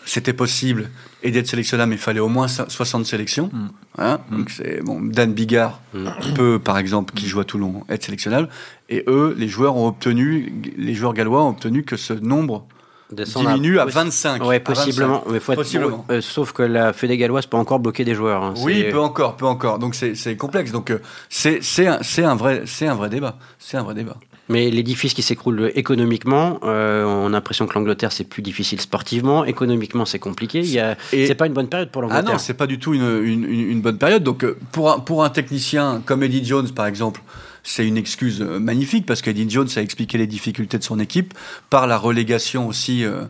c'était 0.04 0.32
possible 0.32 0.90
et 1.22 1.30
d'être 1.30 1.46
sélectionnable, 1.46 1.90
mais 1.90 1.96
il 1.96 2.00
fallait 2.00 2.20
au 2.20 2.28
moins 2.28 2.48
so- 2.48 2.68
60 2.68 3.04
sélections. 3.06 3.50
Mm. 3.52 3.68
Hein 3.98 4.20
Donc 4.30 4.50
c'est 4.50 4.82
bon, 4.82 5.00
Dan 5.00 5.32
Bigard 5.34 5.80
Mm. 5.94 6.08
peut, 6.34 6.58
par 6.58 6.78
exemple, 6.78 7.12
qui 7.14 7.26
joue 7.28 7.40
à 7.40 7.44
Toulon, 7.44 7.84
être 7.88 8.04
sélectionnable. 8.04 8.48
Et 8.88 9.04
eux, 9.06 9.34
les 9.38 9.46
joueurs 9.48 9.76
ont 9.76 9.86
obtenu, 9.88 10.52
les 10.78 10.94
joueurs 10.94 11.12
gallois 11.14 11.42
ont 11.44 11.50
obtenu 11.50 11.82
que 11.84 11.96
ce 11.96 12.12
nombre 12.14 12.66
Diminue 13.12 13.79
à 13.79 13.87
possi- 13.87 13.92
25. 13.94 14.44
Ouais, 14.44 14.57
à 14.57 14.59
25. 14.59 14.64
possiblement. 14.75 15.25
Mais 15.31 15.40
faut 15.40 15.53
être- 15.53 15.59
Possiblement. 15.59 16.05
euh, 16.11 16.20
sauf 16.20 16.53
que 16.53 16.62
la 16.62 16.92
Fédé 16.92 17.16
galloise 17.16 17.46
peut 17.46 17.57
encore 17.57 17.79
bloquer 17.81 18.05
des 18.05 18.14
joueurs. 18.14 18.42
hein. 18.42 18.55
Oui, 18.59 18.85
peut 18.90 19.01
encore, 19.01 19.37
peut 19.37 19.46
encore. 19.46 19.79
Donc 19.79 19.94
c'est 19.94 20.37
complexe. 20.37 20.73
Donc 20.73 20.90
euh, 20.90 20.99
c'est 21.29 21.61
un, 21.87 21.99
un 22.25 22.35
vrai 22.35 22.64
un 22.83 22.94
vrai 22.94 23.09
débat. 23.09 23.37
C'est 23.59 23.77
un 23.77 23.83
vrai 23.83 23.94
débat. 23.94 24.16
Mais 24.49 24.68
l'édifice 24.68 25.14
qui 25.14 25.23
s'écroule 25.23 25.70
économiquement, 25.77 26.59
euh, 26.64 27.05
on 27.05 27.27
a 27.29 27.31
l'impression 27.31 27.66
que 27.68 27.75
l'Angleterre 27.75 28.11
c'est 28.11 28.25
plus 28.25 28.42
difficile 28.42 28.81
sportivement, 28.81 29.44
économiquement 29.44 30.05
c'est 30.05 30.18
compliqué. 30.18 30.64
C'est 31.11 31.35
pas 31.37 31.46
une 31.46 31.53
bonne 31.53 31.68
période 31.68 31.90
pour 31.90 32.03
Ah 32.03 32.07
l'Angleterre. 32.07 32.33
non, 32.33 32.38
c'est 32.38 32.55
pas 32.55 32.66
du 32.66 32.79
tout 32.81 32.92
une, 32.94 33.03
une, 33.25 33.44
une- 33.44 33.70
une 33.70 33.81
bonne 33.81 33.99
période. 33.99 34.25
Donc 34.25 34.44
pour 34.73 34.90
un, 34.90 34.99
pour 34.99 35.23
un 35.25 35.31
technicien 35.31 36.03
comme 36.05 36.23
Eddie 36.25 36.44
Jones 36.44 36.68
par 36.70 36.87
exemple, 36.87 37.20
c'est 37.62 37.87
une 37.87 37.96
excuse 37.96 38.40
euh, 38.40 38.59
magnifique 38.59 39.07
parce 39.07 39.23
qu'Eddie 39.23 39.49
Jones 39.49 39.68
a 39.77 39.81
expliqué 39.81 40.18
les 40.18 40.27
difficultés 40.27 40.79
de 40.79 40.85
son 40.85 40.99
équipe 40.99 41.35
par 41.68 41.87
la 41.87 41.96
relégation 41.96 42.66
aussi 42.68 43.05
euh, 43.05 43.25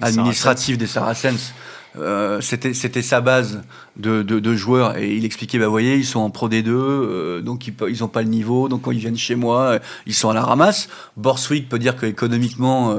administrative 0.00 0.76
des 0.76 0.86
Saracens 0.86 1.52
euh, 1.98 2.40
c'était 2.40 2.74
c'était 2.74 3.02
sa 3.02 3.20
base 3.20 3.62
de, 3.96 4.22
de, 4.22 4.38
de 4.40 4.54
joueurs 4.54 4.98
et 4.98 5.14
il 5.14 5.24
expliquait 5.24 5.58
bah 5.58 5.68
voyez 5.68 5.96
ils 5.96 6.04
sont 6.04 6.20
en 6.20 6.28
pro 6.30 6.48
D2 6.48 6.68
euh, 6.68 7.40
donc 7.40 7.66
ils 7.66 7.72
pe- 7.72 7.88
ils 7.88 8.04
ont 8.04 8.08
pas 8.08 8.20
le 8.22 8.28
niveau 8.28 8.68
donc 8.68 8.82
quand 8.82 8.90
ils 8.90 8.98
viennent 8.98 9.16
chez 9.16 9.34
moi 9.36 9.60
euh, 9.62 9.78
ils 10.06 10.14
sont 10.14 10.28
à 10.28 10.34
la 10.34 10.42
ramasse. 10.42 10.88
Borswick 11.16 11.68
peut 11.68 11.78
dire 11.78 11.96
que 11.96 12.04
économiquement 12.06 12.96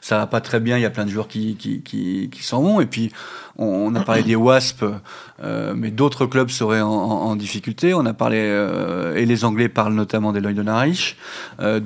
ça 0.00 0.18
va 0.18 0.26
pas 0.26 0.40
très 0.40 0.60
bien 0.60 0.76
il 0.78 0.82
y 0.82 0.86
a 0.86 0.90
plein 0.90 1.04
de 1.04 1.10
joueurs 1.10 1.28
qui 1.28 1.56
qui 1.56 2.42
s'en 2.42 2.62
vont. 2.62 2.80
Et 2.80 2.86
puis 2.86 3.12
on, 3.56 3.94
a 3.94 4.00
parlé 4.00 4.24
des 4.24 4.34
Wasps 4.34 4.82
mais 5.76 5.90
d'autres 5.90 6.26
clubs 6.26 6.50
seraient 6.50 6.80
en, 6.80 7.36
difficulté. 7.36 7.94
On 7.94 8.04
a 8.06 8.12
parlé 8.14 8.38
et 9.14 9.24
les 9.26 9.44
Anglais 9.44 9.68
parlent 9.68 9.94
notamment 9.94 10.32
des 10.32 10.40
Lloyd 10.40 10.58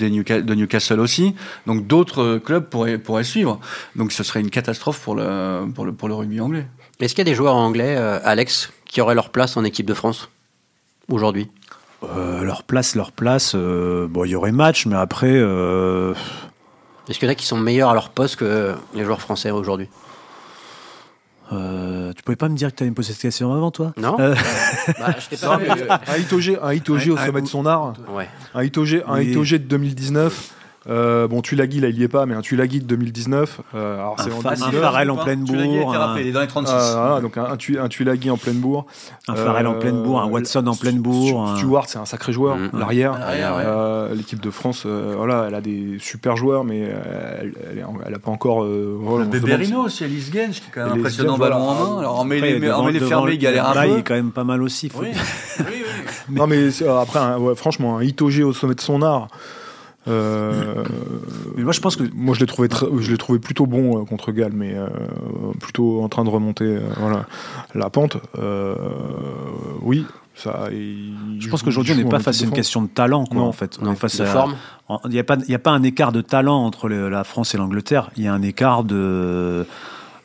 Newca- 0.09 0.43
de 0.43 0.55
Newcastle 0.55 1.01
aussi. 1.01 1.35
Donc 1.67 1.87
d'autres 1.87 2.39
clubs 2.39 2.65
pourraient 2.65 2.99
pourraient 2.99 3.25
suivre. 3.25 3.61
Donc 3.97 4.13
ce 4.13 4.23
serait 4.23 4.41
une 4.41 4.51
catastrophe 4.51 5.01
pour 5.01 5.15
le 5.15 5.93
pour 5.99 6.09
le 6.09 6.15
rugby 6.15 6.41
anglais 6.41 6.67
Est-ce 7.01 7.15
qu'il 7.15 7.21
y 7.27 7.29
a 7.29 7.31
des 7.31 7.35
joueurs 7.35 7.55
anglais, 7.57 7.95
euh, 7.99 8.19
Alex, 8.25 8.73
qui 8.87 9.01
auraient 9.01 9.15
leur 9.15 9.31
place 9.31 9.57
en 9.57 9.65
équipe 9.65 9.87
de 9.87 9.95
France 9.95 10.29
aujourd'hui? 11.11 11.51
Euh, 12.05 12.43
leur 12.45 12.63
place, 12.63 12.95
leur 12.95 13.13
place. 13.13 13.53
euh, 13.55 14.07
bon, 14.09 14.25
il 14.25 14.31
y 14.31 14.35
aurait 14.37 14.53
match, 14.53 14.87
mais 14.87 14.95
après, 14.97 15.33
euh, 15.33 16.15
Est-ce 17.09 17.19
qu'il 17.19 17.27
y 17.27 17.31
en 17.31 17.33
a 17.33 17.35
qui 17.35 17.47
sont 17.47 17.57
meilleurs 17.59 17.91
à 17.91 17.95
leur 17.95 18.11
poste 18.11 18.37
que 18.37 18.75
les 18.95 19.05
joueurs 19.05 19.21
français 19.21 19.51
aujourd'hui? 19.51 19.89
euh, 21.51 22.13
tu 22.13 22.23
pouvais 22.23 22.37
pas 22.37 22.49
me 22.51 22.57
dire 22.57 22.75
que 22.75 22.85
tu 22.85 22.93
poser 22.93 23.13
cette 23.15 23.23
question 23.23 23.53
avant, 23.55 23.71
toi? 23.71 23.95
Non 23.97 24.17
Euh, 24.21 24.35
bah, 24.99 25.15
je 25.19 25.29
t'ai 25.31 25.37
pas 25.39 25.57
Non, 25.57 25.59
mais, 25.59 25.83
euh, 25.83 25.97
un 26.07 26.17
Itoge, 26.19 26.53
un 26.63 26.73
Itoge 26.75 27.09
au 27.09 27.17
sommet 27.17 27.41
de 27.41 27.47
son 27.47 27.65
art. 27.65 27.95
Ouais. 28.11 28.29
Un 28.55 28.63
Itoge, 28.65 29.03
un. 29.07 29.21
Itoge 29.21 29.53
de 29.53 29.57
2019. 29.57 30.51
Euh, 30.89 31.29
bon, 31.29 31.43
Tulagi, 31.43 31.81
là, 31.81 31.89
il 31.89 31.99
y 31.99 32.03
est 32.03 32.09
pas, 32.09 32.25
mais 32.25 32.35
un 32.35 32.41
Tulagi 32.41 32.81
de 32.81 32.85
2019. 32.87 33.61
Euh, 33.75 33.95
alors, 33.99 34.17
c'est 34.19 34.31
Un 34.33 34.37
en 34.37 34.41
fa- 34.41 34.49
un 34.51 34.55
2019. 34.55 34.81
Farrell 34.83 35.11
en 35.11 35.17
pleine 35.17 35.45
il 35.47 35.55
a 35.59 35.65
été 35.65 35.79
bourre, 35.81 35.91
rappelé, 35.93 36.23
il 36.25 36.29
est 36.29 36.33
dans 36.33 36.41
les 36.41 36.47
36 36.47 36.73
Ah, 36.75 36.95
voilà, 37.07 37.21
donc 37.21 37.37
un, 37.37 37.45
un, 37.45 37.57
Tu- 37.59 37.79
un 37.79 37.89
Tulagi 37.89 38.31
en 38.31 38.37
pleine 38.39 38.57
bourre. 38.57 38.87
Un 39.29 39.35
Farrell 39.35 39.67
en 39.67 39.75
pleine 39.75 40.03
bourre, 40.03 40.23
un 40.23 40.27
Watson 40.29 40.67
en 40.67 40.75
pleine 40.75 40.99
bourre. 41.01 41.57
Stewart, 41.57 41.85
c'est 41.89 41.99
un 41.99 42.07
sacré 42.07 42.33
joueur, 42.33 42.57
Mm. 42.57 42.71
l'arrière. 42.79 43.13
À 43.13 43.19
l'arrière, 43.19 43.57
ouais. 43.57 43.63
Euh, 43.67 44.15
L'équipe 44.15 44.41
de 44.41 44.51
France, 44.51 44.85
euh, 44.87 45.13
voilà, 45.17 45.45
elle 45.49 45.55
a 45.55 45.61
des 45.61 45.99
super 46.01 46.37
joueurs, 46.37 46.65
mais 46.65 46.85
euh, 46.85 47.39
elle, 47.41 47.53
elle, 47.73 47.79
est 47.79 47.85
en- 47.85 47.95
elle 48.07 48.15
a 48.15 48.19
pas 48.19 48.31
encore. 48.31 48.65
Euh, 48.65 48.97
voilà, 48.99 49.27
Beberino 49.27 49.83
aussi, 49.85 50.05
Alice 50.05 50.33
Genge, 50.33 50.61
qui 50.61 50.69
est 50.69 50.73
quand 50.75 50.87
même 50.89 50.99
impressionnant 51.01 51.37
ballon 51.37 51.59
voilà. 51.59 51.83
en 51.83 51.95
main. 51.95 51.99
Alors, 52.01 52.21
on 52.21 52.25
met 52.25 52.37
Après, 52.39 52.53
les, 52.55 52.61
devant- 52.61 52.81
on 52.81 52.85
met 52.87 52.93
les 52.93 52.99
devant 53.01 53.09
fermés, 53.11 53.27
le- 53.29 53.35
il 53.35 53.39
galère 53.39 53.75
là, 53.75 53.81
un 53.83 53.85
il 53.87 53.93
peu. 53.93 53.99
est 53.99 54.03
quand 54.03 54.15
même 54.15 54.31
pas 54.33 54.45
mal 54.45 54.63
aussi. 54.63 54.89
faut- 54.89 55.01
Oui, 55.01 55.09
oui, 55.59 55.65
oui. 55.69 56.35
Non, 56.37 56.47
mais 56.47 56.69
euh, 56.83 56.99
après, 57.01 57.35
ouais, 57.37 57.55
franchement, 57.55 57.99
un 57.99 58.03
Itoge 58.03 58.41
au 58.41 58.53
sommet 58.55 58.75
de 58.75 58.81
son 58.81 59.03
art. 59.03 59.29
Euh, 60.09 60.85
Mais 61.57 61.63
moi, 61.65 61.73
je 61.73 61.81
pense 61.81 61.97
que 61.97 62.05
moi, 62.15 62.35
je 62.35 62.41
l'ai 62.41 62.47
trouvé, 62.47 62.69
je 63.01 63.11
l'ai 63.11 63.19
trouvé 63.19 63.39
plutôt 63.39 63.67
bon 63.67 64.01
euh, 64.01 64.05
contre 64.05 64.33
Galles, 64.33 64.53
mais 64.55 64.75
euh, 64.75 64.87
plutôt 65.61 66.03
en 66.03 66.09
train 66.09 66.25
de 66.25 66.31
remonter 66.31 66.65
euh, 66.65 66.81
voilà, 66.99 67.27
la 67.75 67.91
pente. 67.91 68.17
Euh, 68.39 68.75
oui, 69.83 70.07
ça. 70.35 70.69
il 70.73 71.15
Je 71.41 71.49
pense 71.49 71.63
qu'aujourd'hui, 71.63 71.95
on 71.95 71.97
n'est 71.97 72.05
pas 72.09 72.21
face 72.21 72.43
à 72.43 72.45
une 72.45 72.51
question 72.53 72.83
de 72.83 72.89
talent, 72.89 73.25
quoi, 73.25 73.39
Non. 73.39 73.47
en 73.49 73.53
fait. 73.53 73.79
On 73.81 73.85
Non, 73.87 73.93
est 73.93 73.97
face 73.97 74.17
de 74.19 74.25
à- 74.25 74.27
forme 74.27 74.55
Il 75.05 75.11
n'y 75.11 75.19
a, 75.19 75.25
pas- 75.25 75.37
il 75.47 75.51
y 75.51 75.55
a 75.55 75.59
pas 75.59 75.71
un 75.73 75.83
écart 75.83 76.13
de 76.13 76.21
talent 76.21 76.65
entre 76.65 76.89
le- 76.89 77.09
la 77.09 77.25
France 77.25 77.55
et 77.55 77.59
l'Angleterre. 77.59 78.11
Il 78.17 78.25
y 78.25 78.29
a 78.29 78.33
un 78.35 78.43
écart 78.43 78.85
de, 78.85 79.67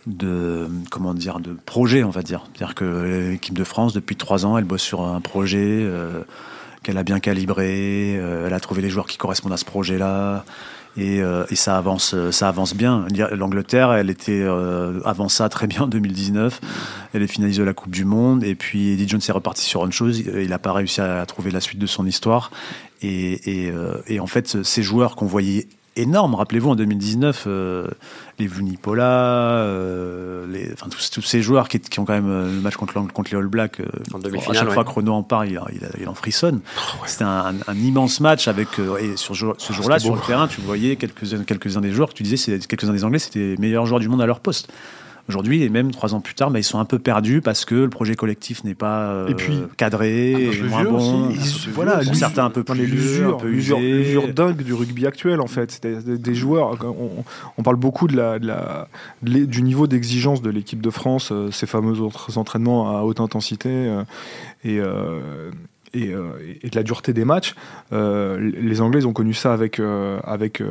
de 0.08 0.68
comment 0.92 1.14
dire 1.14 1.40
de 1.40 1.56
projet, 1.66 2.04
on 2.04 2.10
va 2.10 2.22
dire. 2.22 2.44
C'est-à-dire 2.54 2.76
que 2.76 3.30
l'équipe 3.32 3.58
de 3.58 3.64
France, 3.64 3.94
depuis 3.94 4.16
trois 4.16 4.46
ans, 4.46 4.58
elle 4.58 4.64
bosse 4.66 4.82
sur 4.82 5.02
un 5.02 5.20
projet 5.22 5.60
euh, 5.82 6.22
qu'elle 6.84 6.98
a 6.98 7.04
bien 7.04 7.20
calibré. 7.20 8.16
euh, 8.18 8.48
elle 8.48 8.54
a 8.54 8.60
trouvé 8.60 8.82
les 8.82 8.90
joueurs 8.90 9.08
qui 9.08 9.18
correspondent 9.18 9.54
à 9.54 9.58
ce 9.58 9.66
projet-là. 9.66 10.46
Et, 10.96 11.22
euh, 11.22 11.46
ça 11.54 11.78
avance, 11.78 12.16
ça 12.32 12.48
avance 12.48 12.76
bien. 12.76 13.08
L'Angleterre, 13.32 13.94
elle 13.94 14.10
était 14.10 14.44
euh, 14.44 15.00
avant 15.06 15.30
ça 15.30 15.50
très 15.50 15.66
bien 15.66 15.82
en 15.82 15.88
2019. 15.88 16.62
Elle 17.14 17.24
est 17.24 17.28
finaliste 17.28 17.60
de 17.60 17.64
la 17.64 17.74
Coupe 17.74 17.92
du 17.92 18.06
Monde. 18.06 18.44
Et 18.44 18.56
puis 18.56 18.92
Eddie 18.94 19.08
Jones 19.08 19.22
est 19.28 19.32
reparti 19.32 19.64
sur 19.64 19.82
autre 19.82 19.94
chose. 19.94 20.20
Il 20.20 20.50
n'a 20.50 20.60
pas 20.60 20.74
réussi 20.74 21.02
à 21.02 21.26
trouver 21.26 21.52
la 21.52 21.62
suite 21.62 21.80
de 21.80 21.88
son 21.88 22.06
histoire. 22.06 22.52
Euh, 23.04 24.02
et 24.08 24.20
en 24.20 24.28
fait, 24.28 24.64
ces 24.64 24.84
joueurs 24.84 25.16
qu'on 25.16 25.26
voyait 25.26 25.68
énormes, 25.96 26.36
rappelez-vous 26.36 26.70
en 26.70 26.76
2019, 26.76 27.46
euh, 27.48 27.88
les 28.40 28.48
Vunipola, 28.48 29.58
euh, 29.58 30.46
les, 30.48 30.72
enfin 30.74 30.88
tous, 30.90 31.10
tous 31.12 31.22
ces 31.22 31.42
joueurs 31.42 31.68
qui, 31.68 31.80
qui 31.80 32.00
ont 32.00 32.06
quand 32.06 32.14
même 32.14 32.30
euh, 32.30 32.46
le 32.46 32.62
match 32.62 32.76
contre, 32.76 32.94
contre 32.94 33.32
les 33.32 33.38
All 33.38 33.48
Blacks. 33.48 33.80
euh, 33.80 33.86
à 34.50 34.54
chaque 34.54 34.68
ouais. 34.70 34.74
fois 34.74 34.84
que 34.84 34.90
Renaud 34.90 35.14
en 35.14 35.24
parle, 35.24 35.50
il, 35.50 35.60
il, 35.74 35.90
il 36.02 36.10
en 36.10 36.14
frissonne. 36.14 36.62
C'était 37.06 37.24
un, 37.24 37.54
immense 37.74 38.20
match 38.20 38.48
avec 38.48 38.68
et 38.80 39.18
sur 39.18 39.36
ce 39.36 39.74
jour-là 39.74 40.00
c'était 40.00 40.00
sur 40.00 40.16
le 40.16 40.22
terrain, 40.22 40.48
tu 40.48 40.62
voyais 40.62 40.96
quelques 40.96 41.46
quelques 41.46 41.78
des 41.80 41.92
joueurs 41.92 42.14
tu 42.14 42.24
disais, 42.24 42.38
c'est 42.38 42.66
quelques 42.68 42.90
uns 42.90 42.94
des 42.94 43.04
Anglais, 43.04 43.20
c'était 43.20 43.40
les 43.40 43.58
meilleurs 43.58 43.86
joueurs 43.86 44.00
du 44.00 44.08
monde 44.08 44.22
à 44.22 44.26
leur 44.26 44.40
poste. 44.40 44.72
Aujourd'hui, 45.30 45.64
et 45.64 45.70
même 45.70 45.92
trois 45.92 46.14
ans 46.14 46.20
plus 46.20 46.34
tard, 46.34 46.52
bah, 46.52 46.60
ils 46.60 46.64
sont 46.66 46.80
un 46.80 46.86
peu 46.86 47.00
perdus 47.00 47.40
parce 47.40 47.64
que 47.64 47.76
le 47.76 47.90
projet 47.90 48.14
collectif 48.16 48.64
n'est 48.66 48.76
pas 48.76 49.04
euh, 49.06 49.28
Et 49.30 49.36
puis, 49.36 49.58
cadré, 49.78 50.34
peu 50.36 50.42
et 50.58 50.62
moins 50.70 50.82
vieux 50.82 50.90
bon. 50.90 51.28
aussi. 51.30 51.40
Ils- 51.68 51.72
voilà, 51.72 52.00
l'usure- 52.00 52.16
certains 52.16 52.44
un 52.46 52.50
peu 52.50 52.64
plus 52.66 52.84
vieux, 52.84 53.32
l'usure, 53.46 54.34
dingue 54.34 54.62
du 54.64 54.74
rugby 54.74 55.08
actuel 55.08 55.40
en 55.40 55.48
fait. 55.48 55.80
Des, 55.82 56.18
des 56.18 56.36
joueurs. 56.36 56.78
On, 56.84 57.24
on 57.58 57.64
parle 57.64 57.78
beaucoup 57.78 58.08
de 58.08 58.18
la, 58.18 58.38
de 58.38 58.48
la- 58.48 58.90
de 59.22 59.30
l'é- 59.32 59.46
du 59.48 59.62
niveau 59.62 59.88
d'exigence 59.88 60.42
de 60.42 60.50
l'équipe 60.50 60.82
de 60.82 60.90
France, 60.90 61.30
euh, 61.32 61.52
ces 61.52 61.68
fameux 61.68 62.02
autres 62.02 62.38
entraînements 62.38 62.98
à 62.98 63.04
haute 63.04 63.22
intensité 63.22 63.70
euh, 63.70 64.04
et, 64.66 64.80
euh, 64.80 65.52
et, 65.94 66.14
euh, 66.14 66.30
et 66.62 66.70
de 66.70 66.76
la 66.76 66.84
dureté 66.84 67.14
des 67.14 67.26
matchs. 67.26 67.56
Euh, 67.92 68.40
les 68.40 68.82
Anglais 68.82 69.00
ils 69.02 69.08
ont 69.08 69.14
connu 69.14 69.34
ça 69.34 69.54
avec 69.54 69.80
euh, 69.80 70.20
avec 70.24 70.62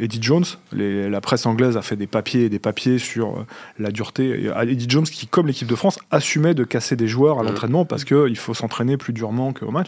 Eddie 0.00 0.18
Jones. 0.22 0.44
Les- 0.72 1.08
la 1.10 1.20
presse 1.20 1.46
anglaise 1.46 1.76
a 1.76 1.82
fait 1.82 1.96
des 1.96 2.06
papiers 2.06 2.44
et 2.44 2.48
des 2.48 2.58
papiers 2.58 2.98
sur 2.98 3.44
la 3.78 3.90
dureté. 3.90 4.44
Et, 4.44 4.50
Eddie 4.70 4.86
Jones 4.88 5.04
qui, 5.04 5.26
comme 5.26 5.46
l'équipe 5.46 5.68
de 5.68 5.74
France, 5.76 5.98
assumait 6.10 6.54
de 6.54 6.64
casser 6.64 6.96
des 6.96 7.06
joueurs 7.08 7.40
à 7.40 7.42
l'entraînement 7.42 7.84
parce 7.84 8.04
qu'il 8.04 8.36
faut 8.36 8.54
s'entraîner 8.54 8.96
plus 8.96 9.12
durement 9.12 9.52
qu'au 9.52 9.70
match. 9.70 9.86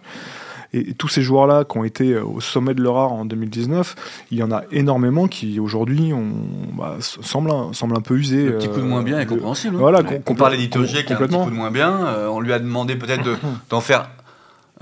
Et, 0.73 0.95
tous 0.95 1.09
ces 1.09 1.23
joueurs-là 1.23 1.65
qui 1.65 1.79
ont 1.79 1.85
été 1.85 2.19
au 2.19 2.41
sommet 2.41 2.75
de 2.75 2.83
leur 2.83 2.97
art 2.97 3.13
en 3.13 3.25
2019, 3.25 3.95
il 4.33 4.39
y 4.39 4.43
en 4.43 4.51
a 4.51 4.63
énormément 4.73 5.29
qui 5.29 5.61
aujourd'hui 5.61 6.13
bah, 6.77 6.97
semblent, 7.01 7.51
un- 7.53 7.73
semblent 7.73 7.97
un 7.97 8.01
peu 8.01 8.17
usés. 8.17 8.47
Le 8.47 8.59
petit 8.59 8.69
coup 8.69 8.81
de 8.81 8.83
moins 8.83 9.03
bien 9.03 9.19
est 9.21 9.27
compréhensible. 9.27 9.77
voilà, 9.77 10.01
Ouais. 10.01 10.05
com- 10.05 10.23
on 10.27 10.35
parlait 10.35 10.57
complè- 10.57 10.61
d'Itoge 10.61 10.89
qui 11.05 11.13
a 11.13 11.17
un 11.17 11.19
petit 11.21 11.37
coup 11.39 11.51
de 11.51 11.55
moins 11.55 11.71
bien. 11.71 12.07
euh, 12.07 12.27
on 12.29 12.41
lui 12.41 12.53
a 12.53 12.59
demandé 12.59 12.97
peut-être 12.97 13.23
de- 13.25 13.37
d'en 13.71 13.81
faire 13.81 14.11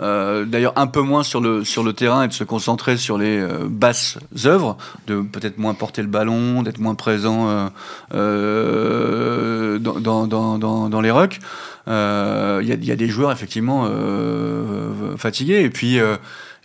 euh, 0.00 0.44
d'ailleurs 0.44 0.72
un 0.76 0.88
peu 0.88 1.00
moins 1.00 1.22
sur 1.22 1.40
le, 1.40 1.62
sur 1.64 1.84
le 1.84 1.92
terrain 1.92 2.24
et 2.24 2.28
de 2.28 2.32
se 2.32 2.42
concentrer 2.42 2.96
sur 2.96 3.16
les 3.16 3.38
euh, 3.38 3.66
basses 3.68 4.18
œuvres, 4.44 4.76
de 5.06 5.20
peut-être 5.20 5.58
moins 5.58 5.74
porter 5.74 6.02
le 6.02 6.08
ballon, 6.08 6.62
d'être 6.62 6.80
moins 6.80 6.96
présent 6.96 7.48
euh, 7.48 7.68
euh, 8.14 9.78
dans, 9.78 10.26
dans, 10.26 10.58
dans, 10.58 10.88
dans, 10.88 11.00
les 11.00 11.10
rucks. 11.12 11.38
Il 11.86 11.92
y, 12.62 12.86
y 12.86 12.92
a 12.92 12.96
des 12.96 13.08
joueurs 13.08 13.30
effectivement 13.30 13.88
fatigués 15.16 15.62
et 15.62 15.70
puis 15.70 15.98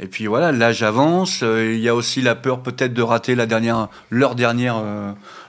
et 0.02 0.08
puis 0.08 0.28
voilà 0.28 0.52
l'âge 0.52 0.82
avance. 0.82 1.42
Il 1.42 1.80
y 1.80 1.90
a 1.90 1.94
aussi 1.94 2.22
la 2.22 2.36
peur 2.36 2.62
peut-être 2.62 2.94
de 2.94 3.02
rater 3.02 3.36
la 3.36 3.46
dernière 3.46 3.90
leur 4.10 4.36
dernière 4.36 4.82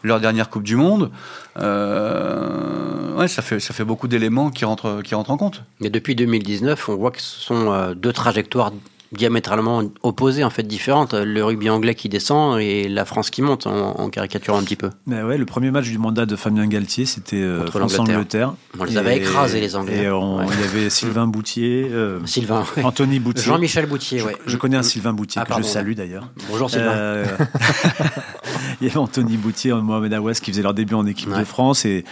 leur 0.02 0.20
dernière 0.20 0.50
Coupe 0.50 0.62
du 0.62 0.76
Monde. 0.76 1.10
Euh, 1.58 3.16
ouais, 3.16 3.28
ça 3.28 3.42
fait 3.42 3.60
ça 3.60 3.74
fait 3.74 3.84
beaucoup 3.84 4.08
d'éléments 4.08 4.50
qui 4.50 4.64
rentrent 4.64 5.02
qui 5.02 5.14
rentrent 5.14 5.30
en 5.30 5.36
compte. 5.36 5.64
Mais 5.80 5.90
depuis 5.90 6.14
2019, 6.14 6.88
on 6.88 6.96
voit 6.96 7.10
que 7.10 7.20
ce 7.20 7.40
sont 7.40 7.72
euh, 7.72 7.94
deux 7.94 8.12
trajectoires 8.12 8.72
diamétralement 9.12 9.82
opposées, 10.02 10.44
en 10.44 10.50
fait, 10.50 10.62
différentes. 10.62 11.14
Le 11.14 11.44
rugby 11.44 11.68
anglais 11.70 11.94
qui 11.94 12.08
descend 12.08 12.60
et 12.60 12.88
la 12.88 13.04
France 13.04 13.30
qui 13.30 13.42
monte, 13.42 13.66
en, 13.66 13.98
en 14.00 14.08
caricaturant 14.10 14.58
un 14.58 14.62
petit 14.62 14.76
peu. 14.76 14.90
Mais 15.06 15.22
ouais, 15.22 15.36
le 15.38 15.46
premier 15.46 15.70
match 15.70 15.86
du 15.88 15.98
mandat 15.98 16.26
de 16.26 16.36
Fabien 16.36 16.66
Galtier, 16.66 17.06
c'était 17.06 17.36
euh, 17.42 17.66
France-Angleterre. 17.66 18.54
On 18.78 18.84
les 18.84 18.96
avait 18.96 19.16
écrasés, 19.16 19.60
les 19.60 19.74
Anglais. 19.76 20.04
Et 20.04 20.10
on- 20.10 20.38
Ouais. 20.40 20.44
il 20.52 20.60
y 20.60 20.64
avait 20.64 20.90
Sylvain 20.90 21.26
Boutier, 21.26 21.88
euh, 21.90 22.20
Sylvain, 22.24 22.64
ouais. 22.76 22.84
Anthony 22.84 23.18
Boutier. 23.18 23.42
Jean-Michel 23.44 23.86
Boutier, 23.86 24.22
ouais. 24.22 24.36
Je 24.46 24.56
connais 24.56 24.76
un 24.76 24.82
Sylvain 24.82 25.12
Boutier 25.12 25.40
Ah, 25.40 25.44
que 25.44 25.50
pardon. 25.50 25.64
je 25.66 25.68
salue 25.72 25.94
d'ailleurs. 25.94 26.28
Bonjour 26.48 26.70
Sylvain. 26.70 26.90
Euh, 26.92 27.24
il 28.80 28.86
y 28.86 28.90
avait 28.90 28.98
Anthony 28.98 29.36
Boutier 29.36 29.70
et 29.70 29.74
Mohamed 29.74 30.14
Aouas 30.14 30.34
qui 30.34 30.50
faisaient 30.52 30.62
leur 30.62 30.74
début 30.74 30.94
en 30.94 31.06
équipe 31.06 31.30
Ouais. 31.30 31.40
de 31.40 31.44
France 31.44 31.84
et, 31.84 32.04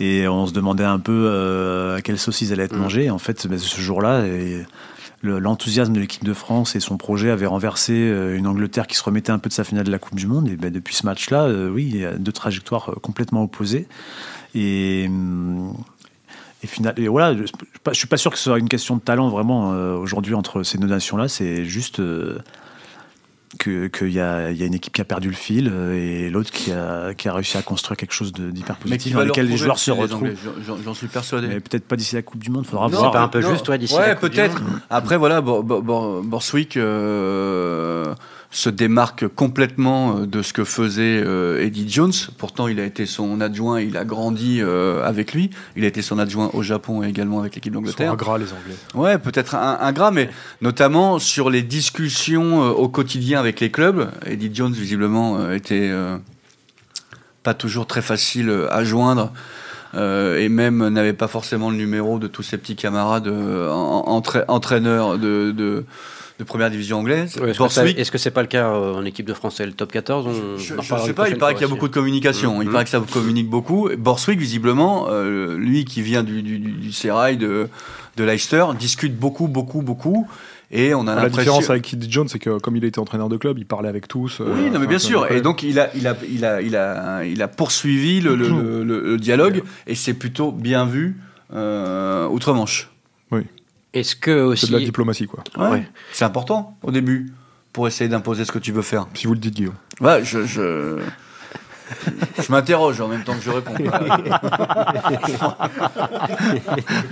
et 0.00 0.28
on 0.28 0.46
se 0.46 0.52
demandait 0.52 0.84
un 0.84 0.98
peu 0.98 1.12
euh, 1.26 1.96
à 1.96 2.00
quelle 2.02 2.18
sauce 2.18 2.40
ils 2.42 2.52
allaient 2.52 2.64
être 2.64 2.74
Mm. 2.76 2.80
mangés. 2.80 3.10
En 3.10 3.18
fait, 3.18 3.46
ben, 3.46 3.58
ce 3.58 3.80
jour-là, 3.80 4.22
l'enthousiasme 5.24 5.92
de 5.92 6.00
l'équipe 6.00 6.24
de 6.24 6.34
France 6.34 6.76
et 6.76 6.80
son 6.80 6.96
projet 6.96 7.30
avait 7.30 7.46
renversé 7.46 7.92
euh, 7.92 8.36
une 8.36 8.46
Angleterre 8.46 8.86
qui 8.86 8.96
se 8.96 9.02
remettait 9.02 9.32
un 9.32 9.38
peu 9.38 9.48
de 9.48 9.54
sa 9.54 9.64
finale 9.64 9.84
de 9.84 9.90
la 9.90 9.98
Coupe 9.98 10.14
du 10.14 10.26
Monde. 10.26 10.48
Et 10.48 10.56
ben, 10.56 10.72
depuis 10.72 10.94
ce 10.94 11.06
match-là, 11.06 11.44
euh, 11.44 11.70
oui, 11.70 11.88
il 11.90 11.96
y 11.96 12.04
a 12.04 12.12
deux 12.12 12.32
trajectoires 12.32 12.90
euh, 12.90 12.94
complètement 13.00 13.42
opposées. 13.42 13.88
Et. 14.54 15.06
hum, 15.08 15.74
voilà, 17.10 17.36
je 17.36 17.42
ne 17.42 17.92
suis 17.92 18.06
pas 18.06 18.16
sûr 18.16 18.30
que 18.30 18.38
ce 18.38 18.44
soit 18.44 18.58
une 18.58 18.70
question 18.70 18.96
de 18.96 19.00
talent 19.02 19.28
vraiment 19.28 19.72
aujourd'hui 19.98 20.32
entre 20.32 20.62
ces 20.62 20.78
deux 20.78 20.86
nations-là. 20.86 21.28
C'est 21.28 21.66
juste 21.66 22.00
que- 23.58 23.86
qu'il 23.86 24.08
y, 24.10 24.18
a 24.20 24.50
il 24.50 24.56
y 24.56 24.62
a 24.62 24.66
une 24.66 24.74
équipe 24.74 24.92
qui 24.92 25.00
a 25.00 25.04
perdu 25.04 25.28
le 25.28 25.34
fil 25.34 25.70
euh, 25.72 25.94
et 25.94 26.28
l'autre 26.30 26.50
qui 26.50 26.72
a, 26.72 27.14
qui 27.14 27.28
a 27.28 27.32
réussi 27.34 27.56
à 27.56 27.62
construire 27.62 27.96
quelque 27.96 28.12
chose 28.12 28.32
d'hyper 28.32 28.76
positif 28.76 29.14
dans 29.14 29.20
lequel 29.24 29.46
les 29.48 29.56
joueurs 29.56 29.78
se 29.78 29.90
les 29.92 30.00
retrouvent. 30.00 30.28
J'en- 30.84 30.94
suis 30.94 31.06
persuadé. 31.08 31.46
Mais 31.48 31.60
peut-être 31.60 31.86
pas 31.86 31.96
d'ici 31.96 32.14
la 32.16 32.22
Coupe 32.22 32.42
du 32.42 32.50
Monde, 32.50 32.66
faudra 32.66 32.88
Non, 32.88 32.98
voir. 32.98 33.10
pas 33.12 33.20
un 33.22 33.28
peu 33.28 33.40
non. 33.40 33.50
juste, 33.50 33.68
ouais, 33.68 33.78
d'ici 33.78 33.94
Ouais, 33.94 34.08
la 34.08 34.14
Coupe 34.16 34.30
du 34.30 34.36
peut-être. 34.36 34.60
Monde 34.62 34.80
Après, 34.90 35.16
voilà, 35.16 35.40
Bor- 35.40 35.62
Bor- 35.64 35.82
Bor- 35.82 36.22
Borswick, 36.22 36.76
euh, 36.76 38.14
se 38.56 38.70
démarque 38.70 39.26
complètement 39.26 40.18
euh, 40.18 40.26
de 40.26 40.40
ce 40.40 40.52
que 40.52 40.62
faisait 40.64 41.20
euh, 41.24 41.60
Eddie 41.64 41.86
Jones. 41.90 42.12
Pourtant, 42.38 42.68
il 42.68 42.78
a 42.78 42.84
été 42.84 43.04
son 43.04 43.40
adjoint, 43.40 43.80
il 43.80 43.96
a 43.96 44.04
grandi 44.04 44.60
euh, 44.62 45.04
avec 45.04 45.34
lui. 45.34 45.50
Il 45.76 45.84
a 45.84 45.88
été 45.88 46.02
son 46.02 46.18
adjoint 46.20 46.50
au 46.52 46.62
Japon 46.62 47.02
et 47.02 47.08
également 47.08 47.40
avec 47.40 47.56
l'équipe 47.56 47.72
d'Angleterre. 47.72 48.12
ingrats, 48.12 48.38
les 48.38 48.52
Anglais. 48.52 48.76
Ouais, 48.94 49.18
peut-être 49.18 49.56
gras, 49.92 50.12
mais 50.12 50.30
notamment 50.62 51.18
sur 51.18 51.50
les 51.50 51.62
discussions 51.62 52.60
au 52.70 52.88
quotidien 52.88 53.40
avec 53.40 53.58
les 53.58 53.72
clubs. 53.72 54.08
Eddie 54.24 54.50
Jones, 54.54 54.72
visiblement, 54.72 55.50
était 55.50 55.90
pas 57.42 57.54
toujours 57.54 57.86
très 57.86 58.02
facile 58.02 58.50
à 58.70 58.84
joindre. 58.84 59.32
euh, 59.96 60.40
et 60.40 60.48
même 60.48 60.88
n'avait 60.88 61.12
pas 61.12 61.28
forcément 61.28 61.70
le 61.70 61.76
numéro 61.76 62.18
de 62.18 62.26
tous 62.26 62.42
ses 62.42 62.58
petits 62.58 62.74
camarades 62.74 63.28
euh, 63.28 63.70
en- 63.70 64.04
en- 64.08 64.20
entra- 64.20 64.44
entraîneurs 64.48 65.18
de, 65.18 65.52
de, 65.56 65.84
de 66.38 66.44
première 66.44 66.70
division 66.70 66.98
anglaise. 66.98 67.36
Ouais, 67.36 67.50
Est-ce 67.50 67.58
que, 67.58 67.68
ça- 67.68 67.82
Borswick, 67.82 67.98
est-ce 67.98 68.10
que 68.10 68.18
c'est 68.18 68.30
pas 68.32 68.42
le 68.42 68.48
cas 68.48 68.68
euh, 68.68 68.94
en 68.94 69.04
équipe 69.04 69.26
de 69.26 69.34
France 69.34 69.54
C'est 69.58 69.66
le 69.66 69.72
top 69.72 69.92
14 69.92 70.26
on, 70.26 70.58
je, 70.58 70.74
reparlera 70.74 71.06
sais 71.06 71.12
pas, 71.12 71.28
il 71.28 71.36
paraît 71.38 71.54
qu'il 71.54 71.60
y 71.60 71.64
a 71.64 71.66
aussi. 71.66 71.74
beaucoup 71.74 71.88
de 71.88 71.94
communication. 71.94 72.60
Il 72.60 72.66
Mhm. 72.66 72.72
paraît 72.72 72.84
que 72.84 72.90
ça 72.90 73.00
communique 73.12 73.48
beaucoup. 73.48 73.88
Borswick, 73.96 74.38
visiblement, 74.40 75.06
euh, 75.10 75.56
lui 75.56 75.84
qui 75.84 76.02
vient 76.02 76.24
du, 76.24 76.42
du, 76.42 76.58
du, 76.58 76.70
du 76.72 76.92
Serail 76.92 77.36
de, 77.36 77.68
de 78.16 78.24
Leicester, 78.24 78.64
discute 78.78 79.16
beaucoup, 79.16 79.46
beaucoup, 79.46 79.82
beaucoup. 79.82 80.26
Et 80.72 80.92
on 80.92 81.06
a 81.06 81.14
La 81.14 81.28
différence 81.28 81.70
avec 81.70 81.92
Eddie 81.94 82.10
Jones, 82.10 82.26
c'est 82.26 82.40
que 82.40 82.58
comme 82.58 82.74
il 82.76 82.84
était 82.84 82.98
entraîneur 82.98 83.28
de 83.28 83.36
club, 83.36 83.58
il 83.58 83.66
parlait 83.66 83.88
avec 83.88 84.08
tous. 84.08 84.40
euh, 84.40 84.46
Oui, 84.56 84.70
non, 84.72 84.80
mais 84.80 84.88
bien 84.88 84.98
sûr. 84.98 85.30
Et 85.30 85.40
donc, 85.40 85.62
il 85.62 85.78
a, 85.78 85.94
il 85.94 86.08
a, 86.08 86.16
il 86.28 86.44
a, 86.44 86.60
il 86.62 86.74
a, 86.74 87.24
il 87.24 87.42
a 87.42 87.46
poursuivi 87.48 88.20
le, 88.20 88.34
le, 88.34 88.48
le- 88.48 88.82
le- 88.82 89.00
le 89.02 89.16
dialogue 89.18 89.62
et 89.86 89.94
c'est 89.94 90.14
plutôt 90.14 90.50
bien 90.50 90.84
vu 90.84 91.16
euh, 91.54 92.26
outre-Manche. 92.26 92.90
Est-ce 93.94 94.16
que 94.16 94.30
c'est 94.32 94.64
aussi. 94.64 94.66
de 94.66 94.78
la 94.78 94.84
diplomatie, 94.84 95.26
quoi. 95.26 95.42
Ouais. 95.56 95.86
C'est 96.12 96.24
important 96.24 96.76
au 96.82 96.90
début 96.90 97.32
pour 97.72 97.86
essayer 97.88 98.08
d'imposer 98.08 98.44
ce 98.44 98.52
que 98.52 98.58
tu 98.58 98.72
veux 98.72 98.82
faire. 98.82 99.06
Si 99.14 99.26
vous 99.26 99.34
le 99.34 99.40
dites, 99.40 99.54
Guillaume. 99.54 99.74
Ouais, 100.00 100.24
je, 100.24 100.44
je, 100.44 101.00
je 102.42 102.50
m'interroge 102.52 103.00
en 103.00 103.08
même 103.08 103.24
temps 103.24 103.34
que 103.34 103.42
je 103.42 103.50
réponds. 103.50 103.74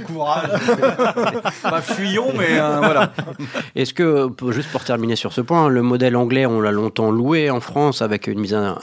Courage. 0.07 0.51
Pas 1.63 1.81
fuyons, 1.81 2.33
mais 2.37 2.59
euh, 2.59 2.79
voilà. 2.79 3.13
Est-ce 3.75 3.95
que, 3.95 4.29
juste 4.51 4.71
pour 4.71 4.85
terminer 4.85 5.17
sur 5.17 5.33
ce 5.33 5.41
point, 5.41 5.69
le 5.69 5.83
modèle 5.83 6.17
anglais, 6.17 6.47
on 6.47 6.61
l'a 6.61 6.73
longtemps 6.73 7.11
loué 7.11 7.51
en 7.51 7.61
France 7.61 8.03
avec 8.03 8.27
une 8.27 8.41
mise 8.41 8.55
à, 8.55 8.79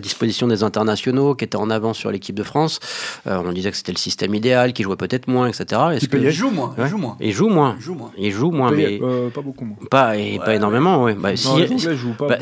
disposition 0.00 0.46
des 0.48 0.62
internationaux 0.62 1.34
qui 1.34 1.44
étaient 1.44 1.56
en 1.56 1.70
avance 1.70 1.98
sur 1.98 2.10
l'équipe 2.10 2.34
de 2.34 2.42
France. 2.42 2.80
Euh, 3.26 3.40
on 3.44 3.52
disait 3.52 3.70
que 3.70 3.76
c'était 3.76 3.92
le 3.92 3.98
système 3.98 4.34
idéal, 4.34 4.72
qui 4.72 4.82
jouait 4.82 4.96
peut-être 4.96 5.28
moins, 5.28 5.46
etc. 5.48 5.80
Est-ce 5.94 6.08
que 6.08 6.16
Il 6.16 6.30
joue 6.30 6.50
moins. 6.50 6.74
Il 6.76 6.82
Ouais. 6.82 6.88
joue 6.88 6.98
moins. 6.98 7.16
il 7.20 7.32
joue 7.32 7.48
moins 7.48 7.74
Il 7.78 7.82
joue 7.82 7.94
moins. 7.94 8.10
Il 8.18 8.32
joue 8.32 8.50
moins, 8.50 8.70
mais 8.70 8.98
Euh, 9.02 9.30
pas 9.30 9.40
beaucoup, 9.40 9.64
moi. 9.64 9.76
pas, 9.90 10.16
et 10.16 10.38
pas 10.38 10.54
énormément. 10.54 11.02
Ouais. 11.04 11.14
Bah, 11.14 11.36
si- 11.36 11.48
bah, 11.48 11.66
beaucoup 11.66 11.78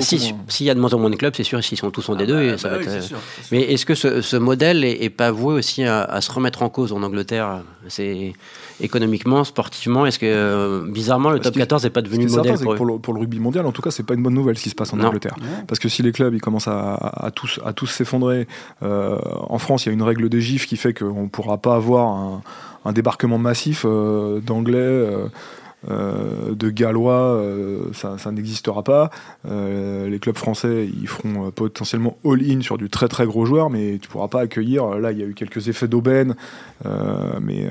si- 0.00 0.32
moins. 0.32 0.40
S'il 0.48 0.66
y 0.66 0.70
a 0.70 0.74
de 0.74 0.80
moins 0.80 0.92
en 0.94 0.98
moins 0.98 1.10
de 1.10 1.16
clubs, 1.16 1.34
c'est 1.36 1.44
sûr, 1.44 1.62
s'ils 1.62 1.78
sont 1.78 1.90
tous 1.90 2.08
en 2.08 2.16
D2, 2.16 2.34
Ah 2.36 2.42
et 2.42 2.50
bah, 2.52 2.58
ça 2.58 2.68
bah 2.68 2.74
va 2.76 2.80
oui, 2.80 2.86
être, 2.88 2.99
c'est 3.00 3.06
euh, 3.06 3.08
sûr, 3.08 3.18
c'est 3.36 3.42
sûr. 3.42 3.48
Mais 3.52 3.62
est-ce 3.72 3.84
que 3.86 3.94
ce, 3.94 4.20
ce 4.20 4.36
modèle 4.36 4.84
est, 4.84 5.02
est 5.02 5.10
pas 5.10 5.30
voué 5.30 5.54
aussi 5.54 5.84
à, 5.84 6.02
à 6.02 6.20
se 6.20 6.30
remettre 6.30 6.62
en 6.62 6.68
cause 6.68 6.92
en 6.92 7.02
Angleterre 7.02 7.62
C'est 7.88 8.32
économiquement, 8.80 9.44
sportivement, 9.44 10.06
est-ce 10.06 10.18
que 10.18 10.26
euh, 10.26 10.86
bizarrement 10.90 11.30
le 11.30 11.38
top 11.40 11.52
qu'il- 11.52 11.60
14 11.62 11.84
n'est 11.84 11.90
pas 11.90 12.00
Ce 12.00 12.04
devenu 12.06 12.28
certain, 12.28 12.36
modèle 12.38 12.56
c'est 12.58 12.64
pour 12.64 12.72
que 12.72 12.74
eux 12.74 12.78
pour 12.78 12.86
le, 12.86 12.98
pour 12.98 13.14
le 13.14 13.20
rugby 13.20 13.38
mondial, 13.40 13.66
en 13.66 13.72
tout 13.72 13.82
cas, 13.82 13.90
c'est 13.90 14.02
pas 14.04 14.14
une 14.14 14.22
bonne 14.22 14.34
nouvelle 14.34 14.56
ce 14.58 14.62
qui 14.62 14.70
se 14.70 14.74
passe 14.74 14.92
en 14.92 14.96
Non. 14.96 15.08
Angleterre. 15.08 15.36
Parce 15.68 15.78
que 15.78 15.88
si 15.88 16.02
les 16.02 16.12
clubs 16.12 16.34
ils 16.34 16.40
commencent 16.40 16.68
à, 16.68 16.94
à- 16.94 17.26
à 17.26 17.30
tous, 17.30 17.60
à 17.64 17.72
tous 17.72 17.86
s'effondrer, 17.86 18.46
euh, 18.82 19.18
en 19.48 19.58
France, 19.58 19.84
il 19.84 19.88
y 19.88 19.90
a 19.90 19.92
une 19.92 20.02
règle 20.02 20.28
des 20.28 20.40
gifs 20.40 20.66
qui 20.66 20.76
fait 20.76 20.94
qu'on 20.94 21.24
ne 21.24 21.28
pourra 21.28 21.58
pas 21.58 21.74
avoir 21.74 22.06
un, 22.08 22.42
un 22.86 22.92
débarquement 22.92 23.38
massif 23.38 23.84
euh, 23.86 24.40
d'Anglais. 24.40 24.78
Euh, 25.88 26.54
de 26.54 26.68
Gallois, 26.70 27.36
euh, 27.36 27.92
ça, 27.92 28.16
n'existera 28.30 28.82
pas. 28.82 29.10
Euh, 29.48 30.08
les 30.08 30.18
clubs 30.18 30.36
français, 30.36 30.86
ils 30.86 31.08
feront 31.08 31.50
potentiellement 31.50 32.18
all-in 32.24 32.60
sur 32.60 32.76
du 32.76 32.90
très 32.90 33.08
très 33.08 33.24
gros 33.24 33.46
joueur, 33.46 33.70
mais 33.70 33.98
tu 33.98 34.08
pourras 34.08 34.28
pas 34.28 34.40
accueillir. 34.40 34.86
Là, 34.98 35.12
il 35.12 35.18
y 35.18 35.22
a 35.22 35.26
eu 35.26 35.34
quelques 35.34 35.68
effets 35.68 35.88
d'aubaine, 35.88 36.34
mais 36.84 37.68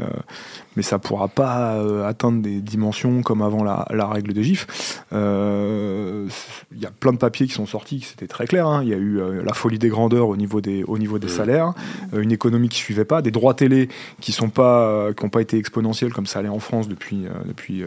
mais 0.79 0.83
ça 0.83 0.97
pourra 0.97 1.27
pas 1.27 1.73
euh, 1.73 2.07
atteindre 2.07 2.41
des 2.41 2.61
dimensions 2.61 3.21
comme 3.21 3.41
avant 3.41 3.65
la, 3.65 3.85
la 3.91 4.07
règle 4.07 4.31
des 4.31 4.43
gifs. 4.45 5.03
Euh, 5.11 6.25
Il 6.71 6.79
y 6.81 6.85
a 6.85 6.89
plein 6.89 7.11
de 7.11 7.17
papiers 7.17 7.47
qui 7.47 7.53
sont 7.53 7.65
sortis, 7.65 7.99
c'était 8.09 8.27
très 8.27 8.47
clair. 8.47 8.65
hein. 8.65 8.79
Il 8.83 8.87
y 8.87 8.93
a 8.93 8.97
eu 8.97 9.19
euh, 9.19 9.43
la 9.43 9.53
folie 9.53 9.77
des 9.77 9.89
grandeurs 9.89 10.29
au 10.29 10.37
niveau 10.37 10.61
des, 10.61 10.85
au 10.85 10.97
niveau 10.97 11.19
des 11.19 11.27
salaires, 11.27 11.73
euh, 12.13 12.21
une 12.21 12.31
économie 12.31 12.69
qui 12.69 12.77
suivait 12.77 13.03
pas, 13.03 13.21
des 13.21 13.31
droits 13.31 13.55
télé 13.55 13.89
qui 14.21 14.31
sont 14.31 14.47
pas, 14.47 15.09
qui 15.17 15.25
n'ont 15.25 15.29
pas 15.29 15.41
été 15.41 15.57
exponentiels 15.57 16.13
comme 16.13 16.25
ça 16.25 16.39
allait 16.39 16.47
en 16.47 16.59
France 16.59 16.87
depuis, 16.87 17.25
depuis, 17.45 17.83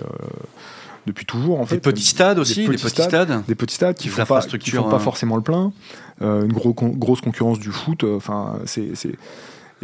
depuis 1.06 1.24
toujours. 1.24 1.60
En 1.60 1.62
Des 1.62 1.68
fait. 1.68 1.80
petits 1.80 2.04
stades 2.04 2.38
aussi, 2.38 2.66
des 2.68 2.76
petits, 2.76 2.88
stades. 2.90 3.42
Des 3.48 3.54
petits 3.54 3.76
stades 3.76 3.96
qui 3.96 4.08
font 4.08 4.26
pas, 4.26 4.42
qui 4.42 4.70
font 4.70 4.82
pas 4.90 4.96
hein. 4.96 4.98
forcément 4.98 5.36
le 5.36 5.42
plein, 5.42 5.72
euh, 6.20 6.44
une 6.44 6.52
gros 6.52 6.74
con- 6.74 6.92
grosse 6.94 7.22
concurrence 7.22 7.58
du 7.58 7.70
foot. 7.70 8.04
Enfin, 8.04 8.58
c'est- 8.66 8.92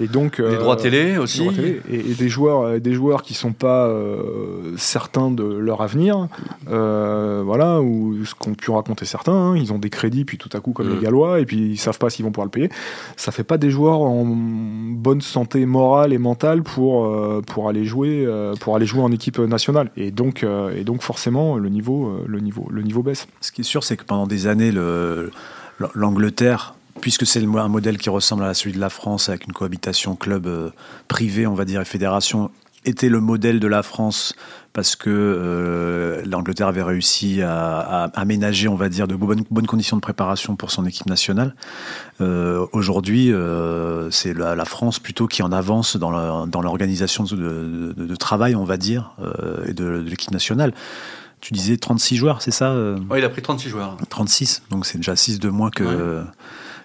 et 0.01 0.07
donc 0.07 0.38
Les 0.38 0.44
euh, 0.44 0.59
droits 0.59 0.76
télé 0.76 1.18
aussi. 1.18 1.38
droits 1.40 1.53
télé. 1.53 1.80
et, 1.90 2.11
et 2.11 2.14
des 2.14 2.28
joueurs, 2.28 2.62
euh, 2.62 2.78
des 2.78 2.92
joueurs 2.94 3.22
qui 3.22 3.34
sont 3.34 3.53
pas 3.53 3.86
euh, 3.86 4.72
certains 4.76 5.30
de 5.30 5.44
leur 5.44 5.80
avenir, 5.82 6.28
euh, 6.70 7.42
voilà, 7.44 7.80
ou 7.80 8.24
ce 8.24 8.34
qu'ont 8.34 8.55
pu 8.55 8.70
raconter 8.70 9.05
certains. 9.05 9.32
hein, 9.32 9.57
ils 9.57 9.72
ont 9.72 9.78
des 9.78 9.90
crédits 9.90 10.24
puis 10.24 10.38
tout 10.38 10.51
à 10.53 10.61
coup 10.61 10.72
comme 10.72 10.88
Mm. 10.88 10.94
les 10.94 11.03
Gallois 11.03 11.40
et 11.40 11.44
puis 11.46 11.59
ils 11.70 11.76
savent 11.78 11.99
pas 11.99 12.11
s'ils 12.11 12.24
vont 12.24 12.30
pouvoir 12.30 12.46
le 12.46 12.51
payer. 12.51 12.70
Ça 13.16 13.32
fait 13.32 13.44
pas 13.44 13.59
des 13.59 13.70
joueurs 13.70 14.01
en 14.01 14.24
bonne 14.26 15.20
santé 15.20 15.66
morale 15.66 16.12
et 16.12 16.18
mentale 16.18 16.62
pour 16.62 17.07
euh, 17.07 17.42
pour 17.46 17.68
aller 17.68 17.84
jouer 17.84 18.24
euh, 18.26 18.55
pour 18.61 18.76
aller 18.76 18.86
jouer 18.86 19.03
en 19.03 19.11
équipe 19.12 19.38
nationale. 19.38 19.90
Et 19.96 20.11
donc 20.11 20.42
euh, 20.44 20.70
et 20.76 20.84
donc 20.84 21.03
forcément 21.03 21.57
le 21.57 21.68
niveau 21.68 22.20
le 22.26 22.40
niveau 22.40 22.66
le 22.70 22.82
niveau 22.82 23.03
baisse. 23.03 23.26
Ce 23.40 23.53
qui 23.53 23.62
est 23.62 23.64
sûr, 23.64 23.82
c'est 23.84 23.96
que 23.96 24.05
pendant 24.05 24.26
des 24.26 24.46
années, 24.46 24.70
le- 24.72 25.30
l'Angleterre, 25.94 26.74
puisque 27.01 27.26
c'est 27.26 27.42
un 27.44 27.68
modèle 27.68 27.99
qui 27.99 28.11
ressemble 28.11 28.44
à 28.44 28.55
celui 28.55 28.72
de 28.72 28.80
la 28.80 28.90
France, 28.90 29.28
avec 29.28 29.44
une 29.46 29.53
cohabitation 29.53 30.16
club 30.16 30.46
euh, 30.46 30.70
privé, 31.09 31.46
on 31.46 31.55
va 31.55 31.64
dire, 31.64 31.80
et 31.80 31.84
fédération, 31.84 32.51
était 32.84 33.09
le 33.09 33.20
modèle 33.20 33.61
de 33.61 33.66
la 33.66 33.82
France 33.82 34.34
parce 34.72 34.94
que 34.96 35.11
euh, 35.11 36.22
l'Angleterre 36.24 36.68
avait 36.68 36.82
réussi 36.82 37.42
à, 37.42 38.05
aménager, 38.14 38.68
on 38.68 38.76
va 38.76 38.88
dire, 38.88 39.09
de 39.09 39.16
bonnes, 39.16 39.42
bonnes 39.51 39.66
conditions 39.66 39.96
de 39.96 40.01
préparation 40.01 40.55
pour 40.57 40.70
son 40.70 40.86
équipe 40.86 41.07
nationale. 41.07 41.55
Euh, 42.20 42.64
Aujourd'hui, 42.72 43.32
euh, 43.32 44.11
c'est 44.11 44.32
la, 44.34 44.55
la 44.55 44.64
France 44.64 45.01
plutôt 45.01 45.26
qui 45.26 45.42
en 45.42 45.51
avance 45.53 45.96
dans 45.96 46.11
l'organisation 46.62 47.24
de, 47.24 47.34
de- 47.96 48.07
de 48.07 48.16
travail, 48.16 48.55
on 48.55 48.64
va 48.64 48.76
dire, 48.76 49.11
et 49.66 49.72
de, 49.72 49.84
de 50.03 50.09
l'équipe 50.09 50.30
nationale. 50.30 50.72
Tu 51.40 51.53
disais 51.55 51.76
36 51.76 52.16
joueurs, 52.16 52.42
c'est 52.42 52.51
ça 52.53 52.74
Ouais, 53.11 53.18
il 53.20 53.24
a 53.24 53.28
pris 53.28 53.42
36 53.42 53.68
joueurs. 53.68 53.96
36, 54.09 54.62
donc 54.70 54.86
c'est 54.86 54.99
déjà 54.99 55.16
6 55.16 55.40
de 55.40 55.49
moins 55.51 55.70
que, 55.70 56.22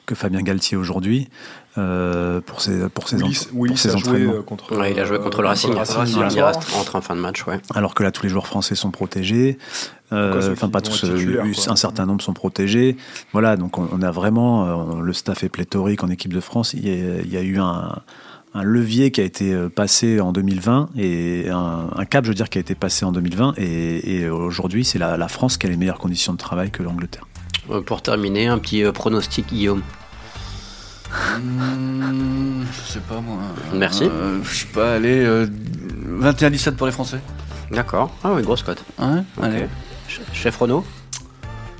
que 0.05 0.15
Fabien 0.15 0.41
Galtier 0.41 0.75
aujourd'hui 0.77 1.29
euh, 1.77 2.41
pour 2.41 2.61
ses, 2.61 2.89
pour 2.89 3.07
ses, 3.07 3.15
Willis, 3.15 3.33
entra- 3.35 3.49
Willis 3.53 3.67
pour 3.73 3.77
ses 3.79 3.89
a 3.89 3.91
joué 3.97 3.99
entraînements. 4.09 4.33
euh, 4.33 4.41
contre. 4.41 4.77
Ouais, 4.77 4.91
il 4.91 4.99
a 4.99 5.05
joué 5.05 5.17
contre 5.19 5.41
le 5.41 5.45
euh, 5.47 5.49
Racing, 5.49 5.73
Racing 5.73 5.97
Racing, 5.97 6.17
hier 6.17 6.29
il 6.51 6.75
entre 6.77 6.95
en 6.95 7.01
fin 7.01 7.15
de 7.15 7.21
match, 7.21 7.45
ouais. 7.47 7.59
Alors 7.73 7.93
que 7.95 8.03
là, 8.03 8.11
tous 8.11 8.23
les 8.23 8.29
joueurs 8.29 8.47
français 8.47 8.75
sont 8.75 8.91
protégés. 8.91 9.57
Enfin, 10.11 10.69
pas 10.69 10.81
tous, 10.81 11.03
un 11.67 11.75
certain 11.75 12.05
nombre 12.05 12.21
sont 12.21 12.33
protégés. 12.33 12.97
Voilà, 13.31 13.57
donc 13.57 13.77
on, 13.79 13.87
on 13.91 14.01
a 14.03 14.11
vraiment, 14.11 14.97
euh, 14.97 15.01
le 15.01 15.13
staff 15.13 15.43
est 15.43 15.49
pléthorique 15.49 16.03
en 16.03 16.09
équipe 16.09 16.33
de 16.33 16.39
France. 16.39 16.73
Il 16.73 16.87
y 16.87 16.91
a, 16.91 17.21
il 17.21 17.31
y 17.33 17.37
a 17.37 17.41
eu 17.41 17.57
un, 17.57 17.95
un 18.53 18.63
levier 18.63 19.09
qui 19.09 19.21
a 19.21 19.23
été 19.23 19.57
passé 19.69 20.19
en 20.19 20.31
2020 20.31 20.89
et 20.95 21.49
un, 21.49 21.87
un 21.95 22.05
cap, 22.05 22.25
je 22.25 22.29
veux 22.29 22.35
dire, 22.35 22.49
qui 22.49 22.59
a 22.59 22.61
été 22.61 22.75
passé 22.75 23.05
en 23.05 23.11
2020. 23.11 23.55
Et, 23.57 24.17
et 24.19 24.29
aujourd'hui, 24.29 24.85
c'est 24.85 24.99
la, 24.99 25.17
la 25.17 25.27
France 25.27 25.57
qui 25.57 25.65
a 25.65 25.69
les 25.69 25.77
meilleures 25.77 25.97
conditions 25.97 26.33
de 26.33 26.37
travail 26.37 26.69
que 26.69 26.83
l'Angleterre. 26.83 27.25
Euh, 27.69 27.81
Pour 27.81 28.01
terminer, 28.01 28.47
un 28.47 28.57
petit 28.59 28.83
euh, 28.83 28.91
pronostic, 28.91 29.47
Guillaume. 29.47 29.81
Hmm, 31.39 32.63
je 32.71 32.91
sais 32.93 32.99
pas 32.99 33.19
moi. 33.21 33.37
Merci. 33.73 34.05
Euh, 34.05 34.39
je 34.43 34.55
sais 34.55 34.67
pas, 34.67 34.95
allez, 34.95 35.23
euh, 35.23 35.47
21-17 36.19 36.71
pour 36.75 36.87
les 36.87 36.91
Français. 36.93 37.19
D'accord. 37.71 38.11
Ah 38.23 38.31
oui, 38.33 38.41
grosse 38.43 38.63
cote. 38.63 38.83
Ok. 38.99 39.05
Allez. 39.41 39.67
Ch- 40.07 40.21
Chef 40.33 40.57
Renault 40.57 40.85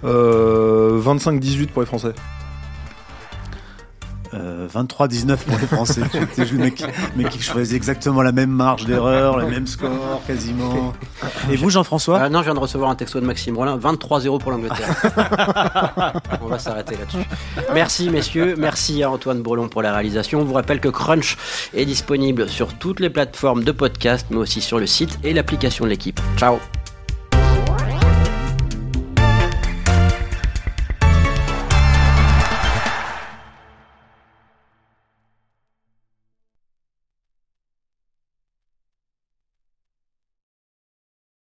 Euh, 0.04 1.00
25-18 1.02 1.68
pour 1.68 1.82
les 1.82 1.86
Français. 1.88 2.14
Euh, 4.34 4.68
23-19 4.68 5.38
pour 5.38 5.60
les 5.60 5.68
Français. 5.68 6.02
C'est 6.34 6.52
le 6.52 6.58
mec, 6.58 6.84
mec 7.16 7.30
qui 7.30 7.42
choisit 7.42 7.76
exactement 7.76 8.22
la 8.22 8.32
même 8.32 8.50
marge 8.50 8.86
d'erreur, 8.86 9.38
le 9.38 9.48
même 9.48 9.68
score 9.68 10.22
quasiment. 10.26 10.94
Et 11.52 11.56
vous, 11.56 11.70
Jean-François 11.70 12.20
Ah 12.20 12.30
non, 12.30 12.40
je 12.40 12.46
viens 12.46 12.54
de 12.54 12.60
recevoir 12.60 12.90
un 12.90 12.96
texto 12.96 13.20
de 13.20 13.26
Maxime 13.26 13.58
Rollin. 13.58 13.78
23-0 13.78 14.40
pour 14.40 14.52
l'Angleterre. 14.52 14.96
On 16.42 16.48
va 16.48 16.60
s'arrêter 16.60 16.96
là-dessus. 16.96 17.28
Merci, 17.74 18.10
messieurs. 18.10 18.56
Merci 18.58 19.04
à 19.04 19.12
Antoine 19.12 19.42
Brelon 19.42 19.68
pour 19.68 19.82
la 19.82 19.94
réalisation. 19.94 20.42
On 20.42 20.46
vous 20.46 20.54
rappelle 20.54 20.80
que 20.80 20.90
Crunch 20.90 21.38
est 21.74 21.86
disponible 21.86 22.50
sur 22.50 22.74
toutes 22.74 23.00
les 23.00 23.10
plateformes 23.10 23.64
de 23.64 23.72
podcast, 23.72 24.28
mais 24.30 24.38
aussi 24.38 24.62
sur 24.62 24.80
le 24.80 24.88
site 24.88 25.20
et 25.24 25.34
l'application 25.34 25.86
de 25.86 25.90
l'équipe. 25.90 26.20
Ciao 26.38 26.58